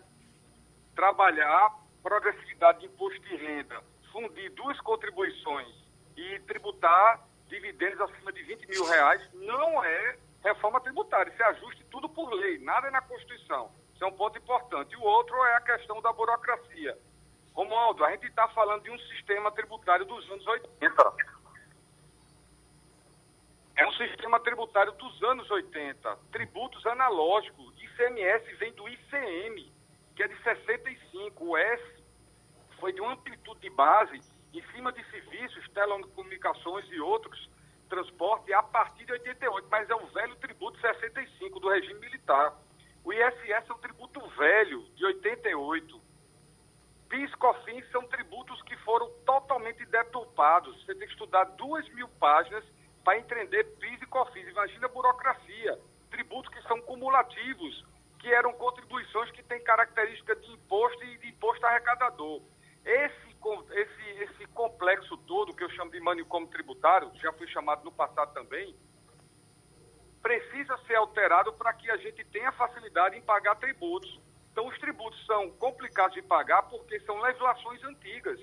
trabalhar 0.93 1.73
progressividade 2.03 2.79
de 2.79 2.85
imposto 2.87 3.19
de 3.21 3.35
renda, 3.35 3.81
fundir 4.11 4.51
duas 4.51 4.79
contribuições 4.81 5.73
e 6.17 6.39
tributar 6.41 7.25
dividendos 7.47 8.01
acima 8.01 8.31
de 8.31 8.43
20 8.43 8.67
mil 8.67 8.85
reais, 8.85 9.21
não 9.33 9.83
é 9.83 10.17
reforma 10.43 10.79
tributária, 10.79 11.31
isso 11.31 11.41
é 11.41 11.45
ajuste 11.47 11.83
tudo 11.91 12.09
por 12.09 12.33
lei, 12.33 12.57
nada 12.59 12.87
é 12.87 12.91
na 12.91 13.01
Constituição. 13.01 13.71
Isso 13.93 14.03
é 14.03 14.07
um 14.07 14.13
ponto 14.13 14.37
importante. 14.37 14.93
E 14.93 14.97
o 14.97 15.03
outro 15.03 15.35
é 15.45 15.55
a 15.55 15.61
questão 15.61 16.01
da 16.01 16.11
burocracia. 16.11 16.97
Romualdo, 17.53 18.03
a 18.03 18.11
gente 18.11 18.25
está 18.27 18.47
falando 18.47 18.83
de 18.83 18.89
um 18.89 18.97
sistema 18.97 19.51
tributário 19.51 20.05
dos 20.05 20.27
anos 20.31 20.47
80. 20.47 21.13
É 23.75 23.87
um 23.87 23.91
sistema 23.93 24.39
tributário 24.39 24.91
dos 24.93 25.23
anos 25.23 25.49
80. 25.51 26.17
Tributos 26.31 26.85
analógicos. 26.85 27.73
ICMS 27.81 28.55
vem 28.55 28.73
do 28.73 28.87
ICM, 28.87 29.71
que 30.15 30.23
é 30.23 30.27
de 30.27 30.43
65. 30.43 31.45
O 31.45 31.57
S 31.57 31.83
foi 32.79 32.93
de 32.93 33.01
uma 33.01 33.13
amplitude 33.13 33.59
de 33.59 33.69
base 33.69 34.19
em 34.53 34.61
cima 34.73 34.91
de 34.91 35.03
serviços, 35.09 35.69
telecomunicações 35.69 36.85
e 36.91 36.99
outros, 36.99 37.49
transporte 37.89 38.53
a 38.53 38.63
partir 38.63 39.05
de 39.05 39.11
88, 39.13 39.67
mas 39.69 39.89
é 39.89 39.95
o 39.95 40.05
velho 40.07 40.35
tributo 40.37 40.79
65 40.79 41.59
do 41.59 41.69
regime 41.69 41.99
militar. 41.99 42.53
O 43.03 43.11
ISS 43.11 43.69
é 43.69 43.73
um 43.73 43.77
tributo 43.77 44.19
velho, 44.29 44.83
de 44.95 45.05
88. 45.05 46.01
PIS, 47.09 47.35
COFINS 47.35 47.85
são 47.91 48.07
tributos 48.07 48.61
que 48.61 48.77
foram 48.77 49.09
totalmente 49.25 49.85
deturpados. 49.85 50.73
Você 50.85 50.95
tem 50.95 51.07
que 51.07 51.13
estudar 51.13 51.43
duas 51.43 51.87
mil 51.89 52.07
páginas 52.07 52.63
para 53.03 53.17
entender 53.17 53.65
PIS 53.79 54.01
e 54.01 54.05
COFINS. 54.05 54.47
Imagina 54.47 54.85
a 54.85 54.89
burocracia. 54.89 55.77
Tributos 56.09 56.53
que 56.53 56.61
são 56.67 56.79
cumulativos, 56.81 57.85
que 58.21 58.31
eram 58.31 58.53
contribuições 58.53 59.31
que 59.31 59.41
têm 59.41 59.59
característica 59.63 60.35
de 60.35 60.51
imposto 60.51 61.03
e 61.03 61.17
de 61.17 61.29
imposto 61.29 61.65
arrecadador. 61.65 62.41
Esse, 62.85 63.35
esse, 63.71 64.23
esse 64.23 64.45
complexo 64.53 65.17
todo, 65.17 65.55
que 65.55 65.63
eu 65.63 65.69
chamo 65.71 65.91
de 65.91 65.99
manicômio 65.99 66.47
tributário, 66.47 67.11
já 67.15 67.33
foi 67.33 67.47
chamado 67.47 67.83
no 67.83 67.91
passado 67.91 68.31
também, 68.33 68.75
precisa 70.21 70.77
ser 70.85 70.95
alterado 70.95 71.51
para 71.53 71.73
que 71.73 71.89
a 71.89 71.97
gente 71.97 72.23
tenha 72.25 72.51
facilidade 72.51 73.17
em 73.17 73.21
pagar 73.21 73.55
tributos. 73.55 74.21
Então, 74.51 74.67
os 74.67 74.77
tributos 74.77 75.25
são 75.25 75.49
complicados 75.51 76.13
de 76.13 76.21
pagar 76.21 76.61
porque 76.63 76.99
são 76.99 77.19
legislações 77.21 77.83
antigas. 77.83 78.39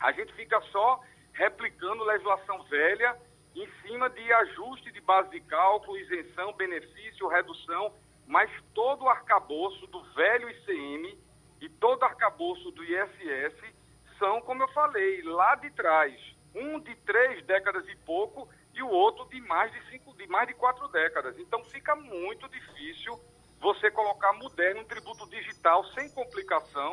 A 0.00 0.10
gente 0.10 0.32
fica 0.34 0.60
só 0.72 1.00
replicando 1.32 2.02
legislação 2.02 2.64
velha 2.64 3.16
em 3.54 3.68
cima 3.82 4.10
de 4.10 4.32
ajuste 4.32 4.90
de 4.90 5.00
base 5.00 5.30
de 5.30 5.40
cálculo, 5.42 5.96
isenção, 5.96 6.52
benefício, 6.54 7.28
redução, 7.28 7.94
mas 8.26 8.50
todo 8.74 9.04
o 9.04 9.08
arcabouço 9.08 9.86
do 9.86 10.02
velho 10.14 10.50
ICM 10.50 11.18
e 11.60 11.68
todo 11.68 12.02
o 12.02 12.04
arcabouço 12.04 12.70
do 12.72 12.84
ISS 12.84 13.74
são, 14.18 14.40
como 14.42 14.62
eu 14.62 14.68
falei, 14.68 15.22
lá 15.22 15.54
de 15.54 15.70
trás. 15.70 16.14
Um 16.54 16.80
de 16.80 16.94
três 16.96 17.44
décadas 17.44 17.86
e 17.88 17.96
pouco 17.96 18.48
e 18.74 18.82
o 18.82 18.88
outro 18.88 19.26
de 19.26 19.40
mais 19.42 19.72
de 19.72 19.90
cinco, 19.90 20.14
de 20.16 20.26
mais 20.26 20.48
de 20.48 20.54
quatro 20.54 20.88
décadas. 20.88 21.38
Então 21.38 21.62
fica 21.66 21.94
muito 21.94 22.48
difícil 22.48 23.18
você 23.60 23.90
colocar 23.90 24.32
moderno 24.34 24.80
um 24.80 24.84
tributo 24.84 25.28
digital 25.28 25.84
sem 25.92 26.10
complicação 26.10 26.92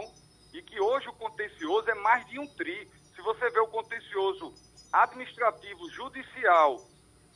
e 0.54 0.62
que 0.62 0.80
hoje 0.80 1.08
o 1.08 1.14
contencioso 1.14 1.90
é 1.90 1.96
mais 1.96 2.26
de 2.28 2.40
um 2.40 2.48
tri. 2.48 2.90
Se 3.16 3.22
você 3.22 3.50
vê 3.50 3.60
o 3.60 3.68
contencioso 3.68 4.54
administrativo 4.92 5.90
judicial 5.92 6.78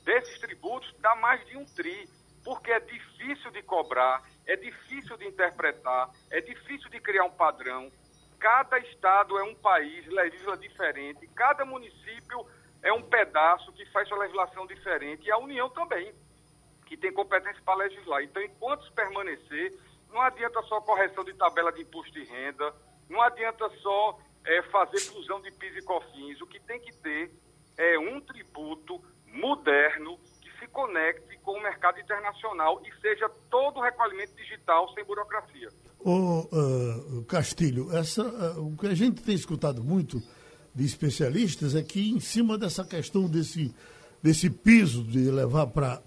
desses 0.03 0.39
tributos, 0.39 0.93
dá 0.99 1.15
mais 1.15 1.45
de 1.47 1.57
um 1.57 1.65
tri, 1.65 2.09
porque 2.47 2.71
é 2.71 2.79
difícil 2.79 3.51
de 3.51 3.61
cobrar, 3.61 4.23
é 4.45 4.55
difícil 4.55 5.17
de 5.17 5.27
interpretar, 5.27 6.09
é 6.31 6.39
difícil 6.39 6.89
de 6.89 6.97
criar 7.01 7.25
um 7.25 7.29
padrão. 7.29 7.91
Cada 8.39 8.79
estado 8.79 9.37
é 9.37 9.43
um 9.43 9.53
país, 9.53 10.07
legisla 10.07 10.55
diferente, 10.55 11.27
cada 11.35 11.65
município 11.65 12.47
é 12.81 12.93
um 12.93 13.01
pedaço 13.01 13.73
que 13.73 13.85
faz 13.87 14.07
sua 14.07 14.19
legislação 14.19 14.65
diferente 14.65 15.27
e 15.27 15.31
a 15.31 15.37
União 15.37 15.69
também 15.69 16.15
que 16.85 16.95
tem 16.95 17.11
competência 17.11 17.61
para 17.65 17.79
legislar. 17.79 18.23
Então, 18.23 18.41
enquanto 18.41 18.93
permanecer, 18.93 19.77
não 20.09 20.21
adianta 20.21 20.61
só 20.61 20.79
correção 20.79 21.25
de 21.25 21.33
tabela 21.33 21.73
de 21.73 21.81
imposto 21.81 22.13
de 22.13 22.23
renda, 22.23 22.73
não 23.09 23.21
adianta 23.21 23.69
só 23.81 24.17
é, 24.45 24.61
fazer 24.71 25.01
fusão 25.01 25.41
de 25.41 25.51
PIS 25.51 25.75
e 25.75 25.81
COFINS. 25.81 26.39
O 26.39 26.47
que 26.47 26.61
tem 26.61 26.79
que 26.79 26.93
ter 26.93 27.29
é 27.77 27.99
um 27.99 28.21
tributo 28.21 29.03
moderno 29.25 30.17
se 30.59 30.67
conecte 30.67 31.37
com 31.43 31.51
o 31.51 31.63
mercado 31.63 31.99
internacional 31.99 32.81
e 32.85 33.01
seja 33.01 33.29
todo 33.49 33.77
o 33.77 33.81
recolhimento 33.81 34.35
digital 34.35 34.93
sem 34.93 35.03
burocracia. 35.05 35.69
Ô, 35.99 36.47
uh, 36.51 37.23
Castilho, 37.25 37.95
essa, 37.95 38.23
uh, 38.23 38.67
o 38.67 38.77
que 38.77 38.87
a 38.87 38.95
gente 38.95 39.21
tem 39.21 39.35
escutado 39.35 39.83
muito 39.83 40.21
de 40.73 40.85
especialistas 40.85 41.75
é 41.75 41.81
que 41.81 42.11
em 42.11 42.19
cima 42.19 42.57
dessa 42.57 42.85
questão 42.85 43.27
desse, 43.27 43.73
desse 44.21 44.49
piso 44.49 45.03
de 45.03 45.31
levar 45.31 45.67
para 45.67 46.01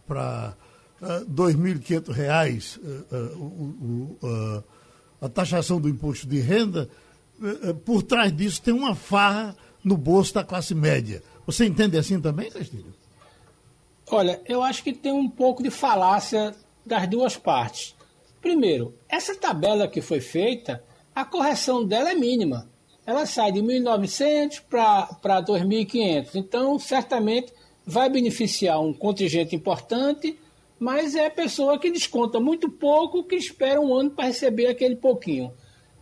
R$ 1.01 1.25
2.500 1.29 2.79
uh, 4.23 4.65
a 5.21 5.29
taxação 5.29 5.81
do 5.81 5.89
imposto 5.89 6.27
de 6.27 6.39
renda, 6.41 6.89
uh, 7.41 7.75
por 7.75 8.03
trás 8.03 8.35
disso 8.35 8.63
tem 8.63 8.73
uma 8.73 8.95
farra 8.95 9.57
no 9.83 9.97
bolso 9.97 10.35
da 10.35 10.45
classe 10.45 10.75
média. 10.75 11.23
Você 11.47 11.65
entende 11.65 11.99
assim 11.99 12.21
também, 12.21 12.51
Castilho? 12.51 13.00
Olha, 14.11 14.41
eu 14.47 14.63
acho 14.63 14.83
que 14.83 14.93
tem 14.93 15.13
um 15.13 15.29
pouco 15.29 15.63
de 15.63 15.71
falácia 15.71 16.55
das 16.85 17.09
duas 17.09 17.37
partes. 17.37 17.95
Primeiro, 18.41 18.95
essa 19.09 19.35
tabela 19.35 19.87
que 19.87 20.01
foi 20.01 20.21
feita, 20.21 20.83
a 21.15 21.25
correção 21.25 21.85
dela 21.85 22.11
é 22.11 22.15
mínima. 22.15 22.69
Ela 23.07 23.27
sai 23.27 23.53
de 23.53 23.61
1.900 23.61 24.63
para 24.69 25.43
2.500. 25.43 26.35
Então, 26.35 26.79
certamente, 26.79 27.53
vai 27.87 28.09
beneficiar 28.09 28.81
um 28.81 28.93
contingente 28.93 29.55
importante 29.55 30.39
mas 30.81 31.15
é 31.15 31.27
a 31.27 31.31
pessoa 31.31 31.79
que 31.79 31.91
desconta 31.91 32.41
muito 32.41 32.71
pouco, 32.71 33.23
que 33.23 33.37
espera 33.37 33.79
um 33.79 33.95
ano 33.95 34.11
para 34.13 34.25
receber 34.25 34.67
aquele 34.67 34.97
pouquinho. 34.97 35.53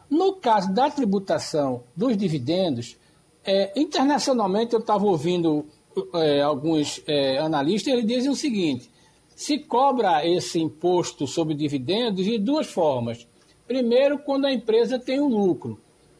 No 0.09 0.35
caso 0.35 0.73
da 0.73 0.88
tributação 0.88 1.83
dos 1.97 2.16
dividendos, 2.16 2.97
é, 3.44 3.73
internacionalmente 3.75 4.75
eu 4.75 4.79
estava 4.79 5.05
ouvindo 5.05 5.66
é, 6.15 6.41
alguns 6.41 7.03
é, 7.07 7.39
analistas, 7.39 7.93
eles 7.93 8.07
dizem 8.07 8.31
o 8.31 8.37
seguinte: 8.37 8.91
se 9.35 9.59
cobra 9.59 10.27
esse 10.27 10.59
imposto 10.59 11.27
sobre 11.27 11.55
dividendos 11.55 12.25
de 12.25 12.39
duas 12.39 12.67
formas. 12.67 13.27
Primeiro, 13.67 14.19
quando 14.19 14.47
a 14.47 14.53
empresa 14.53 14.99
tem 14.99 15.21
um 15.21 15.29
lucro. 15.29 15.79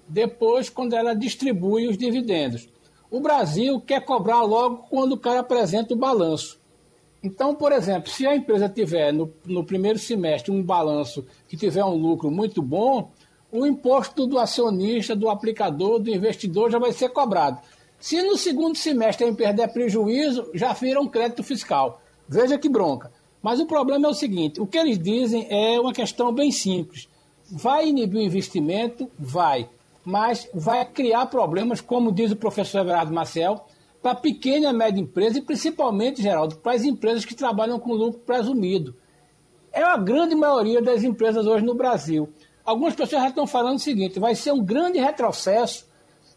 depois 0.09 0.71
quando 0.71 0.95
ela 0.95 1.15
distribui 1.15 1.87
os 1.87 1.99
dividendos. 1.99 2.69
O 3.11 3.21
Brasil 3.21 3.81
quer 3.81 4.05
cobrar 4.05 4.43
logo 4.43 4.87
quando 4.89 5.13
o 5.13 5.19
cara 5.19 5.41
apresenta 5.41 5.95
o 5.95 5.97
balanço. 5.97 6.59
Então, 7.23 7.55
por 7.55 7.73
exemplo, 7.73 8.11
se 8.11 8.27
a 8.27 8.37
empresa 8.37 8.69
tiver 8.69 9.13
no, 9.13 9.33
no 9.45 9.65
primeiro 9.65 9.99
semestre 9.99 10.53
um 10.53 10.63
balanço 10.63 11.27
que 11.49 11.57
tiver 11.57 11.85
um 11.85 11.97
lucro 11.97 12.31
muito 12.31 12.63
bom, 12.63 13.11
o 13.51 13.67
imposto 13.67 14.27
do 14.27 14.39
acionista, 14.39 15.17
do 15.17 15.29
aplicador, 15.29 15.99
do 15.99 16.11
investidor 16.11 16.71
já 16.71 16.79
vai 16.79 16.93
ser 16.93 17.09
cobrado. 17.09 17.59
Se 18.01 18.23
no 18.23 18.37
segundo 18.37 18.77
semestre 18.77 19.27
a 19.27 19.29
empresa 19.29 19.53
der 19.55 19.73
prejuízo, 19.73 20.51
já 20.55 20.73
vira 20.73 21.01
um 21.01 21.09
crédito 21.09 21.43
fiscal. 21.43 22.01
Veja 22.29 22.59
que 22.59 22.69
bronca. 22.69 23.11
Mas 23.43 23.61
o 23.61 23.67
problema 23.67 24.07
é 24.07 24.11
o 24.11 24.15
seguinte: 24.15 24.61
o 24.61 24.67
que 24.67 24.79
eles 24.79 24.99
dizem 24.99 25.47
é 25.51 25.81
uma 25.81 25.93
questão 25.93 26.33
bem 26.33 26.53
simples. 26.53 27.09
Vai 27.51 27.89
inibir 27.89 28.21
o 28.21 28.25
investimento? 28.25 29.11
Vai. 29.19 29.69
Mas 30.05 30.49
vai 30.55 30.85
criar 30.85 31.27
problemas, 31.27 31.81
como 31.81 32.13
diz 32.13 32.31
o 32.31 32.37
professor 32.37 32.81
Everardo 32.81 33.13
Marcel, 33.13 33.67
para 34.03 34.15
pequena 34.15 34.71
e 34.71 34.73
média 34.73 35.01
empresa 35.01 35.39
e 35.39 35.43
principalmente, 35.43 36.23
Geraldo, 36.23 36.57
para 36.57 36.73
as 36.73 36.85
empresas 36.85 37.25
que 37.25 37.35
trabalham 37.35 37.81
com 37.81 37.93
lucro 37.93 38.21
presumido. 38.21 38.95
É 39.73 39.83
a 39.83 39.97
grande 39.97 40.35
maioria 40.35 40.81
das 40.81 41.03
empresas 41.03 41.47
hoje 41.47 41.65
no 41.65 41.75
Brasil. 41.75 42.29
Algumas 42.65 42.95
pessoas 42.95 43.23
já 43.23 43.29
estão 43.29 43.47
falando 43.47 43.77
o 43.77 43.81
seguinte: 43.81 44.21
vai 44.21 44.35
ser 44.35 44.53
um 44.53 44.63
grande 44.63 44.99
retrocesso 44.99 45.88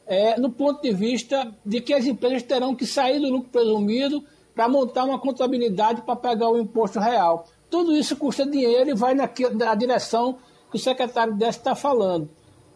é, 0.06 0.40
no 0.40 0.52
ponto 0.52 0.82
de 0.82 0.92
vista 0.92 1.54
de 1.66 1.82
que 1.82 1.94
as 1.94 2.06
empresas 2.06 2.44
terão 2.44 2.76
que 2.76 2.86
sair 2.86 3.20
do 3.20 3.30
lucro 3.30 3.50
presumido 3.50 4.24
para 4.54 4.68
montar 4.68 5.06
uma 5.06 5.20
contabilidade 5.20 6.02
para 6.02 6.16
pegar 6.16 6.50
o 6.50 6.60
imposto 6.60 7.00
real. 7.00 7.48
Tudo 7.70 7.96
isso 7.96 8.16
custa 8.18 8.46
dinheiro 8.46 8.90
e 8.90 8.94
vai 8.94 9.14
na, 9.14 9.30
na 9.54 9.76
direção 9.76 10.38
que 10.70 10.76
o 10.76 10.80
secretário 10.80 11.34
desse 11.34 11.60
está 11.60 11.76
falando. 11.76 12.30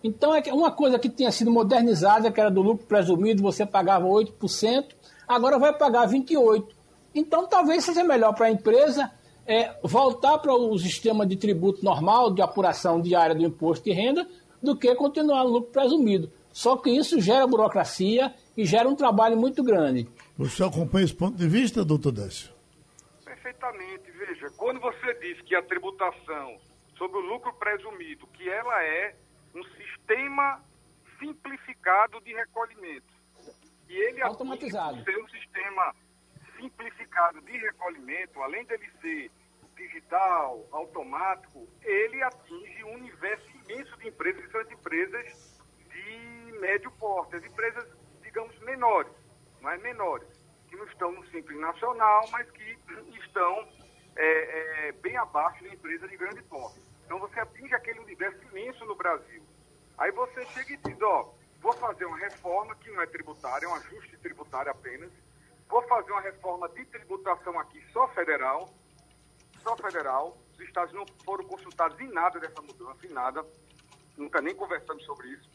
Então, 0.03 0.35
é 0.35 0.53
uma 0.53 0.71
coisa 0.71 0.99
que 0.99 1.09
tinha 1.09 1.31
sido 1.31 1.49
modernizada, 1.49 2.31
que 2.31 2.39
era 2.39 2.51
do 2.51 2.61
lucro 2.61 2.85
presumido, 2.85 3.41
você 3.41 3.65
pagava 3.65 4.05
8%, 4.05 4.85
agora 5.27 5.57
vai 5.57 5.73
pagar 5.73 6.07
28%. 6.07 6.65
Então, 7.13 7.47
talvez 7.47 7.83
seja 7.85 8.03
melhor 8.03 8.33
para 8.35 8.47
a 8.47 8.51
empresa 8.51 9.11
é, 9.47 9.75
voltar 9.83 10.37
para 10.37 10.53
o 10.53 10.77
sistema 10.77 11.25
de 11.25 11.35
tributo 11.35 11.83
normal, 11.83 12.31
de 12.31 12.41
apuração 12.41 13.01
diária 13.01 13.33
do 13.33 13.43
imposto 13.43 13.85
de 13.85 13.93
renda, 13.93 14.27
do 14.61 14.75
que 14.75 14.93
continuar 14.95 15.43
no 15.43 15.51
lucro 15.51 15.71
presumido. 15.71 16.31
Só 16.55 16.77
que 16.77 16.89
isso 16.89 17.19
gera 17.19 17.45
burocracia 17.45 18.33
e 18.55 18.63
gera 18.63 18.87
um 18.87 18.95
trabalho 18.95 19.35
muito 19.35 19.61
grande. 19.61 20.07
O 20.39 20.45
senhor 20.45 20.69
acompanha 20.69 21.03
esse 21.03 21.13
ponto 21.13 21.35
de 21.35 21.49
vista, 21.49 21.83
doutor 21.83 22.13
Décio? 22.13 22.49
Perfeitamente. 23.25 24.09
Veja, 24.11 24.49
quando 24.55 24.79
você 24.79 25.13
diz 25.15 25.41
que 25.41 25.53
a 25.53 25.61
tributação 25.61 26.57
sobre 26.97 27.17
o 27.17 27.25
lucro 27.27 27.51
presumido, 27.55 28.25
que 28.27 28.47
ela 28.47 28.81
é 28.85 29.17
um 29.53 29.61
sistema 29.65 30.63
simplificado 31.19 32.21
de 32.21 32.33
recolhimento, 32.33 33.13
e 33.89 33.93
ele 33.93 34.21
automatizado 34.21 35.03
ser 35.03 35.17
um 35.21 35.27
sistema 35.27 35.93
simplificado 36.55 37.41
de 37.41 37.51
recolhimento, 37.51 38.41
além 38.41 38.63
dele 38.63 38.89
ser 39.01 39.29
digital, 39.75 40.65
automático, 40.71 41.67
ele 41.83 42.23
atinge 42.23 42.81
um 42.85 42.93
universo 42.93 43.45
imenso 43.65 43.97
de 43.97 44.07
empresas, 44.07 44.45
que 44.45 44.51
são 44.53 44.61
as 44.61 44.71
empresas 44.71 45.54
médio 46.59 46.91
porte, 46.91 47.35
as 47.35 47.43
empresas, 47.43 47.85
digamos, 48.21 48.57
menores 48.59 49.11
mais 49.65 49.81
menores, 49.81 50.27
que 50.69 50.75
não 50.75 50.85
estão 50.85 51.11
no 51.11 51.25
Simples 51.31 51.59
Nacional, 51.59 52.29
mas 52.31 52.49
que 52.51 52.77
estão 53.19 53.67
é, 54.15 54.87
é, 54.87 54.91
bem 54.91 55.17
abaixo 55.17 55.63
da 55.63 55.73
empresa 55.73 56.07
de 56.07 56.15
grande 56.15 56.43
porte. 56.43 56.79
Então 57.03 57.19
você 57.19 57.39
atinge 57.39 57.73
aquele 57.73 57.99
universo 57.99 58.39
imenso 58.51 58.85
no 58.85 58.95
Brasil. 58.95 59.43
Aí 59.97 60.11
você 60.11 60.45
chega 60.47 60.73
e 60.73 60.77
diz, 60.77 61.01
ó, 61.01 61.33
vou 61.61 61.73
fazer 61.73 62.05
uma 62.05 62.17
reforma 62.17 62.75
que 62.75 62.91
não 62.91 63.01
é 63.01 63.07
tributária, 63.07 63.65
é 63.65 63.69
um 63.69 63.75
ajuste 63.75 64.17
tributário 64.17 64.71
apenas, 64.71 65.11
vou 65.67 65.81
fazer 65.87 66.11
uma 66.11 66.21
reforma 66.21 66.69
de 66.69 66.85
tributação 66.85 67.59
aqui 67.59 67.83
só 67.91 68.07
federal, 68.09 68.69
só 69.63 69.75
federal, 69.77 70.37
os 70.53 70.59
estados 70.59 70.93
não 70.93 71.05
foram 71.23 71.43
consultados 71.45 71.99
em 71.99 72.11
nada 72.11 72.39
dessa 72.39 72.61
mudança, 72.61 73.03
em 73.03 73.09
nada, 73.09 73.43
nunca 74.15 74.41
nem 74.41 74.53
conversamos 74.53 75.03
sobre 75.05 75.29
isso. 75.29 75.49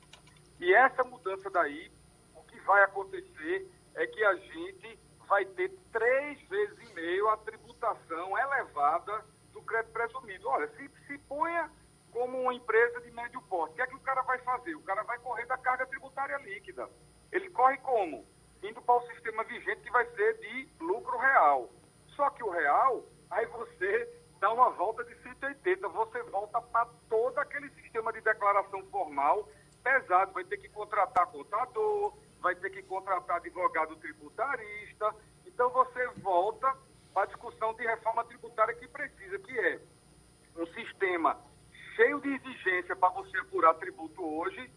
E 0.60 0.74
essa 0.74 1.02
mudança 1.02 1.48
daí, 1.48 1.90
o 2.34 2.42
que 2.42 2.60
vai 2.60 2.82
acontecer 2.84 3.66
é 3.94 4.06
que 4.06 4.22
a 4.22 4.34
gente 4.34 4.98
vai 5.26 5.44
ter 5.46 5.70
três 5.90 6.40
vezes 6.48 6.90
e 6.90 6.94
meio 6.94 7.28
a 7.28 7.36
tributação 7.38 8.36
elevada 8.36 9.24
do 9.52 9.62
crédito 9.62 9.92
presumido. 9.92 10.48
Olha, 10.48 10.68
se, 10.76 10.90
se 11.06 11.16
ponha 11.20 11.70
como 12.12 12.42
uma 12.42 12.52
empresa 12.52 13.00
de 13.00 13.10
médio 13.12 13.40
porte, 13.42 13.72
o 13.72 13.76
que 13.76 13.82
é 13.82 13.86
que 13.86 13.96
o 13.96 14.00
cara 14.00 14.20
vai 14.22 14.38
fazer? 14.40 14.74
O 14.74 14.82
cara 14.82 15.02
vai 15.04 15.18
correr 15.20 15.46
da 15.46 15.56
carga 15.56 15.86
tributária 15.86 16.36
líquida. 16.38 16.90
Ele 17.32 17.48
corre 17.50 17.78
como? 17.78 18.26
Indo 18.62 18.82
para 18.82 18.96
o 18.96 19.06
sistema 19.06 19.42
vigente 19.44 19.80
que 19.80 19.90
vai 19.90 20.04
ser 20.14 20.38
de 20.40 20.68
lucro 20.78 21.16
real. 21.16 21.70
Só 22.08 22.28
que 22.30 22.44
o 22.44 22.50
real, 22.50 23.02
aí 23.30 23.46
você 23.46 24.20
dá 24.38 24.52
uma 24.52 24.70
volta 24.70 25.04
de 25.04 25.14
180, 25.22 25.88
você 25.88 26.22
volta 26.24 26.60
para 26.60 26.86
todo 27.08 27.38
aquele 27.38 27.70
sistema 27.70 28.12
de 28.12 28.20
declaração 28.20 28.82
formal 28.90 29.48
pesado, 29.82 30.32
vai 30.32 30.44
ter 30.44 30.56
que 30.58 30.68
contratar 30.68 31.26
contador, 31.26 32.14
vai 32.40 32.54
ter 32.54 32.70
que 32.70 32.82
contratar 32.82 33.36
advogado 33.36 33.96
tributarista. 33.96 35.14
Então 35.46 35.70
você 35.70 36.06
volta 36.18 36.74
para 37.12 37.24
a 37.24 37.26
discussão 37.26 37.74
de 37.74 37.84
reforma 37.84 38.24
tributária 38.24 38.74
que 38.74 38.88
precisa, 38.88 39.38
que 39.38 39.58
é 39.58 39.80
um 40.56 40.66
sistema 40.66 41.38
cheio 41.96 42.20
de 42.20 42.34
exigência 42.34 42.96
para 42.96 43.08
você 43.10 43.36
apurar 43.38 43.74
tributo 43.74 44.22
hoje, 44.24 44.70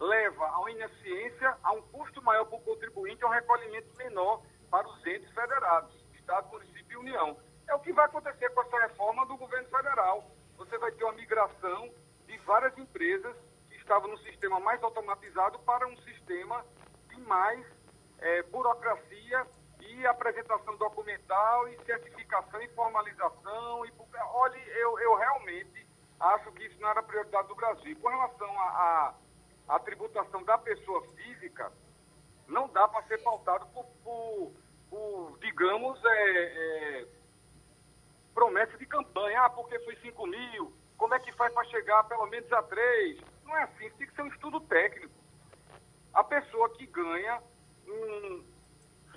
leva 0.00 0.46
a 0.46 0.60
uma 0.60 0.70
ineficiência, 0.70 1.56
a 1.62 1.72
um 1.72 1.82
custo 1.82 2.22
maior 2.22 2.44
para 2.44 2.58
o 2.58 2.62
contribuinte, 2.62 3.24
a 3.24 3.28
um 3.28 3.30
recolhimento 3.30 3.88
menor 3.96 4.42
para 4.70 4.88
os 4.88 5.06
entes 5.06 5.30
federados, 5.32 5.94
Estado, 6.14 6.48
município 6.50 6.92
e 6.92 6.96
União. 6.96 7.36
É 7.68 7.74
o 7.74 7.80
que 7.80 7.92
vai 7.92 8.04
acontecer 8.04 8.50
com 8.50 8.62
essa 8.62 8.78
reforma 8.80 9.24
do 9.26 9.36
governo 9.36 9.68
federal. 9.68 10.30
Você 10.56 10.76
vai 10.78 10.92
ter 10.92 11.04
uma 11.04 11.14
migração 11.14 11.90
de 12.26 12.36
várias 12.38 12.76
empresas 12.76 13.36
que 13.84 13.92
estavam 13.92 14.10
no 14.10 14.18
sistema 14.18 14.58
mais 14.60 14.82
automatizado 14.82 15.58
para 15.60 15.86
um 15.86 15.96
sistema 15.98 16.64
mais 17.26 17.64
é, 18.18 18.42
burocracia 18.44 19.46
e 19.80 20.06
apresentação 20.06 20.76
documental 20.76 21.68
e 21.68 21.84
certificação 21.84 22.60
e 22.62 22.68
formalização. 22.68 23.84
E, 23.84 23.92
olha, 24.32 24.56
eu, 24.56 24.98
eu 24.98 25.14
realmente 25.14 25.86
acho 26.18 26.50
que 26.52 26.64
isso 26.64 26.80
não 26.80 26.88
era 26.88 27.02
prioridade 27.02 27.48
do 27.48 27.54
Brasil. 27.54 27.96
Com 28.00 28.08
relação 28.08 28.50
à 28.58 29.14
a, 29.68 29.74
a, 29.76 29.78
tributação 29.80 30.42
da 30.44 30.56
pessoa 30.58 31.02
física, 31.14 31.70
não 32.48 32.68
dá 32.68 32.88
para 32.88 33.06
ser 33.06 33.22
pautado 33.22 33.66
por, 33.66 33.84
por, 34.02 34.52
por 34.88 35.38
digamos, 35.40 36.02
é, 36.04 37.00
é, 37.00 37.06
promessa 38.34 38.76
de 38.78 38.86
campanha. 38.86 39.42
Ah, 39.42 39.50
porque 39.50 39.78
foi 39.80 39.94
5 39.96 40.26
mil, 40.26 40.72
como 40.96 41.14
é 41.14 41.20
que 41.20 41.32
faz 41.32 41.52
para 41.52 41.64
chegar 41.64 42.04
pelo 42.04 42.26
menos 42.26 42.50
a 42.52 42.62
3? 42.62 43.33
Não 43.44 43.56
é 43.56 43.62
assim, 43.64 43.90
tem 43.90 44.06
que 44.06 44.14
ser 44.14 44.22
um 44.22 44.28
estudo 44.28 44.60
técnico 44.60 45.24
a 46.14 46.22
pessoa 46.22 46.70
que 46.70 46.86
ganha 46.86 47.42
um 47.86 48.44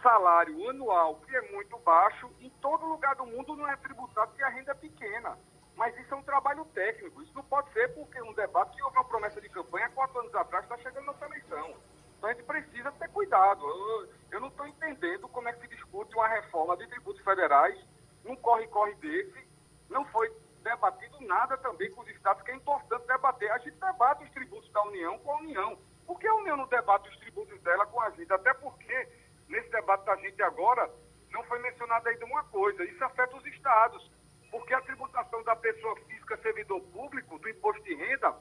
salário 0.01 0.69
anual 0.69 1.15
que 1.21 1.35
é 1.35 1.51
muito 1.51 1.77
baixo, 1.79 2.29
em 2.39 2.49
todo 2.61 2.85
lugar 2.85 3.15
do 3.15 3.25
mundo 3.25 3.55
não 3.55 3.67
é 3.67 3.75
tributado 3.77 4.29
porque 4.29 4.43
a 4.43 4.49
renda 4.49 4.71
é 4.71 4.75
pequena. 4.75 5.37
Mas 5.75 5.95
isso 5.99 6.11
é 6.11 6.17
um 6.17 6.23
trabalho 6.23 6.65
técnico. 6.73 7.21
Isso 7.21 7.31
não 7.35 7.43
pode 7.43 7.71
ser 7.71 7.93
porque 7.93 8.19
um 8.23 8.33
debate 8.33 8.75
que 8.75 8.81
houve 8.81 8.97
uma 8.97 9.05
promessa 9.05 9.39
de 9.39 9.47
campanha 9.47 9.89
quatro 9.89 10.19
anos 10.19 10.33
atrás 10.33 10.63
está 10.63 10.75
chegando 10.79 11.05
nossa 11.05 11.25
eleição. 11.25 11.75
Então 12.17 12.29
a 12.29 12.33
gente 12.33 12.45
precisa 12.45 12.91
ter 12.93 13.07
cuidado. 13.09 13.63
Eu, 13.63 14.09
eu 14.31 14.41
não 14.41 14.47
estou 14.47 14.65
entendendo 14.65 15.27
como 15.27 15.47
é 15.47 15.53
que 15.53 15.61
se 15.61 15.67
discute 15.67 16.15
uma 16.15 16.27
reforma 16.27 16.75
de 16.77 16.87
tributos 16.87 17.23
federais 17.23 17.79
num 18.23 18.35
corre-corre 18.37 18.95
desse. 18.95 19.47
Não 19.87 20.03
foi 20.05 20.31
debatido 20.67 21.19
nada 21.21 21.57
também 21.57 21.89
com 21.91 22.01
os 22.01 22.09
estados, 22.09 22.43
que 22.43 22.51
é 22.51 22.55
importante 22.55 23.07
debater. 23.07 23.49
A 23.51 23.57
gente 23.59 23.77
debate 23.77 24.23
os 24.23 24.31
tributos 24.31 24.69
da 24.71 24.83
União 24.83 25.17
com 25.19 25.31
a 25.31 25.37
União. 25.37 25.77
Por 26.05 26.19
que 26.19 26.27
a 26.27 26.35
União 26.35 26.57
não 26.57 26.67
debate 26.67 27.09
os 27.09 27.17
tributos 27.17 27.59
dela 27.61 27.85
com 27.85 28.01
a 28.01 28.09
gente? 28.11 28.31
Até 28.31 28.53
porque, 28.53 29.09
nesse 29.47 29.69
debate 29.69 30.05
da 30.05 30.15
gente 30.17 30.41
agora, 30.43 30.91
não 31.31 31.43
foi 31.43 31.59
mencionada 31.59 32.09
ainda 32.09 32.25
uma 32.25 32.43
coisa: 32.45 32.83
isso 32.83 33.03
afeta 33.03 33.35
os 33.37 33.45
estados. 33.45 34.11
Porque 34.51 34.73
a 34.73 34.81
tributação 34.81 35.43
da 35.43 35.55
pessoa 35.55 35.95
física 36.07 36.37
servidor 36.37 36.81
público, 36.81 37.37
do 37.37 37.49
imposto 37.49 37.83
de 37.83 37.93
renda, 37.95 38.33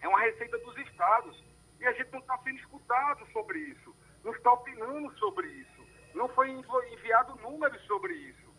é 0.00 0.08
uma 0.08 0.20
receita 0.20 0.58
dos 0.58 0.76
estados. 0.78 1.42
E 1.80 1.86
a 1.86 1.92
gente 1.92 2.10
não 2.12 2.20
está 2.20 2.38
sendo 2.38 2.58
escutado 2.58 3.26
sobre 3.32 3.58
isso, 3.58 3.94
não 4.22 4.32
está 4.32 4.52
opinando 4.52 5.12
sobre 5.18 5.46
isso, 5.48 5.86
não 6.14 6.28
foi 6.28 6.50
enviado 6.50 7.36
números 7.36 7.80
sobre 7.86 8.14
isso. 8.14 8.54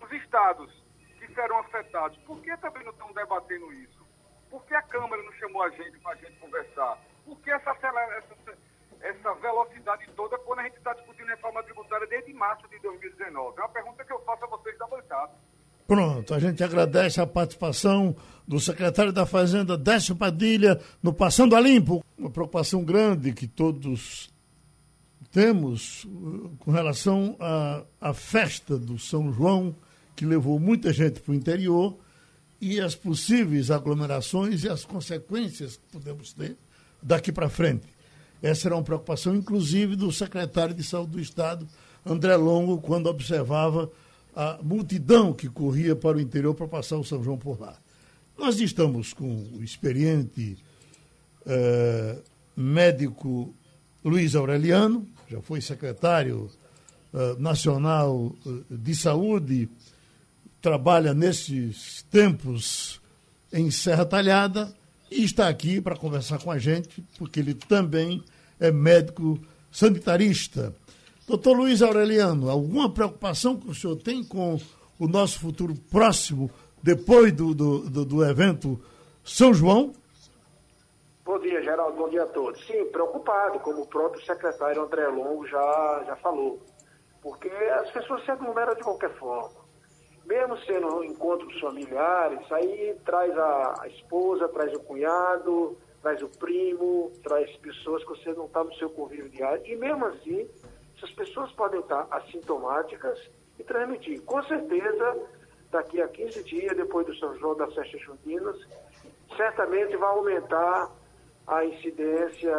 Os 0.00 0.12
estados 0.12 0.83
que 1.26 1.34
serão 1.34 1.58
afetados, 1.58 2.18
por 2.26 2.40
que 2.42 2.56
também 2.58 2.84
não 2.84 2.92
estão 2.92 3.12
debatendo 3.12 3.72
isso? 3.72 4.04
Por 4.50 4.64
que 4.66 4.74
a 4.74 4.82
Câmara 4.82 5.22
não 5.22 5.32
chamou 5.32 5.62
a 5.62 5.70
gente 5.70 5.98
para 5.98 6.12
a 6.12 6.16
gente 6.16 6.38
conversar? 6.38 6.98
Por 7.24 7.38
que 7.40 7.50
essa, 7.50 7.70
essa, 7.70 8.58
essa 9.00 9.34
velocidade 9.34 10.10
toda 10.14 10.38
quando 10.38 10.60
a 10.60 10.62
gente 10.64 10.76
está 10.76 10.92
discutindo 10.92 11.26
reforma 11.26 11.62
tributária 11.62 12.06
desde 12.06 12.32
março 12.34 12.68
de 12.68 12.78
2019? 12.80 13.58
É 13.58 13.62
uma 13.62 13.68
pergunta 13.68 14.04
que 14.04 14.12
eu 14.12 14.20
faço 14.20 14.44
a 14.44 14.48
vocês 14.48 14.78
da 14.78 14.86
bancada. 14.86 15.32
Pronto, 15.86 16.32
a 16.32 16.38
gente 16.38 16.62
agradece 16.62 17.20
a 17.20 17.26
participação 17.26 18.16
do 18.46 18.58
secretário 18.58 19.12
da 19.12 19.26
Fazenda, 19.26 19.76
Décio 19.76 20.16
Padilha, 20.16 20.80
no 21.02 21.12
Passando 21.12 21.56
a 21.56 21.60
Limpo. 21.60 22.02
Uma 22.16 22.30
preocupação 22.30 22.84
grande 22.84 23.32
que 23.32 23.46
todos 23.46 24.32
temos 25.30 26.04
uh, 26.04 26.56
com 26.60 26.70
relação 26.70 27.36
à, 27.40 27.82
à 28.00 28.14
festa 28.14 28.78
do 28.78 28.98
São 28.98 29.32
João, 29.32 29.74
que 30.14 30.24
levou 30.24 30.58
muita 30.58 30.92
gente 30.92 31.20
para 31.20 31.32
o 31.32 31.34
interior, 31.34 31.96
e 32.60 32.80
as 32.80 32.94
possíveis 32.94 33.70
aglomerações 33.70 34.64
e 34.64 34.68
as 34.68 34.84
consequências 34.84 35.76
que 35.76 35.82
podemos 35.92 36.32
ter 36.32 36.56
daqui 37.02 37.30
para 37.30 37.48
frente. 37.48 37.86
Essa 38.42 38.68
era 38.68 38.76
uma 38.76 38.82
preocupação, 38.82 39.34
inclusive, 39.34 39.96
do 39.96 40.10
secretário 40.10 40.74
de 40.74 40.82
Saúde 40.82 41.12
do 41.12 41.20
Estado, 41.20 41.68
André 42.04 42.36
Longo, 42.36 42.80
quando 42.80 43.06
observava 43.06 43.90
a 44.34 44.58
multidão 44.62 45.32
que 45.32 45.48
corria 45.48 45.94
para 45.94 46.16
o 46.16 46.20
interior 46.20 46.54
para 46.54 46.66
passar 46.66 46.96
o 46.96 47.04
São 47.04 47.22
João 47.22 47.38
por 47.38 47.60
lá. 47.60 47.76
Nós 48.36 48.58
estamos 48.60 49.12
com 49.12 49.46
o 49.54 49.62
experiente 49.62 50.56
eh, 51.46 52.18
médico 52.56 53.54
Luiz 54.04 54.34
Aureliano, 54.34 55.06
já 55.30 55.40
foi 55.40 55.60
secretário 55.60 56.50
eh, 57.12 57.36
nacional 57.38 58.34
eh, 58.46 58.50
de 58.70 58.94
saúde, 58.94 59.68
trabalha 60.64 61.12
nesses 61.12 62.00
tempos 62.04 62.98
em 63.52 63.70
Serra 63.70 64.06
Talhada 64.06 64.74
e 65.10 65.22
está 65.22 65.46
aqui 65.46 65.78
para 65.78 65.94
conversar 65.94 66.42
com 66.42 66.50
a 66.50 66.56
gente, 66.56 67.04
porque 67.18 67.38
ele 67.38 67.52
também 67.52 68.24
é 68.58 68.72
médico 68.72 69.38
sanitarista. 69.70 70.74
Doutor 71.28 71.54
Luiz 71.54 71.82
Aureliano, 71.82 72.48
alguma 72.48 72.90
preocupação 72.90 73.60
que 73.60 73.68
o 73.68 73.74
senhor 73.74 73.96
tem 73.96 74.24
com 74.24 74.58
o 74.98 75.06
nosso 75.06 75.38
futuro 75.38 75.74
próximo, 75.90 76.50
depois 76.82 77.30
do, 77.34 77.54
do, 77.54 77.80
do, 77.80 78.04
do 78.06 78.24
evento 78.24 78.82
São 79.22 79.52
João? 79.52 79.92
Bom 81.26 81.38
dia, 81.40 81.62
Geraldo. 81.62 81.98
Bom 81.98 82.08
dia 82.08 82.22
a 82.22 82.28
todos. 82.28 82.58
Sim, 82.66 82.86
preocupado, 82.86 83.60
como 83.60 83.82
o 83.82 83.86
próprio 83.86 84.24
secretário 84.24 84.82
André 84.82 85.08
Longo 85.08 85.46
já, 85.46 86.04
já 86.06 86.16
falou. 86.16 86.58
Porque 87.20 87.48
as 87.48 87.90
pessoas 87.90 88.24
se 88.24 88.30
aglomeram 88.30 88.74
de 88.74 88.82
qualquer 88.82 89.14
forma. 89.18 89.63
Mesmo 90.26 90.56
sendo 90.64 91.04
encontros 91.04 91.58
familiares, 91.60 92.40
aí 92.50 92.96
traz 93.04 93.36
a, 93.36 93.86
esposa, 93.88 94.48
traz 94.48 94.72
o 94.72 94.80
cunhado, 94.80 95.76
traz 96.02 96.22
o 96.22 96.28
primo, 96.28 97.12
traz 97.22 97.54
pessoas 97.58 98.02
que 98.04 98.10
você 98.10 98.32
não 98.32 98.46
está 98.46 98.64
no 98.64 98.74
seu 98.74 98.88
convívio 98.90 99.28
diário. 99.28 99.62
E 99.66 99.76
mesmo 99.76 100.06
assim, 100.06 100.48
essas 100.96 101.10
pessoas 101.12 101.52
podem 101.52 101.80
estar 101.80 102.06
assintomáticas 102.10 103.18
e 103.58 103.64
transmitir. 103.64 104.22
Com 104.22 104.42
certeza, 104.44 105.18
daqui 105.70 106.00
a 106.00 106.08
15 106.08 106.44
dias, 106.44 106.76
depois 106.76 107.06
do 107.06 107.14
São 107.16 107.36
João 107.38 107.56
das 107.56 107.74
Festas 107.74 108.00
Juninas, 108.00 108.56
certamente 109.36 109.96
vai 109.96 110.08
aumentar 110.08 110.90
a 111.46 111.64
incidência, 111.64 112.54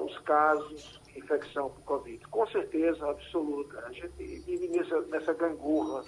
os 0.00 0.16
casos 0.20 1.00
de 1.06 1.18
infecção 1.18 1.70
por 1.70 1.82
Covid. 1.82 2.24
Com 2.28 2.46
certeza 2.46 3.08
absoluta. 3.10 3.80
A 3.86 3.92
gente 3.92 4.12
vive 4.16 4.68
nessa, 4.68 5.00
nessa 5.02 5.32
gangorra. 5.32 6.04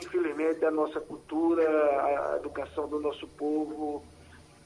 Infelizmente, 0.00 0.64
a 0.64 0.70
nossa 0.70 1.00
cultura, 1.00 1.62
a 1.62 2.36
educação 2.36 2.88
do 2.88 3.00
nosso 3.00 3.26
povo 3.26 4.02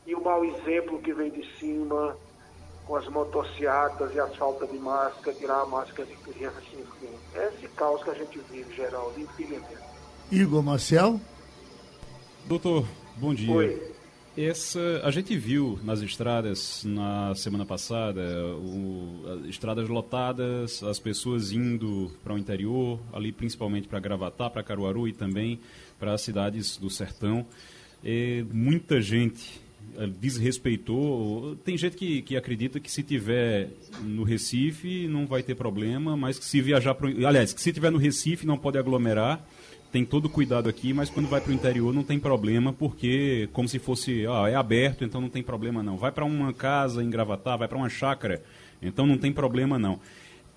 e 0.06 0.14
o 0.14 0.22
mau 0.22 0.44
exemplo 0.44 1.00
que 1.00 1.12
vem 1.12 1.30
de 1.30 1.46
cima 1.58 2.16
com 2.86 2.96
as 2.96 3.06
motocicletas 3.08 4.14
e 4.14 4.20
as 4.20 4.34
faltas 4.36 4.70
de 4.70 4.78
máscara, 4.78 5.36
tirar 5.36 5.60
a 5.62 5.66
máscara 5.66 6.04
de 6.06 6.16
crianças, 6.16 6.64
enfim. 6.72 7.14
É 7.34 7.48
esse 7.48 7.68
caos 7.68 8.02
que 8.02 8.10
a 8.10 8.14
gente 8.14 8.38
vive, 8.50 8.74
Geraldo, 8.74 9.18
infelizmente. 9.20 9.78
Igor 10.30 10.62
Marcel? 10.62 11.20
Doutor, 12.46 12.84
bom 13.16 13.32
dia. 13.32 13.54
Oi. 13.54 13.91
Essa, 14.36 15.02
a 15.04 15.10
gente 15.10 15.36
viu 15.36 15.78
nas 15.84 16.00
estradas 16.00 16.84
na 16.84 17.34
semana 17.34 17.66
passada, 17.66 18.22
o, 18.56 19.46
estradas 19.46 19.90
lotadas, 19.90 20.82
as 20.82 20.98
pessoas 20.98 21.52
indo 21.52 22.10
para 22.24 22.32
o 22.32 22.38
interior, 22.38 22.98
ali 23.12 23.30
principalmente 23.30 23.86
para 23.86 24.00
Gravatá, 24.00 24.48
para 24.48 24.62
Caruaru 24.62 25.06
e 25.06 25.12
também 25.12 25.60
para 25.98 26.14
as 26.14 26.22
cidades 26.22 26.78
do 26.78 26.88
sertão. 26.88 27.44
E 28.02 28.42
muita 28.50 29.02
gente 29.02 29.60
eh, 29.98 30.08
desrespeitou. 30.18 31.54
Tem 31.56 31.76
gente 31.76 31.94
que, 31.94 32.22
que 32.22 32.34
acredita 32.34 32.80
que 32.80 32.90
se 32.90 33.02
tiver 33.02 33.68
no 34.00 34.22
Recife 34.22 35.08
não 35.08 35.26
vai 35.26 35.42
ter 35.42 35.54
problema, 35.54 36.16
mas 36.16 36.38
que 36.38 36.44
se 36.46 36.62
viajar 36.62 36.94
para. 36.94 37.08
Aliás, 37.28 37.52
que 37.52 37.60
se 37.60 37.70
tiver 37.70 37.90
no 37.90 37.98
Recife 37.98 38.46
não 38.46 38.56
pode 38.56 38.78
aglomerar. 38.78 39.46
Tem 39.92 40.06
todo 40.06 40.26
cuidado 40.26 40.70
aqui, 40.70 40.94
mas 40.94 41.10
quando 41.10 41.28
vai 41.28 41.38
para 41.38 41.50
o 41.50 41.54
interior 41.54 41.92
não 41.92 42.02
tem 42.02 42.18
problema, 42.18 42.72
porque 42.72 43.46
como 43.52 43.68
se 43.68 43.78
fosse, 43.78 44.26
ah, 44.26 44.48
é 44.48 44.54
aberto, 44.54 45.04
então 45.04 45.20
não 45.20 45.28
tem 45.28 45.42
problema 45.42 45.82
não. 45.82 45.98
Vai 45.98 46.10
para 46.10 46.24
uma 46.24 46.50
casa 46.50 47.04
em 47.04 47.10
Gravatar, 47.10 47.58
vai 47.58 47.68
para 47.68 47.76
uma 47.76 47.90
chácara, 47.90 48.42
então 48.80 49.06
não 49.06 49.18
tem 49.18 49.30
problema 49.30 49.78
não. 49.78 50.00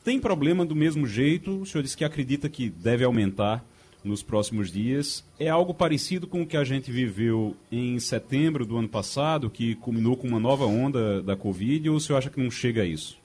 Tem 0.05 0.21
problema 0.21 0.65
do 0.65 0.73
mesmo 0.73 1.05
jeito, 1.05 1.61
o 1.61 1.65
senhor 1.65 1.83
disse 1.83 1.97
que 1.97 2.05
acredita 2.05 2.47
que 2.47 2.69
deve 2.69 3.03
aumentar 3.03 3.65
nos 4.05 4.23
próximos 4.23 4.71
dias. 4.71 5.25
É 5.38 5.49
algo 5.49 5.73
parecido 5.73 6.27
com 6.27 6.43
o 6.43 6.47
que 6.47 6.55
a 6.55 6.63
gente 6.63 6.89
viveu 6.89 7.57
em 7.69 7.99
setembro 7.99 8.65
do 8.65 8.77
ano 8.77 8.88
passado, 8.88 9.49
que 9.49 9.75
culminou 9.75 10.15
com 10.15 10.29
uma 10.29 10.39
nova 10.39 10.65
onda 10.65 11.21
da 11.21 11.36
Covid, 11.36 11.89
ou 11.89 11.97
o 11.97 11.99
senhor 11.99 12.19
acha 12.19 12.29
que 12.29 12.41
não 12.41 12.49
chega 12.49 12.83
a 12.83 12.86
isso? 12.86 13.17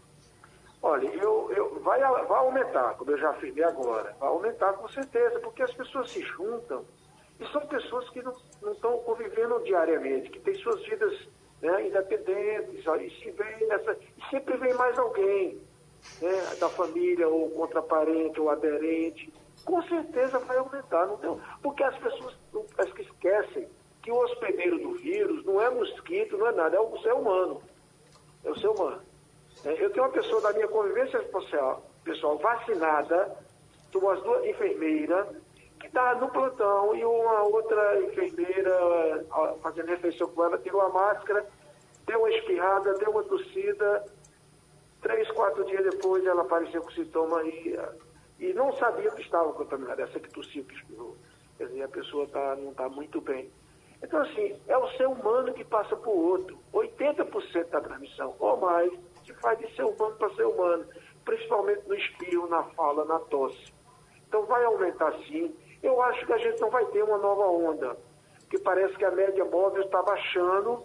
Vai, 2.30 2.38
aumentar, 2.38 2.94
como 2.94 3.10
eu 3.10 3.18
já 3.18 3.30
afirmei 3.30 3.64
agora. 3.64 4.14
Vai 4.20 4.28
aumentar 4.28 4.74
com 4.74 4.88
certeza, 4.88 5.40
porque 5.40 5.64
as 5.64 5.74
pessoas 5.74 6.12
se 6.12 6.22
juntam 6.22 6.84
e 7.40 7.46
são 7.48 7.60
pessoas 7.66 8.08
que 8.10 8.22
não, 8.22 8.32
estão 8.72 8.98
convivendo 8.98 9.58
diariamente, 9.64 10.30
que 10.30 10.38
têm 10.38 10.54
suas 10.54 10.80
vidas 10.84 11.26
né, 11.60 11.88
independentes, 11.88 12.84
e 12.86 13.10
se 13.18 13.30
vem 13.32 13.66
nessa. 13.66 13.96
E 14.16 14.30
sempre 14.30 14.56
vem 14.58 14.72
mais 14.74 14.96
alguém 14.96 15.60
né, 16.22 16.54
da 16.60 16.68
família, 16.68 17.28
ou 17.28 17.50
contra 17.50 17.82
parente, 17.82 18.40
ou 18.40 18.48
aderente 18.48 19.32
com 19.64 19.82
certeza 19.82 20.38
vai 20.38 20.56
aumentar. 20.56 21.06
Não 21.06 21.16
tem, 21.16 21.36
porque 21.60 21.82
as 21.82 21.98
pessoas 21.98 22.36
parece 22.76 22.94
que 22.94 23.02
esquecem 23.02 23.68
que 24.04 24.12
o 24.12 24.16
hospedeiro 24.16 24.78
do 24.78 24.94
vírus 24.94 25.44
não 25.44 25.60
é 25.60 25.68
mosquito, 25.68 26.38
não 26.38 26.46
é 26.46 26.52
nada, 26.52 26.76
é 26.76 26.80
o 26.80 26.96
ser 26.98 27.12
humano. 27.12 27.60
É 28.44 28.50
o 28.50 28.56
ser 28.56 28.68
humano. 28.68 29.02
É, 29.64 29.84
eu 29.84 29.90
tenho 29.90 30.06
uma 30.06 30.12
pessoa 30.12 30.40
da 30.40 30.52
minha 30.52 30.68
convivência 30.68 31.28
social, 31.30 31.89
pessoal 32.04 32.38
vacinada, 32.38 33.36
duas 33.92 34.22
duas 34.22 34.44
enfermeiras, 34.46 35.26
que 35.78 35.86
está 35.86 36.14
no 36.16 36.28
plantão 36.30 36.94
e 36.94 37.04
uma 37.04 37.42
outra 37.44 38.02
enfermeira 38.02 39.24
fazendo 39.62 39.88
refeição 39.88 40.28
com 40.28 40.44
ela, 40.44 40.58
tirou 40.58 40.80
a 40.82 40.88
máscara, 40.90 41.46
deu 42.06 42.18
uma 42.18 42.30
espirrada, 42.30 42.94
deu 42.94 43.10
uma 43.10 43.22
tossida. 43.24 44.04
Três, 45.00 45.30
quatro 45.30 45.64
dias 45.64 45.82
depois 45.82 46.24
ela 46.26 46.42
apareceu 46.42 46.82
com 46.82 46.90
sintoma 46.90 47.42
e 47.44 47.78
e 48.40 48.54
não 48.54 48.74
sabia 48.76 49.10
que 49.10 49.20
estava 49.20 49.52
contaminada, 49.52 50.02
essa 50.02 50.18
que 50.18 50.30
tossiu, 50.30 50.64
que 50.64 50.74
espirrou. 50.74 51.14
Quer 51.58 51.66
dizer, 51.66 51.82
a 51.82 51.88
pessoa 51.88 52.26
tá, 52.26 52.56
não 52.56 52.70
está 52.70 52.88
muito 52.88 53.20
bem. 53.20 53.50
Então, 54.02 54.18
assim, 54.22 54.58
é 54.66 54.78
o 54.78 54.88
ser 54.92 55.06
humano 55.06 55.52
que 55.52 55.62
passa 55.62 55.94
para 55.94 56.08
o 56.08 56.26
outro. 56.30 56.58
80% 56.72 57.68
da 57.68 57.82
transmissão, 57.82 58.34
ou 58.38 58.56
mais, 58.56 58.90
se 59.26 59.34
faz 59.34 59.58
de 59.58 59.70
ser 59.76 59.84
humano 59.84 60.16
para 60.16 60.34
ser 60.34 60.46
humano, 60.46 60.86
principalmente 61.24 61.86
no 61.86 61.94
espirro, 61.94 62.48
na 62.48 62.62
fala, 62.62 63.04
na 63.04 63.18
tosse. 63.18 63.72
Então, 64.28 64.44
vai 64.46 64.64
aumentar 64.64 65.12
sim. 65.26 65.54
Eu 65.82 66.00
acho 66.02 66.24
que 66.26 66.32
a 66.32 66.38
gente 66.38 66.60
não 66.60 66.70
vai 66.70 66.84
ter 66.86 67.02
uma 67.02 67.18
nova 67.18 67.46
onda, 67.46 67.96
que 68.48 68.58
parece 68.58 68.94
que 68.96 69.04
a 69.04 69.10
média 69.10 69.44
móvel 69.44 69.82
está 69.82 70.02
baixando, 70.02 70.82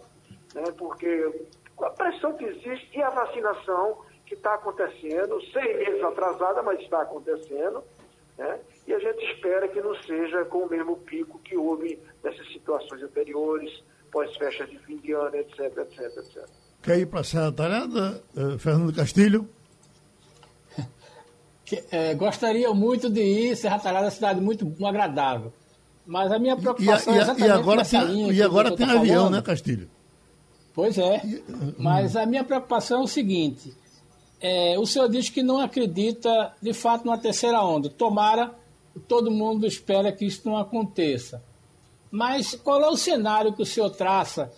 né, 0.54 0.64
porque 0.78 1.46
a 1.82 1.90
pressão 1.90 2.34
que 2.34 2.44
existe 2.44 2.98
e 2.98 3.02
a 3.02 3.10
vacinação 3.10 3.98
que 4.24 4.34
está 4.34 4.54
acontecendo, 4.54 5.40
seis 5.52 5.76
meses 5.76 6.02
atrasada, 6.02 6.62
mas 6.62 6.80
está 6.80 7.02
acontecendo, 7.02 7.82
né? 8.36 8.58
e 8.86 8.92
a 8.92 8.98
gente 8.98 9.24
espera 9.32 9.68
que 9.68 9.80
não 9.80 9.94
seja 10.02 10.44
com 10.46 10.64
o 10.64 10.68
mesmo 10.68 10.96
pico 10.98 11.38
que 11.38 11.56
houve 11.56 11.98
nessas 12.22 12.46
situações 12.52 13.02
anteriores, 13.02 13.82
pós-festa 14.10 14.66
de 14.66 14.78
fim 14.80 14.96
de 14.96 15.12
ano, 15.12 15.36
etc, 15.36 15.60
etc, 15.60 16.00
etc. 16.00 16.44
Quer 16.82 16.98
ir 16.98 17.06
para 17.06 17.20
a 17.20 17.24
Serra 17.24 17.52
Talhada, 17.52 18.22
uh, 18.36 18.58
Fernando 18.58 18.94
Castilho? 18.94 19.48
É, 21.90 22.14
gostaria 22.14 22.72
muito 22.72 23.10
de 23.10 23.22
ir, 23.22 23.56
Serra 23.56 23.78
Talhada 23.78 24.04
é 24.04 24.08
uma 24.08 24.10
cidade 24.10 24.40
muito, 24.40 24.72
agradável. 24.84 25.52
Mas 26.06 26.30
a 26.30 26.38
minha 26.38 26.56
preocupação 26.56 27.14
e, 27.14 27.18
é 27.18 27.22
exatamente 27.22 27.48
e 27.48 27.52
agora 27.52 27.76
nessa 27.78 28.00
tem, 28.00 28.08
linha 28.08 28.32
E 28.32 28.42
agora 28.42 28.76
tem 28.76 28.86
avião, 28.86 29.16
falando. 29.24 29.32
né, 29.32 29.42
Castilho? 29.42 29.90
Pois 30.72 30.96
é. 30.98 31.22
Mas 31.78 32.14
a 32.14 32.24
minha 32.24 32.44
preocupação 32.44 33.00
é 33.00 33.04
o 33.04 33.08
seguinte: 33.08 33.74
é, 34.40 34.78
o 34.78 34.86
senhor 34.86 35.08
diz 35.08 35.28
que 35.28 35.42
não 35.42 35.58
acredita, 35.58 36.52
de 36.62 36.72
fato, 36.72 37.04
numa 37.04 37.18
terceira 37.18 37.60
onda. 37.62 37.88
Tomara, 37.88 38.54
todo 39.08 39.30
mundo 39.30 39.66
espera 39.66 40.12
que 40.12 40.24
isso 40.24 40.42
não 40.44 40.56
aconteça. 40.56 41.42
Mas 42.10 42.54
qual 42.54 42.80
é 42.82 42.88
o 42.88 42.96
cenário 42.96 43.52
que 43.52 43.62
o 43.62 43.66
senhor 43.66 43.90
traça 43.90 44.52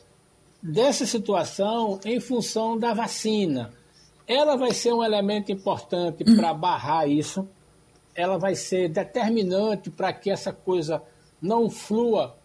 dessa 0.63 1.07
situação 1.07 1.99
em 2.05 2.21
função 2.21 2.79
da 2.79 2.93
vacina? 2.93 3.73
Ela 4.29 4.59
vai 4.59 4.73
ser 4.73 4.93
um 4.93 5.03
elemento 5.03 5.51
importante 5.51 6.23
para 6.37 6.53
barrar 6.53 7.09
isso? 7.09 7.49
Ela 8.15 8.37
vai 8.37 8.55
ser 8.55 8.91
determinante 8.91 9.91
para 9.91 10.13
que 10.13 10.31
essa 10.31 10.53
coisa 10.53 11.03
não 11.41 11.71
flua 11.71 12.37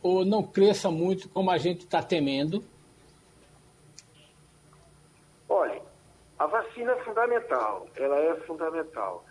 ou 0.00 0.24
não 0.24 0.44
cresça 0.44 0.92
muito 0.92 1.28
como 1.28 1.50
a 1.50 1.58
gente 1.58 1.80
está 1.80 2.00
temendo? 2.00 2.62
Olha, 5.48 5.82
a 6.38 6.46
vacina 6.46 6.92
é 6.92 7.02
fundamental, 7.02 7.88
ela 7.96 8.16
é 8.16 8.34
fundamental. 8.42 9.24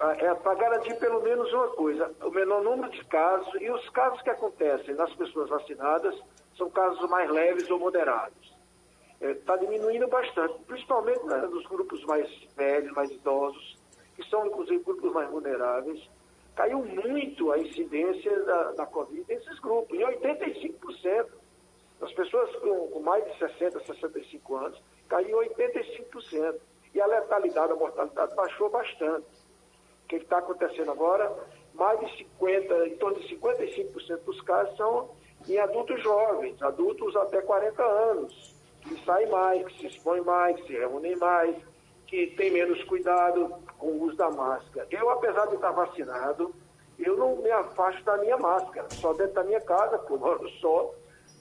É 0.00 0.32
para 0.34 0.54
garantir 0.54 0.94
pelo 1.00 1.20
menos 1.22 1.52
uma 1.52 1.68
coisa, 1.70 2.14
o 2.22 2.30
menor 2.30 2.62
número 2.62 2.92
de 2.92 3.04
casos, 3.06 3.52
e 3.60 3.68
os 3.68 3.88
casos 3.88 4.22
que 4.22 4.30
acontecem 4.30 4.94
nas 4.94 5.12
pessoas 5.14 5.48
vacinadas 5.48 6.14
são 6.56 6.70
casos 6.70 7.10
mais 7.10 7.28
leves 7.28 7.68
ou 7.68 7.80
moderados. 7.80 8.57
Está 9.20 9.54
é, 9.54 9.58
diminuindo 9.58 10.06
bastante, 10.06 10.54
principalmente 10.64 11.24
né, 11.26 11.38
nos 11.38 11.66
grupos 11.66 12.04
mais 12.04 12.28
velhos, 12.56 12.92
mais 12.92 13.10
idosos, 13.10 13.76
que 14.14 14.24
são 14.28 14.46
inclusive 14.46 14.82
grupos 14.84 15.12
mais 15.12 15.28
vulneráveis. 15.28 16.08
Caiu 16.54 16.84
muito 16.84 17.52
a 17.52 17.58
incidência 17.58 18.44
da, 18.44 18.72
da 18.72 18.86
Covid 18.86 19.24
nesses 19.28 19.58
grupos, 19.60 19.98
em 19.98 20.02
85%. 20.02 21.26
As 22.00 22.12
pessoas 22.12 22.54
com, 22.56 22.88
com 22.88 23.00
mais 23.00 23.24
de 23.24 23.38
60, 23.38 23.80
65 23.84 24.56
anos, 24.56 24.80
caiu 25.08 25.38
85%. 25.38 26.56
E 26.94 27.00
a 27.00 27.06
letalidade, 27.06 27.72
a 27.72 27.76
mortalidade 27.76 28.34
baixou 28.34 28.70
bastante. 28.70 29.26
O 30.04 30.08
que 30.08 30.16
está 30.16 30.38
acontecendo 30.38 30.90
agora? 30.90 31.30
Mais 31.74 32.00
de 32.00 32.18
50, 32.18 32.88
em 32.88 32.96
torno 32.96 33.20
de 33.20 33.36
55% 33.36 34.24
dos 34.24 34.40
casos 34.42 34.76
são 34.76 35.10
em 35.48 35.58
adultos 35.58 36.02
jovens, 36.02 36.60
adultos 36.62 37.14
até 37.16 37.40
40 37.40 37.82
anos, 37.82 38.57
que 38.80 39.04
saem 39.04 39.28
mais, 39.28 39.66
que 39.66 39.78
se 39.78 39.86
expõem 39.86 40.22
mais, 40.22 40.56
que 40.60 40.66
se 40.66 40.72
reúnem 40.72 41.16
mais, 41.16 41.56
que 42.06 42.28
têm 42.28 42.50
menos 42.50 42.82
cuidado 42.84 43.54
com 43.78 43.86
o 43.86 44.02
uso 44.04 44.16
da 44.16 44.30
máscara. 44.30 44.86
Eu, 44.90 45.10
apesar 45.10 45.46
de 45.46 45.56
estar 45.56 45.70
vacinado, 45.70 46.54
eu 46.98 47.16
não 47.16 47.36
me 47.36 47.50
afasto 47.50 48.02
da 48.04 48.16
minha 48.16 48.36
máscara. 48.38 48.88
Só 48.90 49.12
dentro 49.12 49.34
da 49.34 49.44
minha 49.44 49.60
casa, 49.60 49.98
porque 49.98 50.14
eu 50.14 50.18
moro 50.18 50.48
só, 50.60 50.94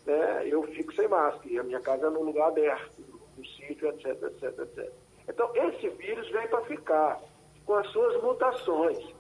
né, 0.06 0.44
eu 0.46 0.62
fico 0.64 0.94
sem 0.94 1.08
máscara. 1.08 1.50
E 1.50 1.58
a 1.58 1.64
minha 1.64 1.80
casa 1.80 2.08
é 2.08 2.10
num 2.10 2.24
lugar 2.24 2.50
aberto, 2.50 3.02
no 3.38 3.46
sítio, 3.46 3.88
etc, 3.90 4.22
etc, 4.24 4.60
etc. 4.60 4.92
Então, 5.28 5.52
esse 5.56 5.90
vírus 5.90 6.30
veio 6.32 6.50
para 6.50 6.62
ficar 6.64 7.22
com 7.66 7.76
as 7.76 7.88
suas 7.92 8.22
mutações. 8.22 9.16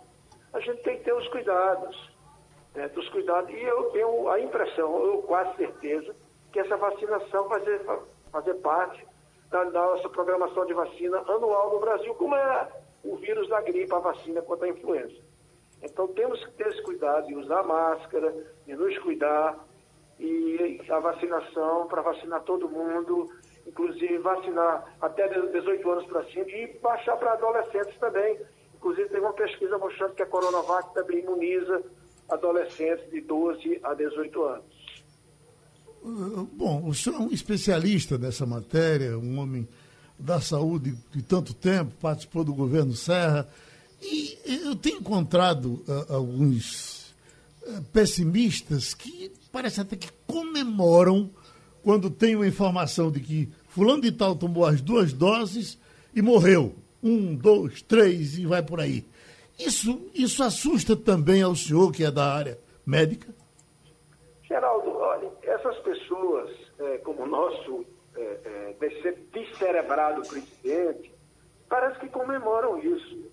A 0.53 0.59
gente 0.59 0.81
tem 0.83 0.97
que 0.97 1.03
ter 1.03 1.13
os 1.13 1.27
cuidados, 1.29 2.11
né, 2.75 2.87
dos 2.89 3.07
cuidados. 3.09 3.49
E 3.51 3.61
eu 3.61 3.83
tenho 3.91 4.29
a 4.29 4.39
impressão, 4.39 5.05
eu 5.05 5.21
quase 5.23 5.55
certeza, 5.57 6.15
que 6.57 6.61
essa 6.61 6.75
vacinação 6.75 7.47
fazer, 7.47 7.79
fazer 8.31 8.55
parte 8.55 9.05
da 9.51 9.63
nossa 9.65 10.09
programação 10.09 10.65
de 10.65 10.73
vacina 10.73 11.19
anual 11.19 11.71
no 11.71 11.79
Brasil, 11.79 12.15
como 12.15 12.35
é 12.35 12.67
o 13.03 13.15
vírus 13.15 13.47
da 13.47 13.61
gripe, 13.61 13.93
a 13.93 13.99
vacina 13.99 14.41
contra 14.41 14.65
a 14.65 14.69
influenza. 14.69 15.15
Então 15.83 16.07
temos 16.07 16.43
que 16.43 16.51
ter 16.53 16.67
esse 16.69 16.81
cuidado 16.81 17.27
de 17.27 17.35
usar 17.35 17.61
máscara, 17.61 18.33
de 18.65 18.75
nos 18.75 18.97
cuidar, 18.99 19.55
e 20.19 20.81
a 20.89 20.97
vacinação 20.97 21.85
para 21.85 22.01
vacinar 22.01 22.41
todo 22.41 22.67
mundo, 22.67 23.29
inclusive 23.67 24.17
vacinar 24.17 24.95
até 24.99 25.27
18 25.27 25.91
anos 25.91 26.05
para 26.07 26.23
cima 26.25 26.49
e 26.49 26.75
baixar 26.81 27.17
para 27.17 27.33
adolescentes 27.33 27.95
também. 27.99 28.41
Inclusive, 28.73 29.09
tem 29.09 29.19
uma 29.19 29.33
pesquisa 29.33 29.77
mostrando 29.77 30.15
que 30.15 30.23
a 30.23 30.25
Coronavac 30.25 30.91
também 30.95 31.19
imuniza 31.19 31.83
adolescentes 32.27 33.07
de 33.11 33.21
12 33.21 33.79
a 33.83 33.93
18 33.93 34.43
anos. 34.43 34.76
Bom, 36.03 36.87
o 36.87 36.93
senhor 36.93 37.17
é 37.17 37.23
um 37.23 37.31
especialista 37.31 38.17
nessa 38.17 38.45
matéria, 38.45 39.17
um 39.17 39.39
homem 39.39 39.67
da 40.17 40.41
saúde 40.41 40.95
de 41.13 41.21
tanto 41.21 41.53
tempo, 41.53 41.93
participou 42.01 42.43
do 42.43 42.53
governo 42.53 42.93
Serra, 42.93 43.47
e 44.01 44.37
eu 44.45 44.75
tenho 44.75 44.99
encontrado 44.99 45.83
uh, 45.87 46.13
alguns 46.13 47.13
uh, 47.63 47.81
pessimistas 47.91 48.93
que 48.93 49.31
parece 49.51 49.81
até 49.81 49.95
que 49.95 50.09
comemoram 50.25 51.29
quando 51.83 52.09
tem 52.09 52.35
uma 52.35 52.47
informação 52.47 53.11
de 53.11 53.19
que 53.19 53.49
fulano 53.69 54.01
de 54.01 54.11
tal 54.11 54.35
tomou 54.35 54.65
as 54.65 54.81
duas 54.81 55.13
doses 55.13 55.77
e 56.13 56.21
morreu. 56.21 56.75
Um, 57.01 57.35
dois, 57.35 57.81
três 57.81 58.37
e 58.37 58.45
vai 58.45 58.61
por 58.61 58.79
aí. 58.79 59.05
Isso, 59.59 60.01
isso 60.13 60.43
assusta 60.43 60.95
também 60.95 61.41
ao 61.41 61.55
senhor, 61.55 61.91
que 61.91 62.03
é 62.03 62.11
da 62.11 62.31
área 62.31 62.59
médica? 62.85 63.27
Geraldo, 64.47 64.86
pessoas, 66.17 66.49
é, 66.79 66.97
como 66.99 67.23
o 67.23 67.27
nosso 67.27 67.85
é, 68.15 68.75
é, 68.79 69.11
descerebrado 69.31 70.21
presidente, 70.27 71.13
parece 71.69 71.99
que 71.99 72.09
comemoram 72.09 72.79
isso. 72.79 73.27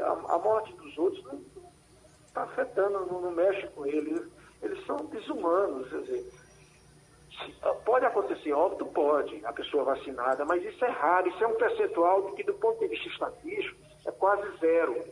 A, 0.00 0.34
a 0.34 0.38
morte 0.38 0.72
dos 0.74 0.96
outros 0.98 1.24
não 1.24 1.40
está 2.26 2.42
afetando, 2.42 3.06
não, 3.06 3.20
não, 3.20 3.30
mexe 3.30 3.66
com 3.68 3.86
eles. 3.86 4.22
Eles 4.62 4.84
são 4.86 4.96
desumanos. 5.06 5.88
Quer 5.88 6.00
dizer, 6.02 6.32
pode 7.84 8.04
acontecer 8.04 8.52
óbito? 8.52 8.86
Pode, 8.86 9.44
a 9.44 9.52
pessoa 9.52 9.84
vacinada, 9.84 10.44
mas 10.44 10.62
isso 10.64 10.84
é 10.84 10.90
raro, 10.90 11.28
isso 11.28 11.42
é 11.42 11.46
um 11.46 11.56
percentual 11.56 12.32
que, 12.32 12.42
do 12.42 12.54
ponto 12.54 12.78
de 12.80 12.88
vista 12.88 13.08
estatístico, 13.08 13.80
é 14.06 14.12
quase 14.12 14.58
zero. 14.58 15.02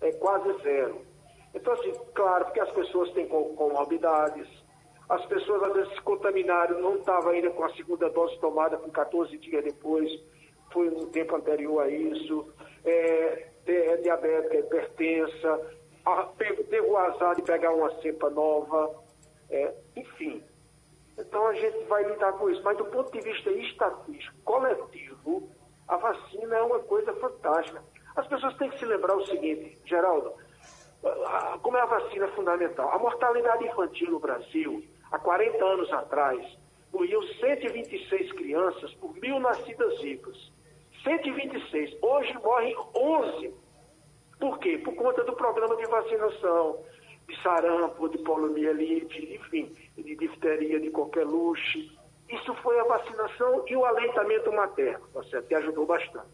É 0.00 0.12
quase 0.12 0.62
zero. 0.62 1.00
Então, 1.54 1.72
assim, 1.72 1.92
claro, 2.14 2.44
porque 2.46 2.60
as 2.60 2.70
pessoas 2.72 3.10
têm 3.12 3.28
comorbidades, 3.28 4.48
as 5.08 5.24
pessoas 5.26 5.62
às 5.62 5.72
vezes 5.74 5.94
se 5.94 6.00
contaminaram, 6.02 6.80
não 6.80 6.96
estavam 6.96 7.30
ainda 7.30 7.50
com 7.50 7.64
a 7.64 7.74
segunda 7.74 8.08
dose 8.10 8.38
tomada 8.38 8.76
com 8.76 8.90
14 8.90 9.36
dias 9.38 9.62
depois, 9.62 10.10
foi 10.72 10.90
no 10.90 11.06
tempo 11.06 11.36
anterior 11.36 11.82
a 11.82 11.88
isso, 11.88 12.52
é, 12.84 13.48
é 13.66 13.96
diabética, 13.98 14.56
é 14.56 14.60
hipertensa, 14.60 15.76
teve 16.38 16.80
o 16.80 16.96
azar 16.96 17.36
de 17.36 17.42
pegar 17.42 17.72
uma 17.72 17.90
cepa 18.00 18.30
nova, 18.30 18.94
é, 19.50 19.74
enfim. 19.96 20.42
Então 21.18 21.46
a 21.46 21.54
gente 21.54 21.84
vai 21.84 22.02
lidar 22.04 22.32
com 22.32 22.50
isso. 22.50 22.62
Mas 22.64 22.76
do 22.76 22.86
ponto 22.86 23.12
de 23.12 23.20
vista 23.20 23.50
estatístico, 23.50 24.36
coletivo, 24.44 25.48
a 25.86 25.96
vacina 25.96 26.56
é 26.56 26.62
uma 26.62 26.80
coisa 26.80 27.12
fantástica. 27.14 27.82
As 28.16 28.26
pessoas 28.26 28.56
têm 28.56 28.70
que 28.70 28.78
se 28.78 28.84
lembrar 28.84 29.16
o 29.16 29.26
seguinte, 29.26 29.78
Geraldo, 29.84 30.32
como 31.62 31.76
é 31.76 31.80
a 31.80 31.86
vacina 31.86 32.28
fundamental? 32.28 32.90
A 32.90 32.98
mortalidade 32.98 33.64
infantil 33.64 34.10
no 34.10 34.18
Brasil 34.18 34.84
há 35.14 35.18
40 35.18 35.64
anos 35.64 35.92
atrás, 35.92 36.58
morriam 36.92 37.22
126 37.22 38.32
crianças 38.32 38.92
por 38.94 39.14
mil 39.20 39.38
nascidas 39.38 40.00
vivas. 40.00 40.52
126. 41.04 41.96
Hoje 42.02 42.34
morrem 42.42 42.76
11. 42.96 43.54
Por 44.40 44.58
quê? 44.58 44.78
Por 44.78 44.94
conta 44.94 45.22
do 45.22 45.34
programa 45.34 45.76
de 45.76 45.86
vacinação, 45.86 46.78
de 47.28 47.42
sarampo, 47.42 48.08
de 48.08 48.18
poliomielite, 48.18 49.34
enfim, 49.34 49.72
de 49.96 50.16
difteria, 50.16 50.80
de 50.80 50.90
luxo. 51.24 51.78
Isso 52.28 52.54
foi 52.62 52.80
a 52.80 52.84
vacinação 52.84 53.64
e 53.68 53.76
o 53.76 53.84
aleitamento 53.84 54.52
materno, 54.52 55.06
tá 55.12 55.22
certo? 55.24 55.46
que 55.46 55.54
ajudou 55.54 55.86
bastante. 55.86 56.26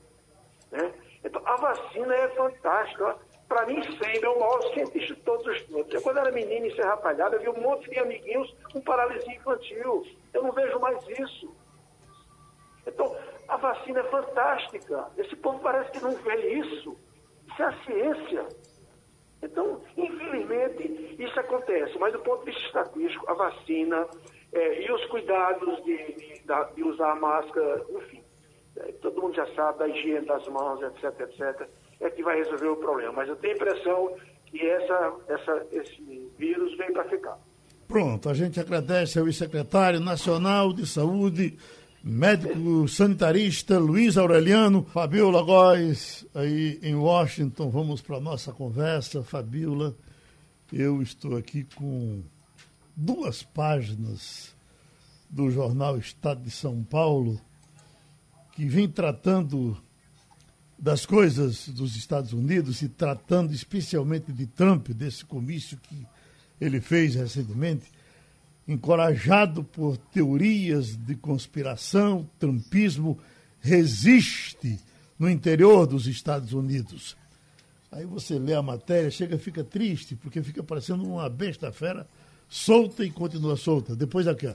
Né? 0.70 0.94
Então, 1.22 1.42
a 1.44 1.56
vacina 1.56 2.14
é 2.14 2.28
fantástica. 2.28 3.18
Para 3.50 3.66
mim, 3.66 3.82
sempre 3.82 4.24
é 4.24 4.28
o 4.28 4.38
maior 4.38 4.62
cientista 4.72 5.12
de 5.12 5.20
todos 5.22 5.44
os 5.44 5.62
tempos. 5.62 5.92
Eu, 5.92 6.00
quando 6.02 6.18
era 6.18 6.30
menino 6.30 6.66
em 6.66 6.76
Serra 6.76 6.96
Palhada, 6.98 7.36
vi 7.36 7.48
um 7.48 7.60
monte 7.60 7.90
de 7.90 7.98
amiguinhos 7.98 8.54
com 8.72 8.80
paralisia 8.80 9.34
infantil. 9.34 10.06
Eu 10.32 10.44
não 10.44 10.52
vejo 10.52 10.78
mais 10.78 11.02
isso. 11.18 11.52
Então, 12.86 13.12
a 13.48 13.56
vacina 13.56 13.98
é 13.98 14.04
fantástica. 14.04 15.08
Esse 15.18 15.34
povo 15.34 15.58
parece 15.58 15.90
que 15.90 16.00
não 16.00 16.12
vê 16.12 16.60
isso. 16.60 16.96
Isso 17.48 17.60
é 17.60 17.64
a 17.64 17.84
ciência. 17.84 18.46
Então, 19.42 19.82
infelizmente, 19.96 21.16
isso 21.18 21.40
acontece. 21.40 21.98
Mas 21.98 22.12
do 22.12 22.20
ponto 22.20 22.44
de 22.44 22.52
vista 22.52 22.66
estatístico, 22.68 23.28
a 23.28 23.34
vacina 23.34 24.06
é, 24.52 24.80
e 24.80 24.92
os 24.92 25.04
cuidados 25.06 25.84
de, 25.84 25.96
de, 25.96 26.42
de 26.76 26.84
usar 26.84 27.10
a 27.10 27.16
máscara, 27.16 27.84
enfim, 27.96 28.22
é, 28.76 28.92
todo 29.02 29.20
mundo 29.20 29.34
já 29.34 29.46
sabe 29.56 29.80
da 29.80 29.88
higiene 29.88 30.24
das 30.24 30.46
mãos, 30.46 30.80
etc, 30.82 31.18
etc 31.18 31.68
é 32.00 32.10
que 32.10 32.22
vai 32.22 32.38
resolver 32.38 32.68
o 32.68 32.76
problema. 32.76 33.12
Mas 33.12 33.28
eu 33.28 33.36
tenho 33.36 33.52
a 33.52 33.56
impressão 33.56 34.16
que 34.46 34.60
essa, 34.66 35.14
essa, 35.28 35.66
esse 35.72 36.30
vírus 36.38 36.76
vem 36.76 36.92
para 36.92 37.04
ficar. 37.04 37.38
Pronto, 37.86 38.28
a 38.28 38.34
gente 38.34 38.60
agradece 38.60 39.18
ao 39.18 39.30
secretário 39.32 40.00
nacional 40.00 40.72
de 40.72 40.86
saúde, 40.86 41.58
médico 42.02 42.86
sanitarista 42.88 43.78
Luiz 43.78 44.16
Aureliano, 44.16 44.84
Fabiola 44.84 45.42
Góes, 45.42 46.26
aí 46.34 46.78
em 46.82 46.94
Washington. 46.94 47.68
Vamos 47.68 48.00
para 48.00 48.16
a 48.16 48.20
nossa 48.20 48.52
conversa. 48.52 49.22
Fabiola, 49.22 49.94
eu 50.72 51.02
estou 51.02 51.36
aqui 51.36 51.66
com 51.74 52.22
duas 52.96 53.42
páginas 53.42 54.54
do 55.28 55.50
jornal 55.50 55.96
Estado 55.98 56.42
de 56.42 56.50
São 56.50 56.82
Paulo, 56.84 57.40
que 58.52 58.66
vem 58.66 58.88
tratando 58.88 59.76
das 60.80 61.04
coisas 61.04 61.68
dos 61.68 61.94
Estados 61.94 62.32
Unidos 62.32 62.80
e 62.80 62.88
tratando 62.88 63.52
especialmente 63.52 64.32
de 64.32 64.46
Trump, 64.46 64.88
desse 64.88 65.24
comício 65.24 65.76
que 65.76 66.06
ele 66.58 66.80
fez 66.80 67.14
recentemente, 67.14 67.86
encorajado 68.66 69.62
por 69.62 69.98
teorias 69.98 70.96
de 70.96 71.14
conspiração, 71.14 72.28
trumpismo 72.38 73.18
resiste 73.60 74.80
no 75.18 75.28
interior 75.28 75.86
dos 75.86 76.06
Estados 76.06 76.54
Unidos. 76.54 77.14
Aí 77.92 78.06
você 78.06 78.38
lê 78.38 78.54
a 78.54 78.62
matéria, 78.62 79.10
chega 79.10 79.38
fica 79.38 79.62
triste, 79.62 80.16
porque 80.16 80.42
fica 80.42 80.62
parecendo 80.62 81.04
uma 81.04 81.28
besta 81.28 81.70
fera 81.72 82.06
solta 82.48 83.04
e 83.04 83.10
continua 83.10 83.56
solta. 83.56 83.94
Depois 83.94 84.26
aqui, 84.26 84.46
ó. 84.46 84.54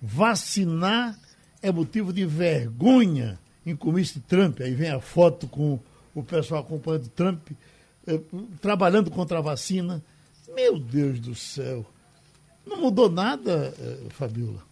Vacinar 0.00 1.18
é 1.60 1.72
motivo 1.72 2.12
de 2.12 2.24
vergonha 2.24 3.38
em 3.64 3.76
comício 3.76 4.14
de 4.14 4.26
Trump. 4.26 4.60
Aí 4.60 4.74
vem 4.74 4.90
a 4.90 5.00
foto 5.00 5.46
com 5.46 5.78
o 6.14 6.22
pessoal 6.22 6.60
acompanhando 6.62 7.08
Trump, 7.08 7.50
eh, 8.06 8.20
trabalhando 8.60 9.10
contra 9.10 9.38
a 9.38 9.42
vacina. 9.42 10.02
Meu 10.54 10.78
Deus 10.78 11.20
do 11.20 11.34
céu. 11.34 11.84
Não 12.66 12.78
mudou 12.78 13.10
nada, 13.10 13.74
eh, 13.78 14.08
Fabiola? 14.10 14.62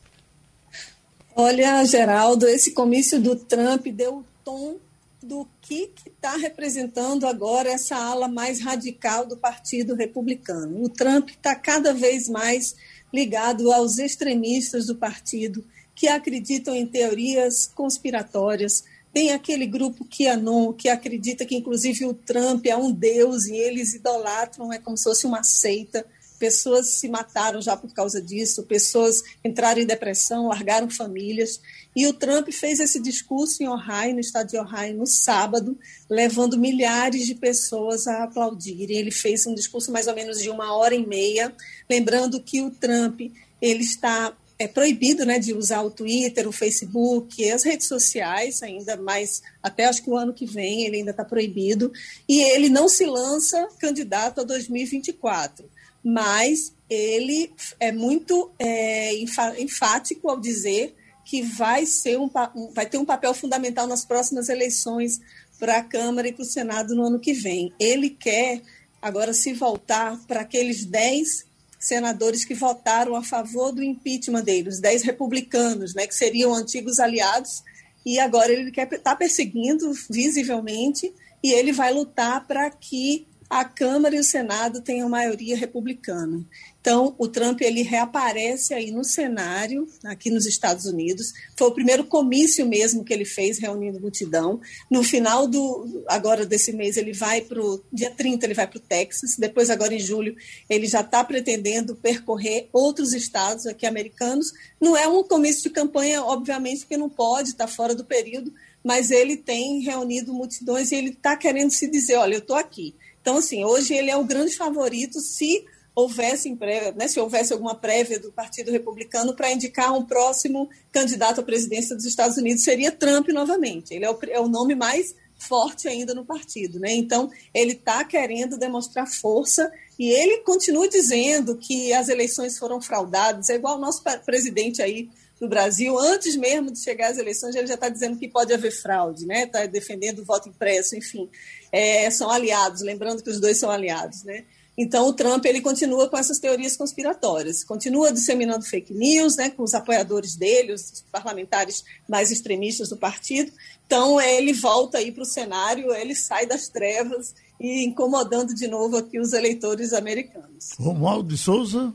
Olha, 1.35 1.85
Geraldo, 1.85 2.49
esse 2.49 2.73
comício 2.73 3.21
do 3.21 3.37
Trump 3.37 3.87
deu 3.87 4.19
o 4.19 4.25
tom 4.45 4.77
do 5.23 5.47
que 5.61 5.93
está 6.07 6.37
representando 6.37 7.27
agora 7.27 7.69
essa 7.69 7.97
ala 7.97 8.29
mais 8.29 8.61
radical 8.61 9.27
do 9.27 9.37
Partido 9.37 9.95
Republicano. 9.95 10.83
O 10.83 10.89
Trump 10.89 11.31
está 11.31 11.55
cada 11.55 11.93
vez 11.93 12.29
mais 12.29 12.75
ligado 13.13 13.73
aos 13.73 13.99
extremistas 13.99 14.87
do 14.87 14.97
partido 14.97 15.65
que 15.99 16.07
acreditam 16.07 16.77
em 16.77 16.87
teorias 16.87 17.69
conspiratórias. 17.75 18.85
Tem 19.13 19.33
aquele 19.33 19.67
grupo 19.67 20.07
QAnon 20.07 20.73
que 20.73 20.89
acredita 20.89 21.45
que, 21.45 21.57
inclusive, 21.57 22.07
o 22.07 22.15
Trump 22.15 22.67
é 22.67 22.77
um 22.77 22.93
deus 22.93 23.47
e 23.47 23.57
eles 23.57 23.95
idolatram, 23.95 24.73
é 24.73 24.79
como 24.79 24.97
se 24.97 25.03
fosse 25.03 25.27
uma 25.27 25.43
seita 25.43 26.07
pessoas 26.39 26.91
se 26.91 27.09
mataram 27.09 27.61
já 27.61 27.77
por 27.77 27.93
causa 27.93 28.23
disso, 28.23 28.63
pessoas 28.63 29.25
entraram 29.45 29.83
em 29.83 29.87
depressão, 29.87 30.47
largaram 30.47 30.89
famílias. 30.89 31.61
E 31.97 32.07
o 32.07 32.13
Trump 32.13 32.49
fez 32.53 32.79
esse 32.79 33.03
discurso 33.03 33.61
em 33.61 33.69
Ohio, 33.69 34.15
no 34.15 34.21
estado 34.21 34.49
de 34.49 34.57
Ohio, 34.57 34.97
no 34.97 35.05
sábado, 35.05 35.77
levando 36.09 36.57
milhares 36.57 37.27
de 37.27 37.35
pessoas 37.35 38.07
a 38.07 38.23
aplaudirem. 38.23 38.99
Ele 38.99 39.11
fez 39.11 39.47
um 39.47 39.55
discurso 39.55 39.91
mais 39.91 40.07
ou 40.07 40.15
menos 40.15 40.41
de 40.41 40.49
uma 40.49 40.77
hora 40.77 40.95
e 40.95 41.05
meia, 41.05 41.53
lembrando 41.91 42.41
que 42.41 42.63
o 42.63 42.71
Trump 42.71 43.21
ele 43.61 43.83
está 43.83 44.33
é 44.59 44.67
proibido 44.67 45.25
né, 45.25 45.39
de 45.39 45.55
usar 45.55 45.83
o 45.83 45.91
Twitter, 45.91 46.49
o 46.49 46.53
Facebook, 46.53 47.49
as 47.51 47.63
redes 47.63 47.87
sociais, 47.87 48.63
ainda 48.63 48.97
mais, 48.97 49.41
até 49.63 49.85
acho 49.85 50.03
que 50.03 50.11
o 50.11 50.17
ano 50.17 50.35
que 50.35 50.47
vem 50.47 50.85
ele 50.85 50.97
ainda 50.97 51.13
está 51.13 51.25
proibido, 51.25 51.93
e 52.29 52.43
ele 52.43 52.69
não 52.69 52.89
se 52.89 53.07
lança 53.07 53.69
candidato 53.79 54.41
a 54.41 54.45
2024 54.45 55.79
mas 56.03 56.73
ele 56.89 57.53
é 57.79 57.93
muito 57.93 58.51
é, 58.59 59.13
enfático 59.59 60.31
ao 60.31 60.41
dizer 60.41 60.95
que 61.25 61.43
vai, 61.43 61.85
ser 61.85 62.19
um, 62.19 62.31
vai 62.73 62.87
ter 62.87 62.97
um 62.97 63.05
papel 63.05 63.35
fundamental 63.35 63.87
nas 63.87 64.05
próximas 64.05 64.49
eleições 64.49 65.21
para 65.59 65.79
a 65.79 65.85
Câmara 65.85 66.29
e 66.29 66.33
para 66.33 66.43
o 66.43 66.47
Senado 66.47 66.95
no 66.95 67.05
ano 67.05 67.21
que 67.21 67.35
vem. 67.35 67.73
Ele 67.79 68.09
quer 68.09 68.63
agora 69.03 69.35
se 69.35 69.53
voltar 69.53 70.19
para 70.27 70.41
aqueles 70.41 70.87
10 70.87 71.48
senadores 71.79 72.45
que 72.45 72.55
votaram 72.55 73.15
a 73.15 73.23
favor 73.23 73.71
do 73.71 73.83
impeachment 73.83 74.43
dele, 74.43 74.69
os 74.69 74.81
10 74.81 75.05
republicanos, 75.05 75.95
né, 75.95 76.07
que 76.07 76.15
seriam 76.15 76.53
antigos 76.53 76.99
aliados, 76.99 77.63
e 78.05 78.19
agora 78.19 78.53
ele 78.53 78.71
está 78.71 79.15
perseguindo 79.15 79.93
visivelmente 80.11 81.15
e 81.43 81.53
ele 81.53 81.73
vai 81.73 81.93
lutar 81.93 82.47
para 82.47 82.69
que 82.71 83.28
a 83.49 83.65
Câmara 83.65 84.15
e 84.15 84.19
o 84.19 84.25
Senado 84.25 84.83
têm 84.83 85.01
a 85.01 85.09
maioria 85.09 85.57
republicana. 85.57 86.45
Então, 86.81 87.15
o 87.19 87.27
Trump 87.29 87.61
ele 87.61 87.83
reaparece 87.83 88.73
aí 88.73 88.91
no 88.91 89.05
cenário, 89.05 89.89
aqui 90.05 90.31
nos 90.31 90.47
Estados 90.47 90.85
Unidos. 90.87 91.33
Foi 91.57 91.69
o 91.69 91.73
primeiro 91.73 92.05
comício 92.05 92.67
mesmo 92.67 93.05
que 93.05 93.13
ele 93.13 93.25
fez, 93.25 93.59
reunindo 93.59 94.01
multidão. 94.01 94.61
No 94.91 95.03
final 95.03 95.47
do 95.47 96.05
agora 96.07 96.47
desse 96.47 96.73
mês, 96.73 96.97
ele 96.97 97.13
vai 97.13 97.41
para 97.41 97.61
o 97.61 97.83
dia 97.93 98.11
30, 98.11 98.47
ele 98.47 98.55
vai 98.55 98.67
para 98.67 98.79
o 98.79 98.83
Texas. 98.83 99.37
Depois, 99.37 99.71
agora 99.71 99.95
em 99.95 99.99
julho, 99.99 100.37
ele 100.69 100.87
já 100.87 101.01
está 101.01 101.25
pretendendo 101.25 101.97
percorrer 101.97 102.69
outros 102.73 103.13
estados 103.13 103.67
aqui 103.67 103.87
americanos. 103.87 104.53
Não 104.81 104.97
é 104.97 105.07
um 105.07 105.25
comício 105.25 105.65
de 105.65 105.71
campanha, 105.71 106.23
obviamente, 106.23 106.81
porque 106.81 106.97
não 106.97 107.09
pode, 107.09 107.51
está 107.51 107.67
fora 107.67 107.95
do 107.95 108.05
período, 108.05 108.53
mas 108.85 109.11
ele 109.11 109.37
tem 109.37 109.81
reunido 109.81 110.33
multidões 110.33 110.93
e 110.93 110.97
ele 110.97 111.11
está 111.11 111.37
querendo 111.37 111.71
se 111.71 111.87
dizer: 111.87 112.17
olha, 112.17 112.35
eu 112.35 112.39
estou 112.39 112.57
aqui 112.57 112.95
então, 113.29 113.37
assim, 113.37 113.63
hoje 113.63 113.93
ele 113.93 114.11
é 114.11 114.17
o 114.17 114.25
grande 114.25 114.57
favorito 114.57 115.21
se 115.21 115.63
houvesse, 115.95 116.57
né, 116.97 117.09
se 117.09 117.21
houvesse 117.21 117.53
alguma 117.53 117.75
prévia 117.75 118.19
do 118.19 118.33
Partido 118.33 118.71
Republicano 118.71 119.37
para 119.37 119.53
indicar 119.53 119.93
um 119.93 120.03
próximo 120.03 120.71
candidato 120.91 121.43
à 121.43 121.45
presidência 121.45 121.95
dos 121.95 122.07
Estados 122.07 122.39
Unidos, 122.39 122.65
seria 122.65 122.91
Trump 122.91 123.29
novamente. 123.29 123.93
Ele 123.93 124.07
é 124.07 124.11
o, 124.11 124.19
é 124.31 124.41
o 124.41 124.49
nome 124.49 124.75
mais 124.75 125.15
forte 125.37 125.87
ainda 125.87 126.15
no 126.15 126.25
partido. 126.25 126.81
Né? 126.81 126.95
Então, 126.95 127.31
ele 127.53 127.73
está 127.73 128.03
querendo 128.03 128.57
demonstrar 128.57 129.07
força 129.07 129.71
e 129.99 130.09
ele 130.09 130.39
continua 130.39 130.89
dizendo 130.89 131.55
que 131.55 131.93
as 131.93 132.09
eleições 132.09 132.57
foram 132.57 132.81
fraudadas. 132.81 133.51
É 133.51 133.57
igual 133.57 133.77
o 133.77 133.81
nosso 133.81 134.03
presidente 134.25 134.81
aí 134.81 135.11
no 135.41 135.49
Brasil, 135.49 135.99
antes 135.99 136.37
mesmo 136.37 136.73
de 136.73 136.83
chegar 136.83 137.11
às 137.11 137.19
eleições, 137.19 137.55
ele 137.55 137.67
já 137.67 137.75
está 137.75 137.89
dizendo 137.89 138.19
que 138.19 138.29
pode 138.29 138.53
haver 138.53 138.73
fraude, 138.73 139.25
né? 139.25 139.45
Está 139.45 139.67
defendendo 139.67 140.21
o 140.21 140.25
voto 140.25 140.49
impresso, 140.49 140.97
enfim, 140.97 141.29
é, 141.71 142.11
são 142.11 142.31
aliados. 142.31 142.83
Lembrando 142.83 143.23
que 143.23 143.31
os 143.31 143.41
dois 143.41 143.59
são 143.59 143.71
aliados, 143.71 144.25
né? 144.25 144.45
Então 144.77 145.09
o 145.09 145.13
Trump 145.13 145.45
ele 145.45 145.61
continua 145.61 146.09
com 146.09 146.17
essas 146.17 146.39
teorias 146.39 146.77
conspiratórias, 146.77 147.65
continua 147.65 148.13
disseminando 148.13 148.65
fake 148.65 148.95
news, 148.95 149.37
né? 149.37 149.51
Com 149.51 149.65
os 149.65 149.75
apoiadores 149.75 150.37
dele, 150.37 150.73
os 150.73 151.05
parlamentares 151.11 151.85
mais 152.09 152.31
extremistas 152.31 152.89
do 152.89 152.97
partido. 152.97 153.51
Então 153.87 154.21
ele 154.21 154.53
volta 154.53 154.99
aí 154.99 155.11
para 155.11 155.23
o 155.23 155.27
cenário, 155.27 155.93
ele 155.93 156.15
sai 156.15 156.47
das 156.47 156.69
trevas 156.69 157.35
e 157.59 157.85
incomodando 157.85 158.55
de 158.55 158.69
novo 158.69 158.97
aqui 158.97 159.19
os 159.19 159.33
eleitores 159.33 159.93
americanos. 159.93 160.71
Romualdo 160.79 161.35
de 161.35 161.39
Souza. 161.39 161.93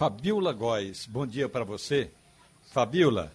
Fabiola 0.00 0.54
Góes, 0.54 1.04
bom 1.04 1.26
dia 1.26 1.46
para 1.46 1.62
você. 1.62 2.10
Fabiola, 2.70 3.30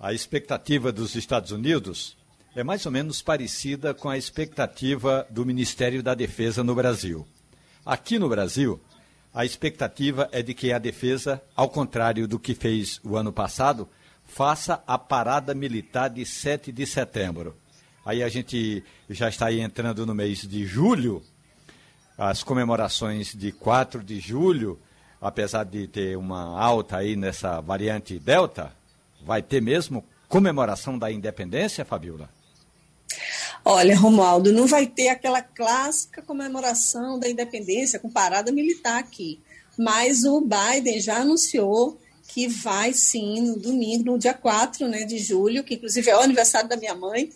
a 0.00 0.14
expectativa 0.14 0.90
dos 0.90 1.14
Estados 1.14 1.50
Unidos 1.50 2.16
é 2.56 2.64
mais 2.64 2.86
ou 2.86 2.92
menos 2.92 3.20
parecida 3.20 3.92
com 3.92 4.08
a 4.08 4.16
expectativa 4.16 5.26
do 5.28 5.44
Ministério 5.44 6.02
da 6.02 6.14
Defesa 6.14 6.64
no 6.64 6.74
Brasil. 6.74 7.28
Aqui 7.84 8.18
no 8.18 8.26
Brasil, 8.26 8.80
a 9.34 9.44
expectativa 9.44 10.30
é 10.32 10.40
de 10.40 10.54
que 10.54 10.72
a 10.72 10.78
defesa, 10.78 11.42
ao 11.54 11.68
contrário 11.68 12.26
do 12.26 12.38
que 12.38 12.54
fez 12.54 12.98
o 13.04 13.14
ano 13.14 13.30
passado, 13.30 13.86
faça 14.24 14.82
a 14.86 14.96
parada 14.96 15.54
militar 15.54 16.08
de 16.08 16.24
7 16.24 16.72
de 16.72 16.86
setembro. 16.86 17.54
Aí 18.02 18.22
a 18.22 18.30
gente 18.30 18.82
já 19.10 19.28
está 19.28 19.48
aí 19.48 19.60
entrando 19.60 20.06
no 20.06 20.14
mês 20.14 20.40
de 20.48 20.64
julho, 20.64 21.22
as 22.16 22.42
comemorações 22.42 23.34
de 23.34 23.52
4 23.52 24.02
de 24.02 24.18
julho, 24.20 24.80
apesar 25.22 25.64
de 25.64 25.86
ter 25.86 26.18
uma 26.18 26.60
alta 26.60 26.96
aí 26.96 27.14
nessa 27.14 27.60
variante 27.60 28.18
Delta, 28.18 28.72
vai 29.24 29.40
ter 29.40 29.62
mesmo 29.62 30.04
comemoração 30.28 30.98
da 30.98 31.12
independência, 31.12 31.84
Fabiola? 31.84 32.28
Olha, 33.64 33.96
Romualdo, 33.96 34.52
não 34.52 34.66
vai 34.66 34.86
ter 34.86 35.08
aquela 35.08 35.40
clássica 35.40 36.20
comemoração 36.20 37.20
da 37.20 37.28
independência 37.28 38.00
com 38.00 38.10
parada 38.10 38.50
militar 38.50 38.98
aqui. 38.98 39.38
Mas 39.78 40.24
o 40.24 40.40
Biden 40.40 41.00
já 41.00 41.18
anunciou 41.18 41.96
que 42.26 42.48
vai 42.48 42.92
sim 42.92 43.40
no 43.42 43.58
domingo, 43.58 44.04
no 44.04 44.18
dia 44.18 44.34
4 44.34 44.88
né, 44.88 45.04
de 45.04 45.18
julho, 45.18 45.62
que 45.62 45.74
inclusive 45.74 46.10
é 46.10 46.16
o 46.16 46.20
aniversário 46.20 46.68
da 46.68 46.76
minha 46.76 46.94
mãe, 46.94 47.30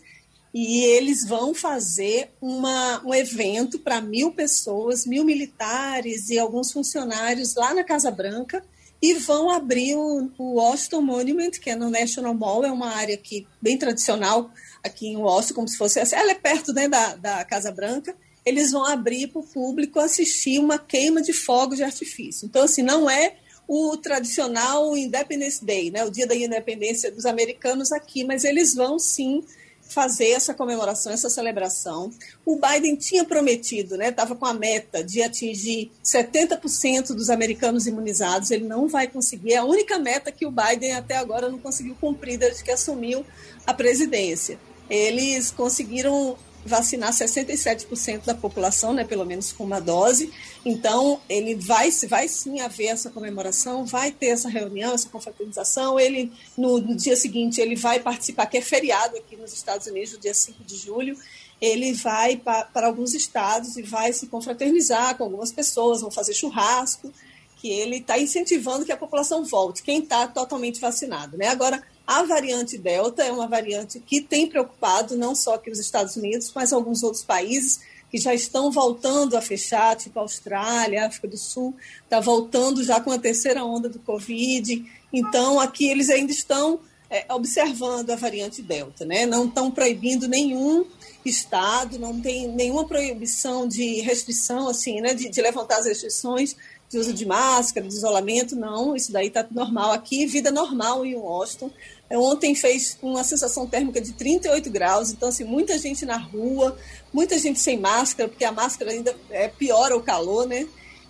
e 0.59 0.85
eles 0.85 1.23
vão 1.27 1.53
fazer 1.53 2.31
uma, 2.41 3.05
um 3.05 3.13
evento 3.13 3.79
para 3.79 4.01
mil 4.01 4.33
pessoas, 4.33 5.05
mil 5.05 5.23
militares 5.23 6.31
e 6.31 6.39
alguns 6.39 6.73
funcionários 6.73 7.55
lá 7.55 7.75
na 7.75 7.85
Casa 7.85 8.11
Branca 8.11 8.65
e 9.03 9.13
vão 9.13 9.51
abrir 9.51 9.97
o, 9.97 10.31
o 10.39 10.55
Washington 10.55 11.03
Monument, 11.03 11.51
que 11.51 11.69
é 11.69 11.77
no 11.77 11.91
National 11.91 12.33
Mall, 12.33 12.65
é 12.65 12.73
uma 12.73 12.89
área 12.89 13.17
aqui 13.17 13.47
bem 13.61 13.77
tradicional 13.77 14.51
aqui 14.83 15.09
em 15.09 15.19
Washington, 15.19 15.55
como 15.57 15.69
se 15.69 15.77
fosse 15.77 15.99
ela 15.99 16.31
é 16.31 16.35
perto 16.35 16.73
né, 16.73 16.89
da, 16.89 17.17
da 17.17 17.45
Casa 17.45 17.71
Branca. 17.71 18.17
Eles 18.43 18.71
vão 18.71 18.87
abrir 18.87 19.27
para 19.27 19.41
o 19.41 19.47
público 19.47 20.01
assistir 20.01 20.59
uma 20.59 20.79
queima 20.79 21.21
de 21.21 21.35
fogos 21.35 21.77
de 21.77 21.85
artifício. 21.85 22.47
Então, 22.47 22.63
assim, 22.63 22.81
não 22.81 23.11
é 23.11 23.35
o 23.69 23.95
tradicional 23.99 24.97
Independence 24.97 25.63
Day, 25.63 25.91
né, 25.91 26.03
o 26.03 26.11
dia 26.11 26.27
da 26.27 26.35
independência 26.35 27.13
dos 27.13 27.27
americanos 27.27 27.93
aqui, 27.93 28.25
mas 28.25 28.43
eles 28.43 28.75
vão 28.75 28.99
sim 28.99 29.45
fazer 29.89 30.31
essa 30.31 30.53
comemoração, 30.53 31.13
essa 31.13 31.31
celebração. 31.31 32.11
O 32.45 32.59
Biden 32.59 32.97
tinha 32.97 33.25
prometido, 33.25 33.97
né, 33.97 34.09
estava 34.09 34.35
com 34.35 34.47
a 34.47 34.55
meta 34.55 35.03
de 35.03 35.23
atingir 35.23 35.91
70% 36.05 37.15
dos 37.15 37.31
americanos 37.31 37.87
imunizados. 37.87 38.51
Ele 38.51 38.65
não 38.65 38.89
vai 38.89 39.07
conseguir. 39.07 39.53
É 39.53 39.57
a 39.57 39.65
única 39.65 39.99
meta 39.99 40.33
que 40.33 40.47
o 40.47 40.51
Biden 40.51 40.93
até 40.93 41.17
agora 41.17 41.49
não 41.49 41.59
conseguiu 41.59 41.97
cumprir 42.01 42.39
desde 42.39 42.63
que 42.63 42.71
assumiu 42.71 43.25
a 43.67 43.73
presidência. 43.73 44.59
Eles 44.89 45.51
conseguiram 45.51 46.37
vacinar 46.67 47.13
67% 47.13 48.25
da 48.25 48.35
população, 48.35 48.93
né, 48.93 49.05
pelo 49.05 49.25
menos 49.25 49.53
com 49.53 49.65
uma 49.65 49.81
dose. 49.81 50.33
Então, 50.65 51.21
ele 51.29 51.55
vai, 51.55 51.91
vai 52.09 52.29
sim 52.29 52.61
haver 52.61 52.87
essa 52.87 53.11
comemoração, 53.11 53.85
vai 53.85 54.11
ter 54.11 54.27
essa 54.27 54.49
reunião, 54.49 54.95
essa 54.95 55.09
confraternização. 55.09 55.99
Ele, 55.99 56.33
no, 56.57 56.79
no, 56.79 56.97
dia 56.97 57.17
seguinte, 57.17 57.61
ele 57.61 57.77
vai 57.77 58.01
participar, 58.01 58.47
que 58.47 58.59
é 58.59 58.61
feriado 58.61 59.17
aqui 59.17 59.37
nos 59.37 59.53
Estados 59.53 59.87
Unidos, 59.87 60.13
no 60.13 60.19
dia 60.19 60.35
5 60.35 60.65
de 60.65 60.77
julho. 60.77 61.17
ele 61.61 61.95
vai 61.95 62.37
para 62.37 62.87
alguns 62.87 63.15
estados 63.15 63.77
e 63.77 63.83
vai 63.83 64.13
se 64.13 64.27
confraternizar 64.27 65.17
com 65.17 65.25
algumas 65.25 65.51
pessoas, 65.51 66.03
vão 66.03 66.11
fazer 66.11 66.35
churrasco, 66.35 67.11
que 67.57 67.69
ele 67.69 67.97
está 67.97 68.19
incentivando 68.19 68.85
que 68.85 68.93
a 68.93 68.97
população 68.97 69.45
volte, 69.45 69.83
quem 69.83 70.01
está 70.01 70.27
totalmente 70.29 70.79
vacinado. 70.79 71.39
Né? 71.39 71.49
Agora, 71.49 71.83
a 72.07 72.23
variante 72.23 72.79
Delta 72.79 73.25
é 73.25 73.33
uma 73.33 73.49
variante 73.49 73.99
que 73.99 74.21
tem 74.21 74.47
preocupado 74.47 75.17
não 75.17 75.35
só 75.35 75.55
aqui 75.55 75.71
os 75.71 75.79
Estados 75.79 76.17
Unidos, 76.17 76.53
mas 76.55 76.73
alguns 76.73 77.03
outros 77.03 77.25
países 77.25 77.81
que 78.11 78.19
já 78.19 78.33
estão 78.33 78.71
voltando 78.71 79.37
a 79.37 79.43
fechar, 79.43 79.97
tipo 79.97 80.19
a 80.19 80.23
Austrália, 80.23 81.07
África 81.07 81.27
do 81.27 81.37
Sul, 81.37 81.75
está 82.05 82.21
voltando 82.21 82.85
já 82.85 83.01
com 83.01 83.11
a 83.11 83.19
terceira 83.19 83.65
onda 83.65 83.89
do 83.89 83.99
Covid. 83.99 84.85
Então, 85.13 85.59
aqui 85.59 85.89
eles 85.89 86.09
ainda 86.09 86.31
estão 86.31 86.79
é, 87.11 87.27
observando 87.35 88.11
a 88.11 88.17
variante 88.17 88.63
Delta, 88.63 89.05
né? 89.05 89.27
Não 89.27 89.47
estão 89.47 89.71
proibindo 89.71 90.29
nenhum 90.29 90.87
estado, 91.25 91.99
não 91.99 92.21
tem 92.21 92.47
nenhuma 92.49 92.87
proibição 92.87 93.67
de 93.67 94.01
restrição, 94.01 94.69
assim, 94.69 95.01
né? 95.01 95.13
De, 95.13 95.29
de 95.29 95.43
levantar 95.43 95.79
as 95.79 95.87
restrições 95.87 96.55
de 96.89 96.99
uso 96.99 97.13
de 97.13 97.27
máscara, 97.27 97.87
de 97.87 97.95
isolamento, 97.95 98.55
não, 98.55 98.95
isso 98.95 99.11
daí 99.11 99.27
está 99.27 99.45
normal 99.51 99.91
aqui, 99.93 100.25
vida 100.27 100.51
normal 100.51 101.05
em 101.05 101.17
Washington. 101.17 101.71
Ontem 102.11 102.55
fez 102.55 102.97
uma 103.03 103.25
sensação 103.25 103.67
térmica 103.67 104.01
de 104.01 104.13
38 104.13 104.71
graus, 104.71 105.11
então, 105.11 105.29
assim, 105.29 105.45
muita 105.45 105.77
gente 105.79 106.07
na 106.07 106.17
rua, 106.17 106.77
muita 107.13 107.39
gente 107.39 107.59
sem 107.59 107.79
máscara, 107.79 108.29
porque 108.29 108.45
a 108.45 108.53
máscara 108.53 108.93
ainda 108.93 109.15
é, 109.29 109.49
piora 109.49 109.97
o 109.97 110.03
calor, 110.03 110.47
né? 110.47 110.67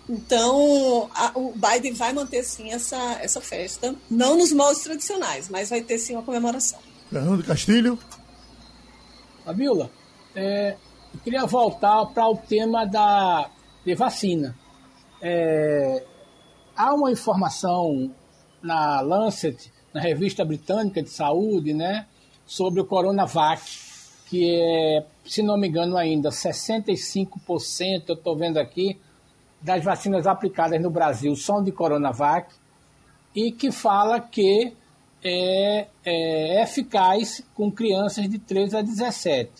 Então, 0.09 1.09
a, 1.13 1.31
o 1.35 1.53
Biden 1.53 1.93
vai 1.93 2.13
manter, 2.13 2.43
sim, 2.43 2.71
essa, 2.71 3.19
essa 3.21 3.41
festa, 3.41 3.93
não 4.09 4.37
nos 4.37 4.51
moldes 4.51 4.81
tradicionais, 4.81 5.49
mas 5.49 5.69
vai 5.69 5.81
ter, 5.81 5.99
sim, 5.99 6.13
uma 6.13 6.23
comemoração. 6.23 6.79
Fernando 7.09 7.43
Castilho. 7.43 7.99
Fabiola, 9.45 9.91
é, 10.35 10.75
eu 11.13 11.19
queria 11.21 11.45
voltar 11.45 12.05
para 12.07 12.27
o 12.27 12.37
tema 12.37 12.85
da 12.85 13.49
de 13.85 13.95
vacina. 13.95 14.53
É, 15.21 16.03
há 16.75 16.93
uma 16.93 17.09
informação 17.09 18.13
na 18.61 18.99
Lancet, 18.99 19.71
na 19.93 20.01
revista 20.01 20.43
britânica 20.45 21.01
de 21.01 21.09
saúde, 21.09 21.73
né, 21.73 22.05
sobre 22.45 22.81
o 22.81 22.85
Coronavac, 22.85 23.61
que 24.29 24.59
é, 24.59 25.05
se 25.25 25.41
não 25.41 25.57
me 25.57 25.67
engano 25.67 25.97
ainda, 25.97 26.29
65%, 26.29 28.09
eu 28.09 28.15
estou 28.15 28.35
vendo 28.35 28.57
aqui, 28.57 28.99
das 29.61 29.83
vacinas 29.83 30.27
aplicadas 30.27 30.81
no 30.81 30.89
Brasil 30.89 31.35
são 31.35 31.63
de 31.63 31.71
Coronavac, 31.71 32.53
e 33.35 33.51
que 33.51 33.71
fala 33.71 34.19
que 34.19 34.73
é, 35.23 35.87
é 36.05 36.63
eficaz 36.63 37.43
com 37.53 37.71
crianças 37.71 38.29
de 38.29 38.37
13 38.37 38.77
a 38.77 38.81
17. 38.81 39.51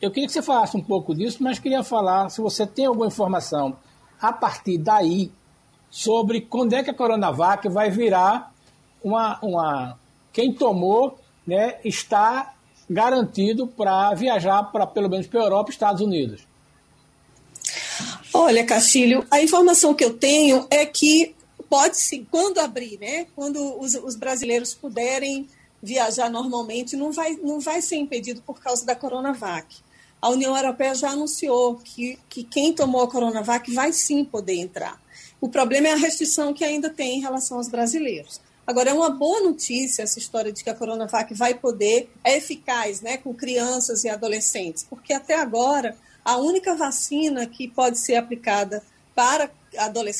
Eu 0.00 0.10
queria 0.10 0.26
que 0.26 0.32
você 0.32 0.42
falasse 0.42 0.76
um 0.76 0.82
pouco 0.82 1.14
disso, 1.14 1.42
mas 1.42 1.58
queria 1.58 1.82
falar, 1.82 2.28
se 2.28 2.40
você 2.40 2.66
tem 2.66 2.86
alguma 2.86 3.06
informação 3.06 3.76
a 4.20 4.32
partir 4.32 4.78
daí 4.78 5.30
sobre 5.90 6.40
quando 6.40 6.74
é 6.74 6.82
que 6.82 6.90
a 6.90 6.94
Coronavac 6.94 7.68
vai 7.68 7.90
virar 7.90 8.53
uma. 9.04 9.38
uma 9.40 9.98
quem 10.32 10.52
tomou 10.52 11.16
né, 11.46 11.76
está 11.84 12.54
garantido 12.90 13.68
para 13.68 14.12
viajar 14.14 14.64
para 14.64 14.84
pelo 14.84 15.08
menos 15.08 15.28
para 15.28 15.40
a 15.40 15.44
Europa 15.44 15.70
e 15.70 15.72
Estados 15.72 16.00
Unidos. 16.00 16.42
Olha, 18.32 18.64
Castilho, 18.64 19.24
a 19.30 19.40
informação 19.40 19.94
que 19.94 20.04
eu 20.04 20.18
tenho 20.18 20.66
é 20.68 20.84
que 20.84 21.36
pode 21.70 21.96
sim, 21.98 22.26
quando 22.28 22.58
abrir, 22.58 22.98
né? 22.98 23.26
Quando 23.36 23.78
os, 23.78 23.94
os, 23.94 24.16
brasileiros 24.16 24.74
puderem 24.74 25.48
viajar 25.80 26.28
normalmente, 26.28 26.96
não 26.96 27.12
vai, 27.12 27.36
não 27.36 27.60
vai 27.60 27.80
ser 27.80 27.96
impedido 27.96 28.42
por 28.42 28.60
causa 28.60 28.84
da 28.84 28.96
Coronavac 28.96 29.84
a 30.24 30.30
União 30.30 30.56
Europeia 30.56 30.94
já 30.94 31.10
anunciou 31.10 31.76
que, 31.84 32.18
que 32.30 32.44
quem 32.44 32.72
tomou 32.72 33.02
a 33.02 33.10
Coronavac 33.10 33.70
vai 33.74 33.92
sim 33.92 34.24
poder 34.24 34.54
entrar. 34.54 34.98
O 35.38 35.50
problema 35.50 35.88
é 35.88 35.92
a 35.92 35.96
restrição 35.96 36.54
que 36.54 36.64
ainda 36.64 36.88
tem 36.88 37.18
em 37.18 37.20
relação 37.20 37.58
aos 37.58 37.68
brasileiros. 37.68 38.40
Agora, 38.66 38.90
é 38.90 38.94
uma 38.94 39.10
boa 39.10 39.40
notícia 39.42 40.02
essa 40.02 40.18
história 40.18 40.52
de 40.52 40.64
que 40.64 40.70
a 40.70 40.74
Coronavac 40.74 41.34
vai 41.34 41.54
poder, 41.54 42.10
é 42.22 42.36
eficaz 42.38 43.02
né, 43.02 43.18
com 43.18 43.34
crianças 43.34 44.04
e 44.04 44.08
adolescentes, 44.08 44.86
porque 44.88 45.12
até 45.12 45.34
agora 45.34 45.96
a 46.24 46.38
única 46.38 46.74
vacina 46.74 47.46
que 47.46 47.68
pode 47.68 47.98
ser 47.98 48.16
aplicada 48.16 48.82
para 49.14 49.50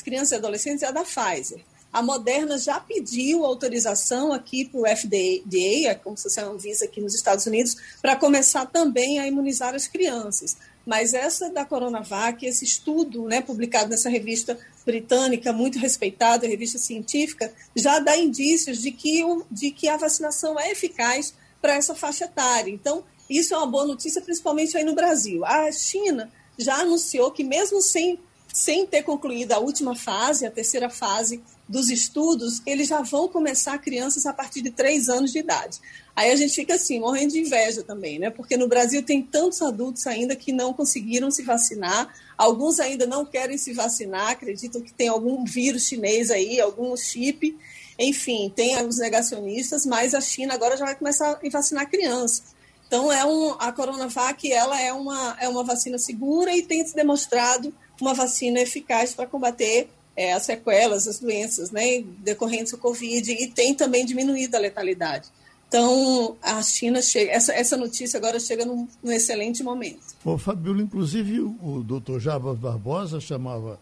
crianças 0.03 0.33
e 0.33 0.35
adolescentes 0.35 0.83
é 0.83 0.87
a 0.87 0.91
da 0.91 1.05
Pfizer. 1.05 1.61
A 1.93 2.03
Moderna 2.03 2.59
já 2.59 2.81
pediu 2.81 3.45
autorização 3.45 4.33
aqui 4.33 4.65
para 4.65 4.81
o 4.81 4.85
FDA, 4.85 5.95
como 6.03 6.17
se 6.17 6.25
fosse 6.25 6.41
a 6.41 6.47
Anvisa 6.47 6.85
aqui 6.87 7.01
nos 7.01 7.15
Estados 7.15 7.47
Unidos, 7.47 7.77
para 8.03 8.17
começar 8.17 8.67
também 8.67 9.21
a 9.21 9.29
imunizar 9.29 9.75
as 9.77 9.87
crianças. 9.87 10.57
Mas 10.87 11.15
essa 11.15 11.51
da 11.51 11.65
Coronavac, 11.65 12.45
esse 12.45 12.65
estudo 12.65 13.25
né, 13.25 13.41
publicado 13.41 13.89
nessa 13.89 14.11
revista 14.11 14.59
britânica, 14.85 15.53
muito 15.53 15.79
respeitada, 15.79 16.47
revista 16.47 16.79
científica, 16.79 17.53
já 17.75 17.99
dá 17.99 18.17
indícios 18.17 18.83
de 18.83 18.91
que, 18.91 19.23
de 19.51 19.71
que 19.71 19.89
a 19.89 19.97
vacinação 19.97 20.61
é 20.61 20.71
eficaz 20.71 21.35
para 21.61 21.75
essa 21.75 21.95
faixa 21.95 22.27
etária. 22.27 22.71
Então, 22.71 23.03
isso 23.29 23.55
é 23.55 23.57
uma 23.57 23.67
boa 23.67 23.87
notícia, 23.87 24.21
principalmente 24.21 24.77
aí 24.77 24.85
no 24.85 24.95
Brasil. 24.95 25.45
A 25.45 25.73
China 25.73 26.31
já 26.59 26.77
anunciou 26.77 27.31
que, 27.31 27.43
mesmo 27.43 27.81
sem, 27.81 28.19
sem 28.53 28.87
ter 28.87 29.03
concluído 29.03 29.53
a 29.53 29.59
última 29.59 29.97
fase, 29.97 30.45
a 30.45 30.51
terceira 30.51 30.91
fase 30.91 31.43
dos 31.69 31.89
estudos, 31.89 32.61
eles 32.67 32.89
já 32.89 33.01
vão 33.01 33.27
começar 33.27 33.79
crianças 33.79 34.27
a 34.27 34.33
partir 34.33 34.61
de 34.61 34.71
três 34.71 35.09
anos 35.09 35.33
de 35.33 35.39
idade. 35.39 35.81
Aí 36.15 36.31
a 36.31 36.37
gente 36.37 36.55
fica 36.55 36.75
assim, 36.75 37.01
morrendo 37.01 37.33
de 37.33 37.41
inveja 37.41 37.83
também, 37.83 38.19
né? 38.19 38.31
Porque 38.31 38.57
no 38.57 38.69
Brasil 38.69 39.03
tem 39.03 39.23
tantos 39.23 39.63
adultos 39.63 40.07
ainda 40.07 40.37
que 40.37 40.53
não 40.53 40.73
conseguiram 40.73 41.31
se 41.31 41.43
vacinar, 41.43 42.13
alguns 42.37 42.79
ainda 42.79 43.07
não 43.07 43.25
querem 43.25 43.57
se 43.57 43.73
vacinar, 43.73 44.31
acreditam 44.31 44.83
que 44.83 44.93
tem 44.93 45.09
algum 45.09 45.45
vírus 45.45 45.89
chinês 45.89 46.31
aí, 46.31 46.61
algum 46.61 46.95
chip, 46.97 47.57
enfim, 47.99 48.53
tem 48.55 48.77
os 48.87 48.99
negacionistas, 48.99 49.87
mas 49.87 50.15
a 50.15 50.21
China 50.21 50.55
agora 50.55 50.77
já 50.77 50.85
vai 50.85 50.95
começar 50.95 51.41
a 51.43 51.49
vacinar 51.49 51.89
crianças. 51.89 52.55
Então, 52.87 53.11
é 53.11 53.25
um, 53.25 53.57
a 53.59 53.73
Coronavac 53.73 54.53
ela 54.53 54.81
é 54.81 54.93
uma, 54.93 55.37
é 55.41 55.49
uma 55.49 55.65
vacina 55.65 55.99
segura 55.99 56.55
e 56.55 56.63
tem 56.63 56.87
se 56.87 56.95
demonstrado 56.95 57.75
uma 58.01 58.13
vacina 58.13 58.61
eficaz 58.61 59.15
para 59.15 59.27
combater 59.27 59.89
é, 60.17 60.33
as 60.33 60.45
sequelas, 60.45 61.09
as 61.09 61.19
doenças 61.19 61.71
né, 61.71 62.03
decorrentes 62.19 62.73
do 62.73 62.79
Covid 62.79 63.31
e 63.33 63.49
tem 63.49 63.75
também 63.75 64.05
diminuído 64.05 64.57
a 64.57 64.61
letalidade. 64.61 65.29
Então, 65.69 66.37
a 66.41 66.63
China 66.63 67.03
chega, 67.03 67.33
essa, 67.33 67.53
essa 67.53 67.77
notícia 67.77 68.17
agora 68.17 68.39
chega 68.39 68.65
num, 68.65 68.87
num 69.03 69.11
excelente 69.11 69.63
momento. 69.63 70.15
Ô, 70.25 70.39
Fabiola, 70.39 70.81
inclusive 70.81 71.41
o, 71.41 71.83
doutor 71.85 72.21
Jabas 72.21 72.59
Barbosa 72.59 73.21
chamava 73.21 73.81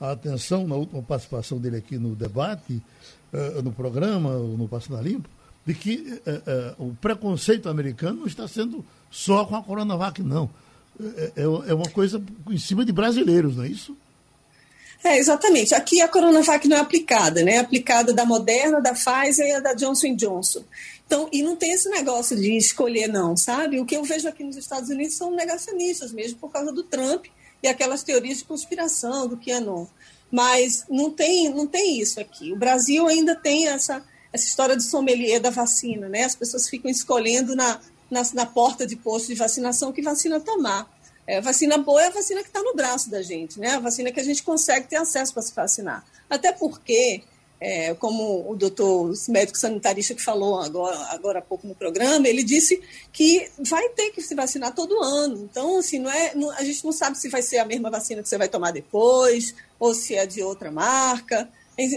a 0.00 0.12
atenção 0.12 0.66
na 0.66 0.74
última 0.74 1.02
participação 1.02 1.58
dele 1.58 1.76
aqui 1.76 1.98
no 1.98 2.16
debate, 2.16 2.80
uh, 3.32 3.62
no 3.62 3.72
programa, 3.72 4.38
no 4.38 4.66
Passando 4.66 5.02
Limpo, 5.02 5.28
de 5.66 5.74
que 5.74 6.18
uh, 6.78 6.82
uh, 6.82 6.88
o 6.88 6.94
preconceito 6.94 7.68
americano 7.68 8.20
não 8.20 8.26
está 8.26 8.48
sendo 8.48 8.82
só 9.10 9.44
com 9.44 9.56
a 9.56 9.62
Coronavac, 9.62 10.22
não. 10.22 10.48
É, 10.98 11.32
é, 11.36 11.42
é 11.42 11.74
uma 11.74 11.90
coisa 11.90 12.22
em 12.48 12.58
cima 12.58 12.86
de 12.86 12.92
brasileiros, 12.92 13.56
não 13.56 13.64
é 13.64 13.68
isso? 13.68 13.94
É, 15.04 15.18
exatamente. 15.18 15.74
Aqui 15.74 16.00
a 16.00 16.08
Coronavac 16.08 16.66
não 16.66 16.78
é 16.78 16.80
aplicada, 16.80 17.44
né? 17.44 17.56
É 17.56 17.58
aplicada 17.58 18.10
da 18.10 18.24
Moderna, 18.24 18.80
da 18.80 18.94
Pfizer 18.94 19.46
e 19.46 19.60
da 19.60 19.74
Johnson 19.74 20.16
Johnson. 20.16 20.64
Então, 21.06 21.28
e 21.30 21.42
não 21.42 21.54
tem 21.54 21.72
esse 21.72 21.90
negócio 21.90 22.34
de 22.34 22.56
escolher, 22.56 23.06
não, 23.06 23.36
sabe? 23.36 23.78
O 23.78 23.84
que 23.84 23.94
eu 23.94 24.02
vejo 24.02 24.26
aqui 24.26 24.42
nos 24.42 24.56
Estados 24.56 24.88
Unidos 24.88 25.14
são 25.14 25.30
negacionistas 25.30 26.10
mesmo, 26.10 26.38
por 26.38 26.50
causa 26.50 26.72
do 26.72 26.82
Trump 26.82 27.26
e 27.62 27.68
aquelas 27.68 28.02
teorias 28.02 28.38
de 28.38 28.44
conspiração 28.44 29.28
do 29.28 29.36
que 29.36 29.52
é 29.52 29.60
não. 29.60 29.86
Mas 30.32 30.86
não 30.88 31.10
tem, 31.10 31.50
não 31.50 31.66
tem 31.66 32.00
isso 32.00 32.18
aqui. 32.18 32.50
O 32.50 32.56
Brasil 32.56 33.06
ainda 33.06 33.36
tem 33.36 33.68
essa, 33.68 34.02
essa 34.32 34.46
história 34.46 34.74
de 34.74 34.84
sommelier 34.84 35.38
da 35.38 35.50
vacina, 35.50 36.08
né? 36.08 36.24
As 36.24 36.34
pessoas 36.34 36.66
ficam 36.66 36.90
escolhendo 36.90 37.54
na, 37.54 37.78
na, 38.10 38.22
na 38.32 38.46
porta 38.46 38.86
de 38.86 38.96
posto 38.96 39.28
de 39.28 39.34
vacinação 39.34 39.92
que 39.92 40.00
vacina 40.00 40.40
tomar. 40.40 40.90
É, 41.26 41.40
vacina 41.40 41.78
boa 41.78 42.02
é 42.02 42.06
a 42.06 42.10
vacina 42.10 42.42
que 42.42 42.48
está 42.48 42.62
no 42.62 42.74
braço 42.74 43.10
da 43.10 43.22
gente, 43.22 43.58
né? 43.58 43.70
A 43.70 43.80
vacina 43.80 44.12
que 44.12 44.20
a 44.20 44.24
gente 44.24 44.42
consegue 44.42 44.88
ter 44.88 44.96
acesso 44.96 45.32
para 45.32 45.42
se 45.42 45.54
vacinar. 45.54 46.04
Até 46.28 46.52
porque, 46.52 47.22
é, 47.60 47.94
como 47.94 48.50
o 48.50 48.54
doutor 48.54 49.12
médico 49.28 49.56
sanitarista 49.56 50.14
que 50.14 50.22
falou 50.22 50.60
agora, 50.60 50.96
agora 51.10 51.38
há 51.38 51.42
pouco 51.42 51.66
no 51.66 51.74
programa, 51.74 52.28
ele 52.28 52.42
disse 52.42 52.82
que 53.10 53.50
vai 53.58 53.88
ter 53.90 54.10
que 54.10 54.20
se 54.20 54.34
vacinar 54.34 54.74
todo 54.74 55.02
ano. 55.02 55.48
Então, 55.50 55.78
assim, 55.78 55.98
não 55.98 56.10
é, 56.10 56.34
não, 56.34 56.50
a 56.50 56.62
gente 56.62 56.84
não 56.84 56.92
sabe 56.92 57.16
se 57.16 57.28
vai 57.30 57.40
ser 57.40 57.58
a 57.58 57.64
mesma 57.64 57.90
vacina 57.90 58.22
que 58.22 58.28
você 58.28 58.36
vai 58.36 58.48
tomar 58.48 58.70
depois, 58.70 59.54
ou 59.78 59.94
se 59.94 60.14
é 60.14 60.26
de 60.26 60.42
outra 60.42 60.70
marca. 60.70 61.48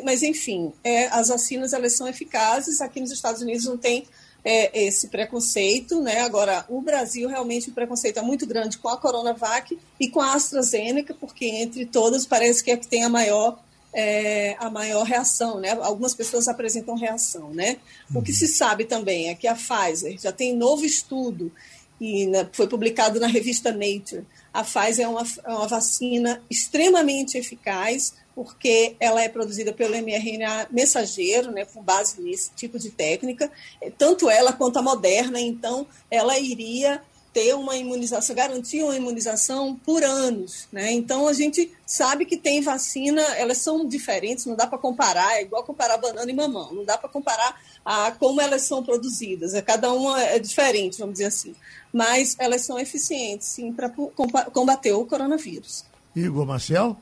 Mas, 0.03 0.23
enfim, 0.23 0.73
é, 0.83 1.07
as 1.07 1.27
vacinas 1.27 1.73
elas 1.73 1.95
são 1.95 2.07
eficazes. 2.07 2.81
Aqui 2.81 2.99
nos 2.99 3.11
Estados 3.11 3.41
Unidos 3.41 3.65
não 3.65 3.77
tem 3.77 4.07
é, 4.43 4.85
esse 4.85 5.07
preconceito, 5.07 6.01
né? 6.01 6.21
Agora, 6.21 6.65
o 6.69 6.81
Brasil 6.81 7.27
realmente 7.27 7.69
o 7.69 7.73
preconceito 7.73 8.17
é 8.17 8.21
muito 8.21 8.45
grande 8.45 8.77
com 8.77 8.87
a 8.87 8.97
Coronavac 8.97 9.77
e 9.99 10.09
com 10.09 10.21
a 10.21 10.33
AstraZeneca, 10.33 11.13
porque 11.13 11.45
entre 11.45 11.85
todas 11.85 12.25
parece 12.25 12.63
que 12.63 12.71
é 12.71 12.77
que 12.77 12.87
tem 12.87 13.03
a 13.03 13.09
maior 13.09 13.59
é, 13.93 14.55
a 14.59 14.69
maior 14.69 15.03
reação, 15.03 15.59
né? 15.59 15.71
Algumas 15.81 16.13
pessoas 16.13 16.47
apresentam 16.47 16.95
reação, 16.95 17.49
né? 17.51 17.77
O 18.13 18.21
que 18.21 18.31
se 18.31 18.47
sabe 18.47 18.85
também 18.85 19.29
é 19.29 19.35
que 19.35 19.47
a 19.47 19.55
Pfizer 19.55 20.19
já 20.19 20.31
tem 20.31 20.55
novo 20.55 20.85
estudo 20.85 21.51
e 21.99 22.27
né, 22.27 22.47
foi 22.53 22.67
publicado 22.67 23.19
na 23.19 23.27
revista 23.27 23.71
Nature. 23.71 24.25
A 24.53 24.63
Pfizer 24.63 25.05
é 25.05 25.07
uma, 25.07 25.23
é 25.43 25.49
uma 25.49 25.67
vacina 25.67 26.41
extremamente 26.49 27.37
eficaz, 27.37 28.13
porque 28.37 28.95
ela 28.99 29.19
é 29.19 29.27
produzida 29.27 29.73
pelo 29.73 29.95
mRNA 29.95 30.67
mensageiro, 30.69 31.49
né, 31.49 31.65
com 31.65 31.81
base 31.81 32.21
nesse 32.21 32.51
tipo 32.51 32.77
de 32.77 32.91
técnica, 32.91 33.51
tanto 33.97 34.29
ela 34.29 34.53
quanto 34.53 34.77
a 34.77 34.81
Moderna, 34.83 35.41
então 35.41 35.87
ela 36.11 36.37
iria 36.37 37.01
ter 37.33 37.55
uma 37.55 37.75
imunização, 37.75 38.35
garantir 38.35 38.83
uma 38.83 38.95
imunização 38.95 39.75
por 39.83 40.03
anos, 40.03 40.67
né? 40.71 40.91
Então 40.91 41.27
a 41.27 41.33
gente 41.33 41.71
sabe 41.83 42.25
que 42.25 42.37
tem 42.37 42.61
vacina, 42.61 43.23
elas 43.35 43.57
são 43.57 43.87
diferentes, 43.87 44.45
não 44.45 44.55
dá 44.55 44.67
para 44.67 44.77
comparar, 44.77 45.37
é 45.37 45.41
igual 45.41 45.63
comparar 45.63 45.97
banana 45.97 46.29
e 46.29 46.35
mamão, 46.35 46.71
não 46.71 46.85
dá 46.85 46.95
para 46.95 47.09
comparar 47.09 47.59
a 47.83 48.11
como 48.11 48.39
elas 48.39 48.61
são 48.61 48.83
produzidas, 48.83 49.55
é 49.55 49.63
cada 49.63 49.91
uma 49.91 50.21
é 50.21 50.37
diferente, 50.37 50.99
vamos 50.99 51.13
dizer 51.13 51.25
assim, 51.25 51.55
mas 51.91 52.35
elas 52.37 52.61
são 52.61 52.77
eficientes 52.77 53.47
sim 53.47 53.73
para 53.73 53.89
combater 53.89 54.91
o 54.91 55.07
coronavírus. 55.07 55.83
Igor 56.15 56.45
Marcel? 56.45 56.97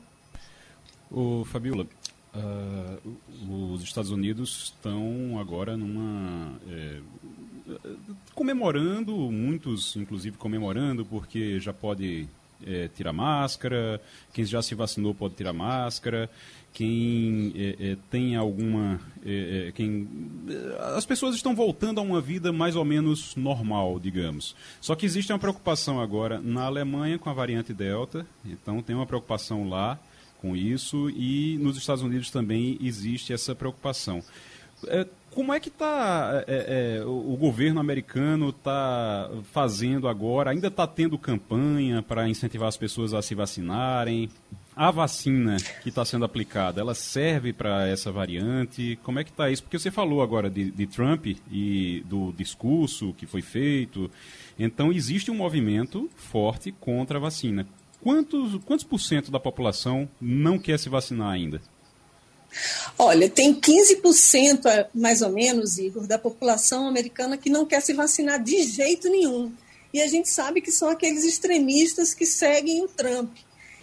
O 1.10 1.44
Fabiola, 1.44 1.86
uh, 2.34 3.72
os 3.74 3.82
Estados 3.82 4.10
Unidos 4.10 4.64
estão 4.64 5.38
agora 5.38 5.76
numa 5.76 6.58
é, 6.68 7.00
comemorando, 8.34 9.14
muitos 9.30 9.96
inclusive 9.96 10.36
comemorando 10.36 11.04
porque 11.04 11.58
já 11.60 11.72
pode 11.72 12.28
é, 12.64 12.88
tirar 12.88 13.12
máscara, 13.12 14.00
quem 14.32 14.44
já 14.44 14.62
se 14.62 14.74
vacinou 14.74 15.14
pode 15.14 15.34
tirar 15.34 15.52
máscara, 15.52 16.30
quem 16.72 17.52
é, 17.56 17.92
é, 17.92 17.96
tem 18.10 18.36
alguma, 18.36 19.00
é, 19.24 19.68
é, 19.68 19.72
quem 19.72 20.06
as 20.94 21.06
pessoas 21.06 21.34
estão 21.34 21.54
voltando 21.54 22.00
a 22.00 22.02
uma 22.02 22.20
vida 22.20 22.52
mais 22.52 22.76
ou 22.76 22.84
menos 22.84 23.34
normal, 23.34 23.98
digamos. 23.98 24.54
Só 24.80 24.94
que 24.94 25.06
existe 25.06 25.32
uma 25.32 25.38
preocupação 25.38 26.00
agora 26.00 26.40
na 26.40 26.64
Alemanha 26.64 27.18
com 27.18 27.30
a 27.30 27.32
variante 27.32 27.72
delta, 27.72 28.26
então 28.44 28.82
tem 28.82 28.94
uma 28.94 29.06
preocupação 29.06 29.68
lá 29.68 29.98
com 30.40 30.56
isso 30.56 31.10
e 31.10 31.58
nos 31.58 31.76
Estados 31.76 32.02
Unidos 32.02 32.30
também 32.30 32.78
existe 32.80 33.32
essa 33.32 33.54
preocupação. 33.54 34.22
É, 34.86 35.06
como 35.30 35.52
é 35.52 35.60
que 35.60 35.68
está 35.68 36.44
é, 36.46 36.98
é, 36.98 37.04
o 37.04 37.36
governo 37.36 37.78
americano 37.80 38.50
está 38.50 39.30
fazendo 39.52 40.08
agora? 40.08 40.50
Ainda 40.50 40.68
está 40.68 40.86
tendo 40.86 41.18
campanha 41.18 42.02
para 42.02 42.28
incentivar 42.28 42.68
as 42.68 42.76
pessoas 42.76 43.12
a 43.12 43.20
se 43.20 43.34
vacinarem? 43.34 44.30
A 44.74 44.90
vacina 44.90 45.56
que 45.82 45.88
está 45.88 46.04
sendo 46.04 46.26
aplicada, 46.26 46.82
ela 46.82 46.94
serve 46.94 47.52
para 47.52 47.86
essa 47.86 48.12
variante? 48.12 48.98
Como 49.02 49.18
é 49.18 49.24
que 49.24 49.30
está 49.30 49.50
isso? 49.50 49.62
Porque 49.62 49.78
você 49.78 49.90
falou 49.90 50.22
agora 50.22 50.50
de, 50.50 50.70
de 50.70 50.86
Trump 50.86 51.26
e 51.50 52.02
do 52.06 52.32
discurso 52.32 53.14
que 53.14 53.24
foi 53.26 53.40
feito. 53.40 54.10
Então 54.58 54.92
existe 54.92 55.30
um 55.30 55.34
movimento 55.34 56.10
forte 56.16 56.72
contra 56.72 57.16
a 57.16 57.20
vacina 57.20 57.66
quantos, 58.02 58.60
quantos 58.64 58.84
por 58.84 59.00
cento 59.00 59.30
da 59.30 59.40
população 59.40 60.08
não 60.20 60.58
quer 60.58 60.78
se 60.78 60.88
vacinar 60.88 61.30
ainda? 61.30 61.60
Olha, 62.98 63.28
tem 63.28 63.54
15% 63.54 64.66
é, 64.66 64.88
mais 64.94 65.20
ou 65.22 65.30
menos, 65.30 65.78
Igor, 65.78 66.06
da 66.06 66.18
população 66.18 66.86
americana 66.88 67.36
que 67.36 67.50
não 67.50 67.66
quer 67.66 67.82
se 67.82 67.92
vacinar 67.92 68.42
de 68.42 68.62
jeito 68.62 69.08
nenhum. 69.10 69.52
E 69.92 70.00
a 70.00 70.06
gente 70.06 70.28
sabe 70.28 70.60
que 70.60 70.72
são 70.72 70.88
aqueles 70.88 71.24
extremistas 71.24 72.14
que 72.14 72.26
seguem 72.26 72.82
o 72.82 72.88
Trump. 72.88 73.36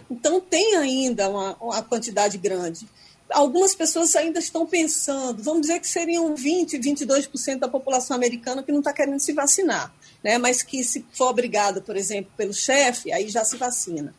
Então, 0.09 0.39
tem 0.39 0.75
ainda 0.75 1.29
uma, 1.29 1.55
uma 1.59 1.81
quantidade 1.81 2.37
grande. 2.37 2.87
Algumas 3.29 3.73
pessoas 3.73 4.15
ainda 4.15 4.39
estão 4.39 4.65
pensando, 4.65 5.41
vamos 5.41 5.61
dizer 5.61 5.79
que 5.79 5.87
seriam 5.87 6.35
20, 6.35 6.77
22% 6.77 7.59
da 7.59 7.67
população 7.67 8.15
americana 8.15 8.61
que 8.61 8.71
não 8.71 8.79
está 8.79 8.93
querendo 8.93 9.19
se 9.19 9.33
vacinar 9.33 9.93
né? 10.23 10.37
mas 10.37 10.63
que 10.63 10.83
se 10.83 11.05
for 11.11 11.29
obrigado, 11.29 11.81
por 11.81 11.95
exemplo, 11.95 12.31
pelo 12.37 12.53
chefe, 12.53 13.11
aí 13.11 13.29
já 13.29 13.43
se 13.43 13.57
vacina. 13.57 14.13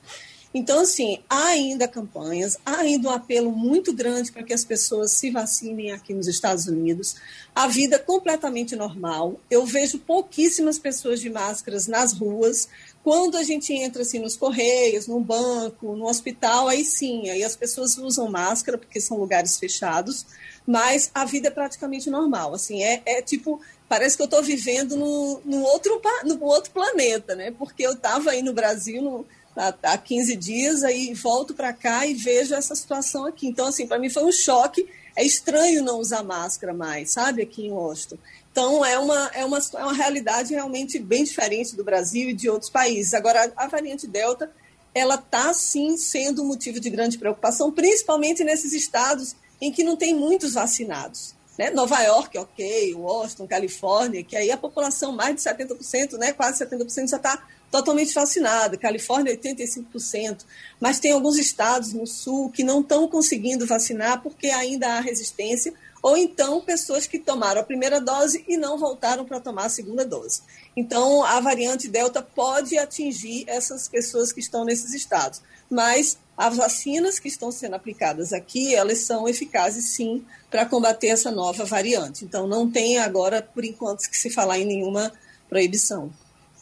Então, 0.54 0.78
assim, 0.78 1.18
há 1.28 1.46
ainda 1.46 1.88
campanhas, 1.88 2.56
há 2.64 2.76
ainda 2.76 3.08
um 3.08 3.10
apelo 3.10 3.50
muito 3.50 3.92
grande 3.92 4.30
para 4.30 4.44
que 4.44 4.54
as 4.54 4.64
pessoas 4.64 5.10
se 5.10 5.28
vacinem 5.32 5.90
aqui 5.90 6.14
nos 6.14 6.28
Estados 6.28 6.68
Unidos. 6.68 7.16
A 7.52 7.66
vida 7.66 7.96
é 7.96 7.98
completamente 7.98 8.76
normal. 8.76 9.40
Eu 9.50 9.66
vejo 9.66 9.98
pouquíssimas 9.98 10.78
pessoas 10.78 11.20
de 11.20 11.28
máscaras 11.28 11.88
nas 11.88 12.12
ruas. 12.12 12.68
Quando 13.02 13.36
a 13.36 13.42
gente 13.42 13.72
entra 13.72 14.02
assim 14.02 14.20
nos 14.20 14.36
correios, 14.36 15.08
no 15.08 15.18
banco, 15.18 15.96
no 15.96 16.06
hospital, 16.06 16.68
aí 16.68 16.84
sim, 16.84 17.28
aí 17.30 17.42
as 17.42 17.56
pessoas 17.56 17.98
usam 17.98 18.30
máscara 18.30 18.78
porque 18.78 19.00
são 19.00 19.18
lugares 19.18 19.58
fechados, 19.58 20.24
mas 20.64 21.10
a 21.12 21.24
vida 21.24 21.48
é 21.48 21.50
praticamente 21.50 22.08
normal. 22.08 22.54
Assim, 22.54 22.80
é, 22.80 23.02
é 23.04 23.20
tipo 23.20 23.60
parece 23.94 24.16
que 24.16 24.22
eu 24.22 24.26
estou 24.26 24.42
vivendo 24.42 24.96
no, 24.96 25.40
no, 25.44 25.62
outro, 25.62 26.02
no 26.24 26.42
outro 26.42 26.72
planeta, 26.72 27.36
né? 27.36 27.52
Porque 27.52 27.86
eu 27.86 27.92
estava 27.92 28.32
aí 28.32 28.42
no 28.42 28.52
Brasil 28.52 29.00
no, 29.00 29.24
há, 29.56 29.72
há 29.84 29.96
15 29.96 30.34
dias, 30.34 30.82
aí 30.82 31.14
volto 31.14 31.54
para 31.54 31.72
cá 31.72 32.04
e 32.04 32.12
vejo 32.12 32.56
essa 32.56 32.74
situação 32.74 33.24
aqui. 33.24 33.46
Então, 33.46 33.68
assim, 33.68 33.86
para 33.86 33.96
mim 33.96 34.10
foi 34.10 34.24
um 34.24 34.32
choque. 34.32 34.88
É 35.14 35.24
estranho 35.24 35.84
não 35.84 36.00
usar 36.00 36.24
máscara 36.24 36.74
mais, 36.74 37.12
sabe, 37.12 37.42
aqui 37.42 37.66
em 37.66 37.70
Washington. 37.70 38.18
Então, 38.50 38.84
é 38.84 38.98
uma, 38.98 39.30
é 39.32 39.44
uma, 39.44 39.58
é 39.58 39.84
uma 39.84 39.94
realidade 39.94 40.52
realmente 40.52 40.98
bem 40.98 41.22
diferente 41.22 41.76
do 41.76 41.84
Brasil 41.84 42.30
e 42.30 42.34
de 42.34 42.50
outros 42.50 42.72
países. 42.72 43.14
Agora, 43.14 43.52
a 43.56 43.68
variante 43.68 44.08
Delta, 44.08 44.50
ela 44.92 45.14
está, 45.14 45.54
sim, 45.54 45.96
sendo 45.96 46.44
motivo 46.44 46.80
de 46.80 46.90
grande 46.90 47.16
preocupação, 47.16 47.70
principalmente 47.70 48.42
nesses 48.42 48.72
estados 48.72 49.36
em 49.60 49.70
que 49.70 49.84
não 49.84 49.96
tem 49.96 50.12
muitos 50.12 50.54
vacinados. 50.54 51.33
Né? 51.56 51.70
Nova 51.70 52.00
York, 52.02 52.36
ok, 52.36 52.94
Washington, 52.94 53.46
Califórnia, 53.46 54.24
que 54.24 54.36
aí 54.36 54.50
a 54.50 54.56
população, 54.56 55.12
mais 55.12 55.36
de 55.36 55.42
70%, 55.42 56.18
né, 56.18 56.32
quase 56.32 56.64
70% 56.64 57.10
já 57.10 57.16
está 57.16 57.46
totalmente 57.70 58.14
vacinada. 58.14 58.76
Califórnia, 58.76 59.36
85%. 59.36 60.44
Mas 60.80 61.00
tem 61.00 61.12
alguns 61.12 61.38
estados 61.38 61.92
no 61.92 62.06
sul 62.06 62.50
que 62.50 62.62
não 62.62 62.80
estão 62.80 63.08
conseguindo 63.08 63.66
vacinar 63.66 64.22
porque 64.22 64.48
ainda 64.48 64.94
há 64.94 65.00
resistência, 65.00 65.74
ou 66.02 66.16
então 66.16 66.60
pessoas 66.60 67.06
que 67.06 67.18
tomaram 67.18 67.60
a 67.60 67.64
primeira 67.64 68.00
dose 68.00 68.44
e 68.46 68.56
não 68.56 68.78
voltaram 68.78 69.24
para 69.24 69.40
tomar 69.40 69.64
a 69.64 69.68
segunda 69.70 70.04
dose. 70.04 70.42
Então, 70.76 71.24
a 71.24 71.40
variante 71.40 71.88
Delta 71.88 72.20
pode 72.22 72.76
atingir 72.76 73.44
essas 73.48 73.88
pessoas 73.88 74.32
que 74.32 74.40
estão 74.40 74.64
nesses 74.64 74.92
estados. 74.92 75.40
Mas 75.70 76.18
as 76.36 76.56
vacinas 76.56 77.18
que 77.18 77.28
estão 77.28 77.52
sendo 77.52 77.74
aplicadas 77.74 78.32
aqui, 78.32 78.74
elas 78.74 78.98
são 78.98 79.28
eficazes 79.28 79.90
sim 79.90 80.24
para 80.50 80.66
combater 80.66 81.08
essa 81.08 81.30
nova 81.30 81.64
variante. 81.64 82.24
Então 82.24 82.46
não 82.46 82.68
tem 82.68 82.98
agora, 82.98 83.40
por 83.40 83.64
enquanto, 83.64 84.08
que 84.10 84.16
se 84.16 84.30
falar 84.30 84.58
em 84.58 84.64
nenhuma 84.64 85.12
proibição. 85.48 86.10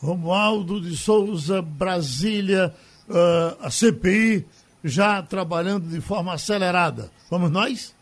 Romualdo 0.00 0.80
de 0.80 0.96
Souza, 0.96 1.62
Brasília, 1.62 2.74
uh, 3.08 3.56
a 3.60 3.70
CPI 3.70 4.44
já 4.84 5.22
trabalhando 5.22 5.88
de 5.88 6.00
forma 6.00 6.34
acelerada. 6.34 7.10
Vamos 7.30 7.50
nós? 7.50 7.94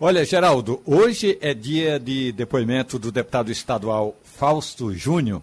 Olha, 0.00 0.24
Geraldo, 0.24 0.82
hoje 0.84 1.38
é 1.40 1.54
dia 1.54 1.98
de 1.98 2.32
depoimento 2.32 2.98
do 2.98 3.10
deputado 3.10 3.50
estadual 3.50 4.16
Fausto 4.22 4.92
Júnior. 4.92 5.42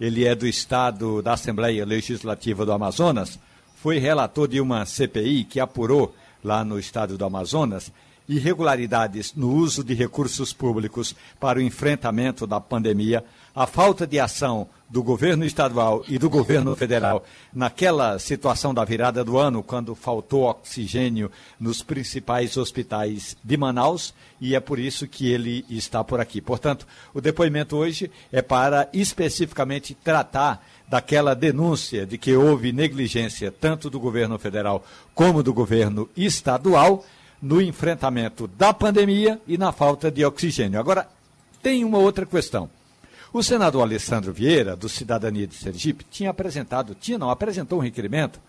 Ele 0.00 0.26
é 0.26 0.34
do 0.34 0.46
estado 0.46 1.22
da 1.22 1.34
Assembleia 1.34 1.84
Legislativa 1.84 2.66
do 2.66 2.72
Amazonas 2.72 3.38
foi 3.76 3.98
relator 3.98 4.48
de 4.48 4.60
uma 4.60 4.84
CPI 4.84 5.44
que 5.44 5.60
apurou 5.60 6.14
lá 6.42 6.64
no 6.64 6.78
estado 6.78 7.16
do 7.16 7.24
Amazonas 7.24 7.92
irregularidades 8.28 9.34
no 9.34 9.52
uso 9.52 9.84
de 9.84 9.94
recursos 9.94 10.52
públicos 10.52 11.14
para 11.38 11.58
o 11.58 11.62
enfrentamento 11.62 12.46
da 12.46 12.60
pandemia, 12.60 13.24
a 13.54 13.66
falta 13.66 14.06
de 14.06 14.18
ação 14.18 14.68
do 14.88 15.02
governo 15.02 15.44
estadual 15.44 16.04
e 16.08 16.18
do 16.18 16.28
governo 16.30 16.76
federal 16.76 17.24
naquela 17.52 18.18
situação 18.18 18.72
da 18.72 18.84
virada 18.84 19.24
do 19.24 19.38
ano, 19.38 19.62
quando 19.62 19.94
faltou 19.94 20.44
oxigênio 20.44 21.30
nos 21.58 21.82
principais 21.82 22.56
hospitais 22.56 23.36
de 23.42 23.56
Manaus, 23.56 24.14
e 24.40 24.54
é 24.54 24.60
por 24.60 24.78
isso 24.78 25.08
que 25.08 25.30
ele 25.30 25.64
está 25.68 26.04
por 26.04 26.20
aqui. 26.20 26.40
Portanto, 26.40 26.86
o 27.14 27.20
depoimento 27.20 27.76
hoje 27.76 28.10
é 28.30 28.42
para 28.42 28.88
especificamente 28.92 29.94
tratar 29.94 30.64
daquela 30.88 31.34
denúncia 31.34 32.06
de 32.06 32.16
que 32.16 32.34
houve 32.36 32.72
negligência 32.72 33.50
tanto 33.50 33.90
do 33.90 33.98
governo 33.98 34.38
federal 34.38 34.84
como 35.14 35.42
do 35.42 35.52
governo 35.52 36.08
estadual 36.16 37.04
no 37.42 37.60
enfrentamento 37.60 38.46
da 38.46 38.72
pandemia 38.72 39.40
e 39.46 39.58
na 39.58 39.72
falta 39.72 40.10
de 40.10 40.24
oxigênio. 40.24 40.78
Agora, 40.78 41.08
tem 41.62 41.84
uma 41.84 41.98
outra 41.98 42.24
questão. 42.24 42.70
O 43.32 43.42
senador 43.42 43.82
Alessandro 43.82 44.32
Vieira, 44.32 44.76
do 44.76 44.88
Cidadania 44.88 45.46
de 45.46 45.54
Sergipe, 45.54 46.06
tinha 46.10 46.30
apresentado, 46.30 46.94
tinha 46.94 47.18
não, 47.18 47.30
apresentou 47.30 47.78
um 47.78 47.82
requerimento 47.82 48.40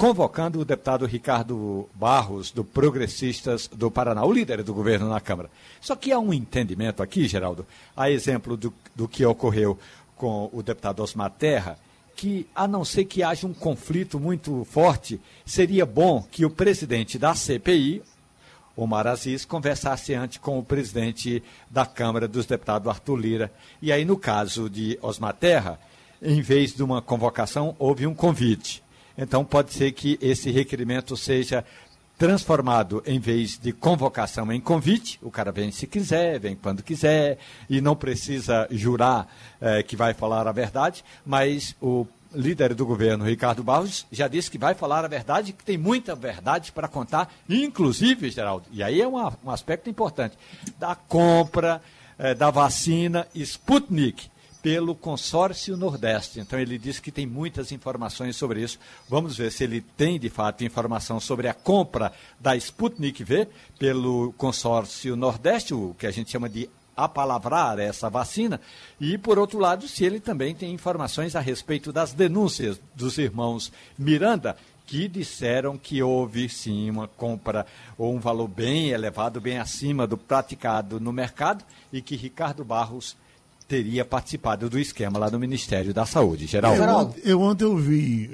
convocando 0.00 0.58
o 0.58 0.64
deputado 0.64 1.04
Ricardo 1.04 1.86
Barros, 1.94 2.50
do 2.50 2.64
Progressistas 2.64 3.68
do 3.68 3.90
Paraná, 3.90 4.24
o 4.24 4.32
líder 4.32 4.62
do 4.62 4.72
governo 4.72 5.10
na 5.10 5.20
Câmara. 5.20 5.50
Só 5.78 5.94
que 5.94 6.10
há 6.10 6.18
um 6.18 6.32
entendimento 6.32 7.02
aqui, 7.02 7.28
Geraldo, 7.28 7.66
a 7.94 8.10
exemplo 8.10 8.56
do, 8.56 8.72
do 8.96 9.06
que 9.06 9.26
ocorreu 9.26 9.78
com 10.20 10.50
o 10.52 10.62
deputado 10.62 11.02
Osmar 11.02 11.30
Terra, 11.30 11.78
que, 12.14 12.46
a 12.54 12.68
não 12.68 12.84
ser 12.84 13.06
que 13.06 13.22
haja 13.22 13.46
um 13.46 13.54
conflito 13.54 14.20
muito 14.20 14.66
forte, 14.66 15.18
seria 15.46 15.86
bom 15.86 16.22
que 16.30 16.44
o 16.44 16.50
presidente 16.50 17.18
da 17.18 17.34
CPI, 17.34 18.02
Omar 18.76 19.06
Aziz 19.06 19.46
conversasse 19.46 20.12
antes 20.12 20.36
com 20.36 20.58
o 20.58 20.62
presidente 20.62 21.42
da 21.70 21.86
Câmara 21.86 22.28
dos 22.28 22.44
Deputados, 22.44 22.86
Arthur 22.86 23.16
Lira. 23.16 23.52
E 23.80 23.90
aí, 23.90 24.04
no 24.04 24.18
caso 24.18 24.68
de 24.68 24.98
Osmar 25.00 25.32
Terra, 25.32 25.80
em 26.20 26.42
vez 26.42 26.74
de 26.74 26.82
uma 26.82 27.00
convocação, 27.00 27.74
houve 27.78 28.06
um 28.06 28.14
convite. 28.14 28.82
Então, 29.16 29.42
pode 29.42 29.72
ser 29.72 29.92
que 29.92 30.18
esse 30.20 30.50
requerimento 30.50 31.16
seja 31.16 31.64
transformado, 32.20 33.02
em 33.06 33.18
vez 33.18 33.58
de 33.58 33.72
convocação, 33.72 34.52
em 34.52 34.60
convite. 34.60 35.18
O 35.22 35.30
cara 35.30 35.50
vem 35.50 35.72
se 35.72 35.86
quiser, 35.86 36.38
vem 36.38 36.54
quando 36.54 36.82
quiser, 36.82 37.38
e 37.68 37.80
não 37.80 37.96
precisa 37.96 38.68
jurar 38.70 39.26
eh, 39.58 39.82
que 39.82 39.96
vai 39.96 40.12
falar 40.12 40.46
a 40.46 40.52
verdade, 40.52 41.02
mas 41.24 41.74
o 41.80 42.06
líder 42.34 42.74
do 42.74 42.84
governo, 42.84 43.24
Ricardo 43.24 43.64
Barros, 43.64 44.06
já 44.12 44.28
disse 44.28 44.50
que 44.50 44.58
vai 44.58 44.74
falar 44.74 45.02
a 45.02 45.08
verdade, 45.08 45.54
que 45.54 45.64
tem 45.64 45.78
muita 45.78 46.14
verdade 46.14 46.72
para 46.72 46.86
contar, 46.86 47.32
inclusive, 47.48 48.30
Geraldo, 48.30 48.66
e 48.70 48.82
aí 48.82 49.00
é 49.00 49.08
uma, 49.08 49.32
um 49.42 49.50
aspecto 49.50 49.88
importante, 49.88 50.36
da 50.78 50.94
compra 50.94 51.80
eh, 52.18 52.34
da 52.34 52.50
vacina 52.50 53.26
Sputnik 53.34 54.28
pelo 54.62 54.94
consórcio 54.94 55.76
Nordeste. 55.76 56.40
Então 56.40 56.58
ele 56.58 56.78
disse 56.78 57.00
que 57.00 57.10
tem 57.10 57.26
muitas 57.26 57.72
informações 57.72 58.36
sobre 58.36 58.62
isso. 58.62 58.78
Vamos 59.08 59.36
ver 59.36 59.50
se 59.50 59.64
ele 59.64 59.80
tem 59.80 60.18
de 60.18 60.28
fato 60.28 60.64
informação 60.64 61.18
sobre 61.18 61.48
a 61.48 61.54
compra 61.54 62.12
da 62.38 62.56
Sputnik 62.56 63.24
V 63.24 63.48
pelo 63.78 64.32
consórcio 64.34 65.16
Nordeste, 65.16 65.74
o 65.74 65.94
que 65.98 66.06
a 66.06 66.10
gente 66.10 66.30
chama 66.30 66.48
de 66.48 66.68
apalavrar 66.96 67.78
essa 67.78 68.10
vacina, 68.10 68.60
e, 69.00 69.16
por 69.16 69.38
outro 69.38 69.58
lado, 69.58 69.88
se 69.88 70.04
ele 70.04 70.20
também 70.20 70.54
tem 70.54 70.74
informações 70.74 71.34
a 71.34 71.40
respeito 71.40 71.92
das 71.92 72.12
denúncias 72.12 72.78
dos 72.94 73.16
irmãos 73.16 73.72
Miranda, 73.96 74.54
que 74.86 75.08
disseram 75.08 75.78
que 75.78 76.02
houve 76.02 76.48
sim 76.48 76.90
uma 76.90 77.06
compra 77.06 77.64
ou 77.96 78.12
um 78.12 78.18
valor 78.18 78.48
bem 78.48 78.90
elevado, 78.90 79.40
bem 79.40 79.58
acima 79.58 80.06
do 80.06 80.18
praticado 80.18 81.00
no 81.00 81.12
mercado, 81.12 81.64
e 81.92 82.02
que 82.02 82.16
Ricardo 82.16 82.64
Barros 82.64 83.16
teria 83.70 84.04
participado 84.04 84.68
do 84.68 84.80
esquema 84.80 85.16
lá 85.16 85.30
no 85.30 85.38
Ministério 85.38 85.94
da 85.94 86.04
Saúde. 86.04 86.48
Geraldo. 86.48 87.14
Eu, 87.18 87.30
eu 87.30 87.40
ontem 87.40 87.62
eu 87.62 87.76
vi 87.76 88.26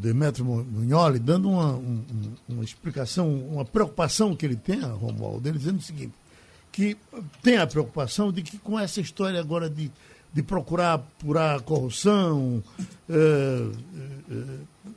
Demetrio 0.00 0.46
Mugnoli 0.46 1.18
dando 1.18 1.50
uma, 1.50 1.74
um, 1.74 2.02
uma 2.48 2.64
explicação, 2.64 3.30
uma 3.30 3.66
preocupação 3.66 4.34
que 4.34 4.46
ele 4.46 4.56
tem, 4.56 4.80
Romualdo, 4.80 5.46
ele 5.46 5.58
dizendo 5.58 5.78
o 5.78 5.82
seguinte, 5.82 6.14
que 6.72 6.96
tem 7.42 7.58
a 7.58 7.66
preocupação 7.66 8.32
de 8.32 8.40
que 8.40 8.56
com 8.56 8.80
essa 8.80 8.98
história 8.98 9.38
agora 9.38 9.68
de, 9.68 9.92
de 10.32 10.42
procurar 10.42 10.94
apurar 10.94 11.56
a 11.56 11.60
corrupção, 11.60 12.64
é, 13.10 13.68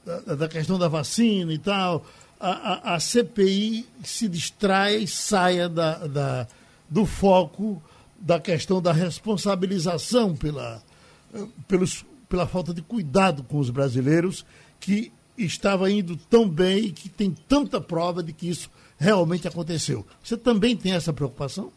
é, 0.07 0.19
da, 0.25 0.35
da, 0.35 0.47
questão 0.47 0.79
da 0.79 0.87
vacina 0.87 1.51
e 1.51 1.57
tal, 1.57 2.05
a, 2.39 2.91
a, 2.91 2.95
a 2.95 2.99
CPI 3.01 3.85
se 4.05 4.29
distrai, 4.29 5.05
saia 5.05 5.67
da, 5.67 6.07
da, 6.07 6.47
do 6.89 7.05
foco 7.05 7.83
da 8.19 8.39
questão 8.39 8.81
da 8.81 8.91
responsabilização 8.91 10.35
pela, 10.35 10.81
pelos, 11.67 12.05
pela 12.27 12.47
falta 12.47 12.73
de 12.73 12.81
cuidado 12.81 13.43
com 13.43 13.57
os 13.57 13.69
brasileiros, 13.69 14.45
que 14.79 15.11
estava 15.37 15.89
indo 15.89 16.17
tão 16.29 16.47
bem 16.47 16.85
e 16.85 16.91
que 16.91 17.09
tem 17.09 17.31
tanta 17.31 17.79
prova 17.79 18.21
de 18.21 18.33
que 18.33 18.49
isso 18.49 18.69
realmente 18.97 19.47
aconteceu. 19.47 20.05
Você 20.21 20.35
também 20.35 20.75
tem 20.75 20.93
essa 20.93 21.13
preocupação? 21.13 21.71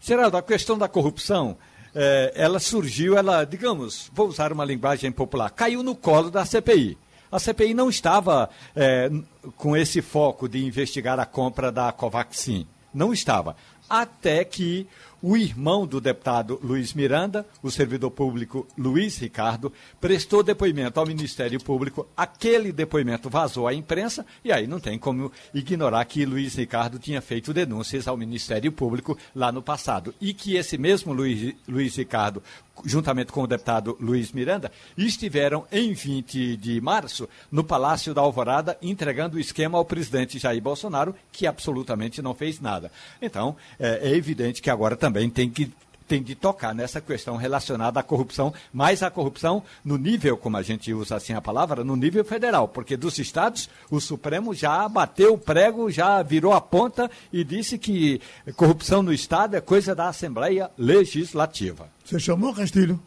Geraldo, 0.00 0.36
a 0.36 0.42
questão 0.42 0.78
da 0.78 0.88
corrupção, 0.88 1.58
é, 1.94 2.32
ela 2.34 2.58
surgiu, 2.58 3.16
ela, 3.16 3.44
digamos, 3.44 4.10
vou 4.14 4.28
usar 4.28 4.52
uma 4.52 4.64
linguagem 4.64 5.12
popular, 5.12 5.50
caiu 5.50 5.82
no 5.82 5.94
colo 5.94 6.30
da 6.30 6.44
CPI. 6.46 6.96
A 7.30 7.38
CPI 7.38 7.74
não 7.74 7.88
estava 7.88 8.50
é, 8.74 9.10
com 9.56 9.76
esse 9.76 10.02
foco 10.02 10.48
de 10.48 10.64
investigar 10.64 11.20
a 11.20 11.26
compra 11.26 11.70
da 11.70 11.92
Covaxin. 11.92 12.66
Não 12.92 13.12
estava. 13.12 13.54
Até 13.88 14.44
que 14.44 14.86
o 15.22 15.36
irmão 15.36 15.86
do 15.86 16.00
deputado 16.00 16.58
Luiz 16.62 16.94
Miranda, 16.94 17.46
o 17.62 17.70
servidor 17.70 18.10
público 18.10 18.66
Luiz 18.76 19.18
Ricardo, 19.18 19.72
prestou 20.00 20.42
depoimento 20.42 20.98
ao 20.98 21.06
Ministério 21.06 21.60
Público. 21.60 22.06
Aquele 22.16 22.72
depoimento 22.72 23.28
vazou 23.28 23.66
à 23.66 23.74
imprensa 23.74 24.24
e 24.44 24.52
aí 24.52 24.66
não 24.66 24.80
tem 24.80 24.98
como 24.98 25.30
ignorar 25.52 26.04
que 26.04 26.24
Luiz 26.24 26.54
Ricardo 26.54 26.98
tinha 26.98 27.20
feito 27.20 27.52
denúncias 27.52 28.08
ao 28.08 28.16
Ministério 28.16 28.72
Público 28.72 29.16
lá 29.34 29.52
no 29.52 29.62
passado 29.62 30.14
e 30.20 30.32
que 30.32 30.56
esse 30.56 30.78
mesmo 30.78 31.12
Luiz, 31.12 31.54
Luiz 31.68 31.96
Ricardo 31.96 32.42
juntamente 32.84 33.32
com 33.32 33.42
o 33.42 33.46
deputado 33.46 33.96
Luiz 34.00 34.32
Miranda, 34.32 34.70
estiveram 34.96 35.66
em 35.70 35.92
20 35.92 36.56
de 36.56 36.80
março 36.80 37.28
no 37.50 37.64
Palácio 37.64 38.14
da 38.14 38.20
Alvorada 38.20 38.76
entregando 38.82 39.36
o 39.36 39.40
esquema 39.40 39.78
ao 39.78 39.84
presidente 39.84 40.38
Jair 40.38 40.62
Bolsonaro, 40.62 41.14
que 41.32 41.46
absolutamente 41.46 42.22
não 42.22 42.34
fez 42.34 42.60
nada. 42.60 42.90
Então, 43.20 43.56
é, 43.78 44.10
é 44.10 44.16
evidente 44.16 44.62
que 44.62 44.70
agora 44.70 44.96
também 44.96 45.28
tem 45.28 45.50
que 45.50 45.72
tem 46.10 46.20
de 46.20 46.34
tocar 46.34 46.74
nessa 46.74 47.00
questão 47.00 47.36
relacionada 47.36 48.00
à 48.00 48.02
corrupção, 48.02 48.52
mas 48.72 49.00
a 49.00 49.08
corrupção 49.12 49.62
no 49.84 49.96
nível, 49.96 50.36
como 50.36 50.56
a 50.56 50.62
gente 50.62 50.92
usa 50.92 51.14
assim 51.14 51.34
a 51.34 51.40
palavra, 51.40 51.84
no 51.84 51.94
nível 51.94 52.24
federal, 52.24 52.66
porque 52.66 52.96
dos 52.96 53.16
estados 53.20 53.70
o 53.88 54.00
Supremo 54.00 54.52
já 54.52 54.88
bateu 54.88 55.34
o 55.34 55.38
prego, 55.38 55.88
já 55.88 56.20
virou 56.20 56.52
a 56.52 56.60
ponta 56.60 57.08
e 57.32 57.44
disse 57.44 57.78
que 57.78 58.20
corrupção 58.56 59.04
no 59.04 59.12
estado 59.12 59.54
é 59.54 59.60
coisa 59.60 59.94
da 59.94 60.08
Assembleia 60.08 60.68
Legislativa. 60.76 61.88
Você 62.04 62.18
chamou, 62.18 62.52
Castilho? 62.52 63.00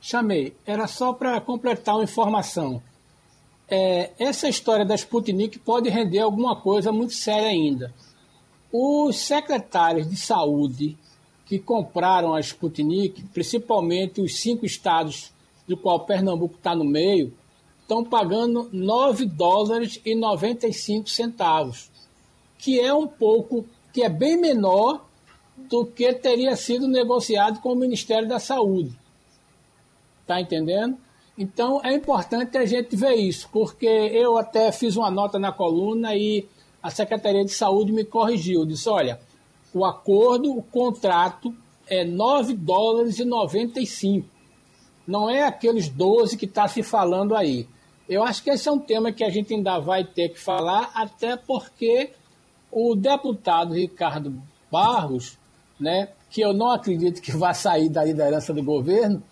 Chamei. 0.00 0.56
Era 0.64 0.86
só 0.86 1.12
para 1.12 1.38
completar 1.38 1.96
uma 1.96 2.04
informação. 2.04 2.82
É, 3.68 4.12
essa 4.18 4.48
história 4.48 4.86
da 4.86 4.94
Sputnik 4.94 5.58
pode 5.58 5.90
render 5.90 6.20
alguma 6.20 6.56
coisa 6.56 6.90
muito 6.90 7.12
séria 7.12 7.50
ainda. 7.50 7.92
Os 8.72 9.18
secretários 9.18 10.08
de 10.08 10.16
saúde 10.16 10.96
que 11.50 11.58
compraram 11.58 12.32
a 12.32 12.38
Sputnik, 12.38 13.24
principalmente 13.34 14.20
os 14.20 14.38
cinco 14.38 14.64
estados 14.64 15.32
do 15.66 15.76
qual 15.76 15.98
Pernambuco 16.06 16.54
está 16.54 16.76
no 16.76 16.84
meio, 16.84 17.34
estão 17.82 18.04
pagando 18.04 18.70
9 18.72 19.26
dólares 19.26 20.00
e 20.04 20.14
95 20.14 21.10
centavos, 21.10 21.90
que 22.56 22.78
é 22.78 22.94
um 22.94 23.08
pouco, 23.08 23.66
que 23.92 24.00
é 24.04 24.08
bem 24.08 24.36
menor 24.36 25.04
do 25.56 25.84
que 25.84 26.14
teria 26.14 26.54
sido 26.54 26.86
negociado 26.86 27.58
com 27.58 27.72
o 27.72 27.76
Ministério 27.76 28.28
da 28.28 28.38
Saúde. 28.38 28.96
Está 30.22 30.40
entendendo? 30.40 30.96
Então 31.36 31.80
é 31.82 31.92
importante 31.92 32.56
a 32.58 32.64
gente 32.64 32.94
ver 32.94 33.14
isso, 33.14 33.48
porque 33.52 33.88
eu 33.88 34.38
até 34.38 34.70
fiz 34.70 34.96
uma 34.96 35.10
nota 35.10 35.36
na 35.36 35.50
coluna 35.50 36.14
e 36.14 36.46
a 36.80 36.90
Secretaria 36.90 37.44
de 37.44 37.50
Saúde 37.50 37.90
me 37.90 38.04
corrigiu, 38.04 38.64
disse, 38.64 38.88
olha, 38.88 39.18
o 39.72 39.84
acordo, 39.84 40.56
o 40.56 40.62
contrato 40.62 41.54
é 41.86 42.04
9 42.04 42.54
dólares 42.54 43.18
e 43.18 43.24
95. 43.24 44.28
Não 45.06 45.28
é 45.28 45.44
aqueles 45.44 45.88
12 45.88 46.36
que 46.36 46.44
está 46.44 46.68
se 46.68 46.82
falando 46.82 47.34
aí. 47.34 47.68
Eu 48.08 48.22
acho 48.22 48.42
que 48.42 48.50
esse 48.50 48.68
é 48.68 48.72
um 48.72 48.78
tema 48.78 49.12
que 49.12 49.24
a 49.24 49.30
gente 49.30 49.54
ainda 49.54 49.78
vai 49.78 50.04
ter 50.04 50.30
que 50.30 50.40
falar, 50.40 50.90
até 50.94 51.36
porque 51.36 52.10
o 52.70 52.94
deputado 52.94 53.74
Ricardo 53.74 54.42
Barros, 54.70 55.38
né, 55.78 56.08
que 56.28 56.40
eu 56.40 56.52
não 56.52 56.70
acredito 56.70 57.20
que 57.20 57.32
vá 57.32 57.52
sair 57.54 57.88
da 57.88 58.04
liderança 58.04 58.52
do 58.52 58.62
governo, 58.62 59.22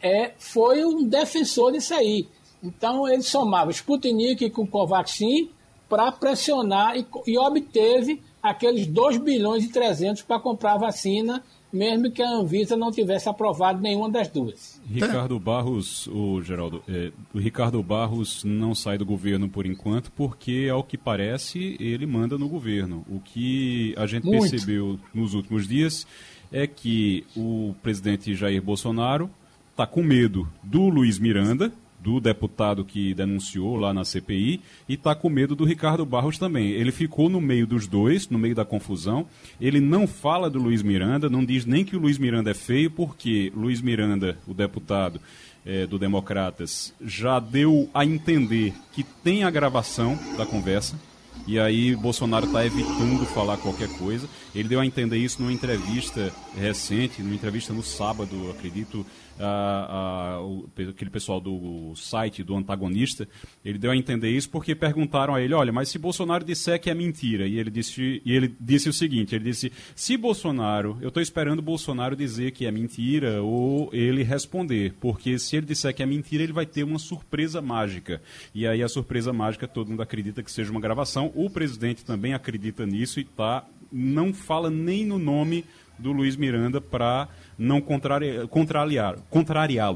é, 0.00 0.32
foi 0.38 0.84
um 0.84 1.06
defensor 1.06 1.72
disso 1.72 1.94
aí. 1.94 2.28
Então 2.62 3.06
ele 3.08 3.22
somava 3.22 3.70
Sputnik 3.70 4.50
com 4.50 4.66
Covaxin 4.66 5.50
para 5.88 6.10
pressionar 6.12 6.96
e, 6.96 7.06
e 7.26 7.38
obteve 7.38 8.22
aqueles 8.50 8.86
2 8.86 9.18
bilhões 9.18 9.64
e 9.64 9.68
300 9.68 10.22
para 10.22 10.40
comprar 10.40 10.74
a 10.74 10.78
vacina, 10.78 11.42
mesmo 11.72 12.10
que 12.10 12.22
a 12.22 12.30
Anvisa 12.30 12.76
não 12.76 12.90
tivesse 12.90 13.28
aprovado 13.28 13.80
nenhuma 13.80 14.10
das 14.10 14.28
duas. 14.28 14.80
Ricardo 14.88 15.38
Barros, 15.38 16.06
o 16.08 16.40
Geraldo, 16.42 16.82
é, 16.88 17.12
o 17.34 17.38
Ricardo 17.38 17.82
Barros 17.82 18.44
não 18.44 18.74
sai 18.74 18.96
do 18.96 19.04
governo 19.04 19.48
por 19.48 19.66
enquanto, 19.66 20.10
porque, 20.12 20.68
ao 20.72 20.82
que 20.82 20.96
parece, 20.96 21.76
ele 21.78 22.06
manda 22.06 22.38
no 22.38 22.48
governo. 22.48 23.04
O 23.08 23.20
que 23.20 23.94
a 23.96 24.06
gente 24.06 24.24
Muito. 24.24 24.50
percebeu 24.50 24.98
nos 25.12 25.34
últimos 25.34 25.66
dias 25.68 26.06
é 26.52 26.66
que 26.66 27.24
o 27.36 27.74
presidente 27.82 28.34
Jair 28.34 28.62
Bolsonaro 28.62 29.30
está 29.70 29.86
com 29.86 30.02
medo 30.02 30.48
do 30.62 30.88
Luiz 30.88 31.18
Miranda, 31.18 31.72
do 31.98 32.20
deputado 32.20 32.84
que 32.84 33.14
denunciou 33.14 33.76
lá 33.76 33.92
na 33.92 34.04
CPI 34.04 34.60
e 34.88 34.94
está 34.94 35.14
com 35.14 35.28
medo 35.28 35.56
do 35.56 35.64
Ricardo 35.64 36.04
Barros 36.06 36.38
também. 36.38 36.70
Ele 36.70 36.92
ficou 36.92 37.28
no 37.28 37.40
meio 37.40 37.66
dos 37.66 37.86
dois, 37.86 38.28
no 38.28 38.38
meio 38.38 38.54
da 38.54 38.64
confusão. 38.64 39.26
Ele 39.60 39.80
não 39.80 40.06
fala 40.06 40.48
do 40.48 40.58
Luiz 40.58 40.82
Miranda, 40.82 41.28
não 41.28 41.44
diz 41.44 41.64
nem 41.64 41.84
que 41.84 41.96
o 41.96 42.00
Luiz 42.00 42.18
Miranda 42.18 42.50
é 42.50 42.54
feio, 42.54 42.90
porque 42.90 43.52
Luiz 43.54 43.80
Miranda, 43.80 44.38
o 44.46 44.54
deputado 44.54 45.20
é, 45.64 45.86
do 45.86 45.98
Democratas, 45.98 46.94
já 47.04 47.40
deu 47.40 47.90
a 47.92 48.04
entender 48.04 48.72
que 48.92 49.02
tem 49.02 49.44
a 49.44 49.50
gravação 49.50 50.18
da 50.36 50.46
conversa. 50.46 50.98
E 51.46 51.60
aí 51.60 51.94
Bolsonaro 51.94 52.46
está 52.46 52.64
evitando 52.64 53.24
falar 53.26 53.56
qualquer 53.56 53.88
coisa. 53.98 54.28
Ele 54.56 54.68
deu 54.68 54.80
a 54.80 54.86
entender 54.86 55.18
isso 55.18 55.40
numa 55.42 55.52
entrevista 55.52 56.32
recente, 56.56 57.22
numa 57.22 57.34
entrevista 57.34 57.74
no 57.74 57.82
sábado, 57.82 58.50
acredito, 58.50 59.04
a, 59.38 60.36
a, 60.36 60.42
o, 60.42 60.66
aquele 60.88 61.10
pessoal 61.10 61.38
do 61.38 61.94
site 61.94 62.42
do 62.42 62.56
antagonista, 62.56 63.28
ele 63.62 63.78
deu 63.78 63.90
a 63.90 63.96
entender 63.96 64.30
isso 64.30 64.48
porque 64.48 64.74
perguntaram 64.74 65.34
a 65.34 65.42
ele, 65.42 65.52
olha, 65.52 65.70
mas 65.70 65.90
se 65.90 65.98
Bolsonaro 65.98 66.42
disser 66.42 66.80
que 66.80 66.88
é 66.88 66.94
mentira, 66.94 67.46
e 67.46 67.58
ele 67.58 67.70
disse, 67.70 68.22
e 68.24 68.32
ele 68.32 68.54
disse 68.58 68.88
o 68.88 68.94
seguinte, 68.94 69.34
ele 69.34 69.44
disse, 69.44 69.70
se 69.94 70.16
Bolsonaro, 70.16 70.96
eu 71.02 71.08
estou 71.08 71.22
esperando 71.22 71.60
Bolsonaro 71.60 72.16
dizer 72.16 72.52
que 72.52 72.64
é 72.64 72.70
mentira 72.70 73.42
ou 73.42 73.90
ele 73.92 74.22
responder, 74.22 74.94
porque 74.98 75.38
se 75.38 75.56
ele 75.56 75.66
disser 75.66 75.94
que 75.94 76.02
é 76.02 76.06
mentira, 76.06 76.42
ele 76.42 76.54
vai 76.54 76.64
ter 76.64 76.82
uma 76.82 76.98
surpresa 76.98 77.60
mágica. 77.60 78.22
E 78.54 78.66
aí 78.66 78.82
a 78.82 78.88
surpresa 78.88 79.34
mágica 79.34 79.68
todo 79.68 79.90
mundo 79.90 80.02
acredita 80.02 80.42
que 80.42 80.50
seja 80.50 80.70
uma 80.70 80.80
gravação. 80.80 81.30
O 81.34 81.50
presidente 81.50 82.04
também 82.04 82.32
acredita 82.32 82.86
nisso 82.86 83.20
e 83.20 83.24
tá, 83.24 83.66
não 83.96 84.32
fala 84.32 84.70
nem 84.70 85.04
no 85.04 85.18
nome 85.18 85.64
do 85.98 86.12
Luiz 86.12 86.36
Miranda 86.36 86.80
para 86.80 87.28
não 87.58 87.80
contrariá-lo. 87.80 89.22
Contrariá 89.30 89.94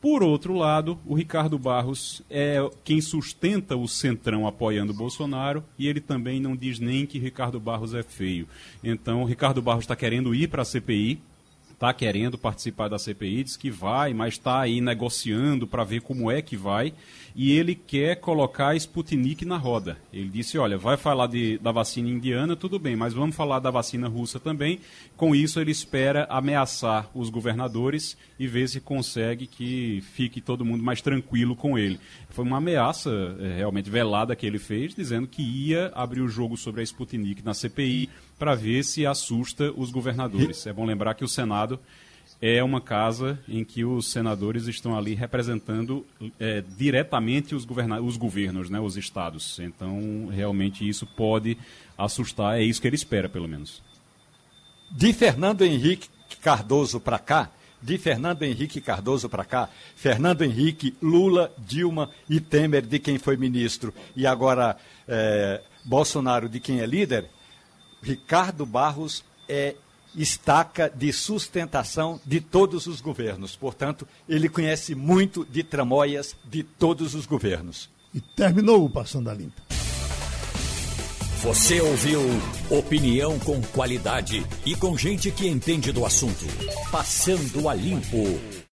Por 0.00 0.22
outro 0.22 0.54
lado, 0.54 0.98
o 1.04 1.14
Ricardo 1.14 1.58
Barros 1.58 2.22
é 2.30 2.58
quem 2.84 3.00
sustenta 3.00 3.76
o 3.76 3.86
centrão 3.86 4.46
apoiando 4.46 4.94
Bolsonaro 4.94 5.62
e 5.78 5.88
ele 5.88 6.00
também 6.00 6.40
não 6.40 6.56
diz 6.56 6.78
nem 6.78 7.04
que 7.04 7.18
Ricardo 7.18 7.60
Barros 7.60 7.92
é 7.92 8.02
feio. 8.02 8.48
Então, 8.82 9.24
Ricardo 9.24 9.60
Barros 9.60 9.84
está 9.84 9.94
querendo 9.94 10.34
ir 10.34 10.48
para 10.48 10.62
a 10.62 10.64
CPI, 10.64 11.20
está 11.80 11.94
querendo 11.94 12.36
participar 12.36 12.88
da 12.88 12.98
CPI, 12.98 13.42
diz 13.42 13.56
que 13.56 13.70
vai, 13.70 14.12
mas 14.12 14.34
está 14.34 14.60
aí 14.60 14.82
negociando 14.82 15.66
para 15.66 15.82
ver 15.82 16.02
como 16.02 16.30
é 16.30 16.42
que 16.42 16.54
vai 16.54 16.92
e 17.34 17.52
ele 17.52 17.74
quer 17.74 18.16
colocar 18.16 18.76
Sputnik 18.76 19.46
na 19.46 19.56
roda. 19.56 19.96
Ele 20.12 20.28
disse: 20.28 20.58
olha, 20.58 20.76
vai 20.76 20.98
falar 20.98 21.26
de, 21.26 21.56
da 21.56 21.72
vacina 21.72 22.08
indiana, 22.08 22.54
tudo 22.54 22.78
bem, 22.78 22.96
mas 22.96 23.14
vamos 23.14 23.34
falar 23.34 23.60
da 23.60 23.70
vacina 23.70 24.08
russa 24.08 24.38
também. 24.38 24.80
Com 25.16 25.34
isso, 25.34 25.58
ele 25.58 25.70
espera 25.70 26.26
ameaçar 26.28 27.08
os 27.14 27.30
governadores 27.30 28.14
e 28.38 28.46
ver 28.46 28.68
se 28.68 28.80
consegue 28.80 29.46
que 29.46 30.02
fique 30.12 30.40
todo 30.40 30.64
mundo 30.64 30.82
mais 30.82 31.00
tranquilo 31.00 31.56
com 31.56 31.78
ele. 31.78 31.98
Foi 32.28 32.44
uma 32.44 32.58
ameaça 32.58 33.10
é, 33.40 33.56
realmente 33.56 33.88
velada 33.88 34.36
que 34.36 34.44
ele 34.44 34.58
fez, 34.58 34.94
dizendo 34.94 35.26
que 35.26 35.42
ia 35.42 35.90
abrir 35.94 36.20
o 36.20 36.28
jogo 36.28 36.58
sobre 36.58 36.80
a 36.80 36.84
Sputnik 36.84 37.42
na 37.42 37.54
CPI 37.54 38.10
para 38.40 38.54
ver 38.54 38.82
se 38.84 39.04
assusta 39.04 39.70
os 39.76 39.90
governadores. 39.90 40.66
É 40.66 40.72
bom 40.72 40.86
lembrar 40.86 41.12
que 41.12 41.22
o 41.22 41.28
Senado 41.28 41.78
é 42.40 42.64
uma 42.64 42.80
casa 42.80 43.38
em 43.46 43.62
que 43.62 43.84
os 43.84 44.10
senadores 44.10 44.66
estão 44.66 44.96
ali 44.96 45.14
representando 45.14 46.06
é, 46.38 46.64
diretamente 46.78 47.54
os, 47.54 47.66
os 48.02 48.16
governos, 48.16 48.70
né, 48.70 48.80
os 48.80 48.96
estados. 48.96 49.58
Então, 49.58 50.30
realmente, 50.32 50.88
isso 50.88 51.06
pode 51.06 51.58
assustar, 51.98 52.58
é 52.58 52.62
isso 52.62 52.80
que 52.80 52.88
ele 52.88 52.96
espera, 52.96 53.28
pelo 53.28 53.46
menos. 53.46 53.82
De 54.90 55.12
Fernando 55.12 55.62
Henrique 55.62 56.08
Cardoso 56.40 56.98
para 56.98 57.18
cá, 57.18 57.50
de 57.82 57.98
Fernando 57.98 58.42
Henrique 58.42 58.80
Cardoso 58.80 59.28
para 59.28 59.44
cá, 59.44 59.68
Fernando 59.94 60.40
Henrique, 60.42 60.94
Lula, 61.02 61.52
Dilma 61.58 62.10
e 62.26 62.40
Temer, 62.40 62.86
de 62.86 62.98
quem 62.98 63.18
foi 63.18 63.36
ministro, 63.36 63.92
e 64.16 64.26
agora 64.26 64.78
é, 65.06 65.60
Bolsonaro, 65.84 66.48
de 66.48 66.58
quem 66.58 66.80
é 66.80 66.86
líder, 66.86 67.28
Ricardo 68.02 68.64
Barros 68.64 69.24
é 69.48 69.74
estaca 70.14 70.90
de 70.90 71.12
sustentação 71.12 72.20
de 72.24 72.40
todos 72.40 72.86
os 72.86 73.00
governos. 73.00 73.54
Portanto, 73.56 74.06
ele 74.28 74.48
conhece 74.48 74.94
muito 74.94 75.44
de 75.44 75.62
tramóias 75.62 76.36
de 76.44 76.62
todos 76.62 77.14
os 77.14 77.26
governos. 77.26 77.88
E 78.12 78.20
terminou 78.20 78.84
o 78.84 78.90
Passando 78.90 79.30
a 79.30 79.34
Limpo. 79.34 79.60
Você 81.42 81.80
ouviu 81.80 82.20
opinião 82.68 83.38
com 83.38 83.62
qualidade 83.62 84.44
e 84.66 84.74
com 84.74 84.98
gente 84.98 85.30
que 85.30 85.48
entende 85.48 85.90
do 85.90 86.04
assunto. 86.04 86.44
Passando 86.90 87.66
a 87.66 87.74
Limpo. 87.74 88.59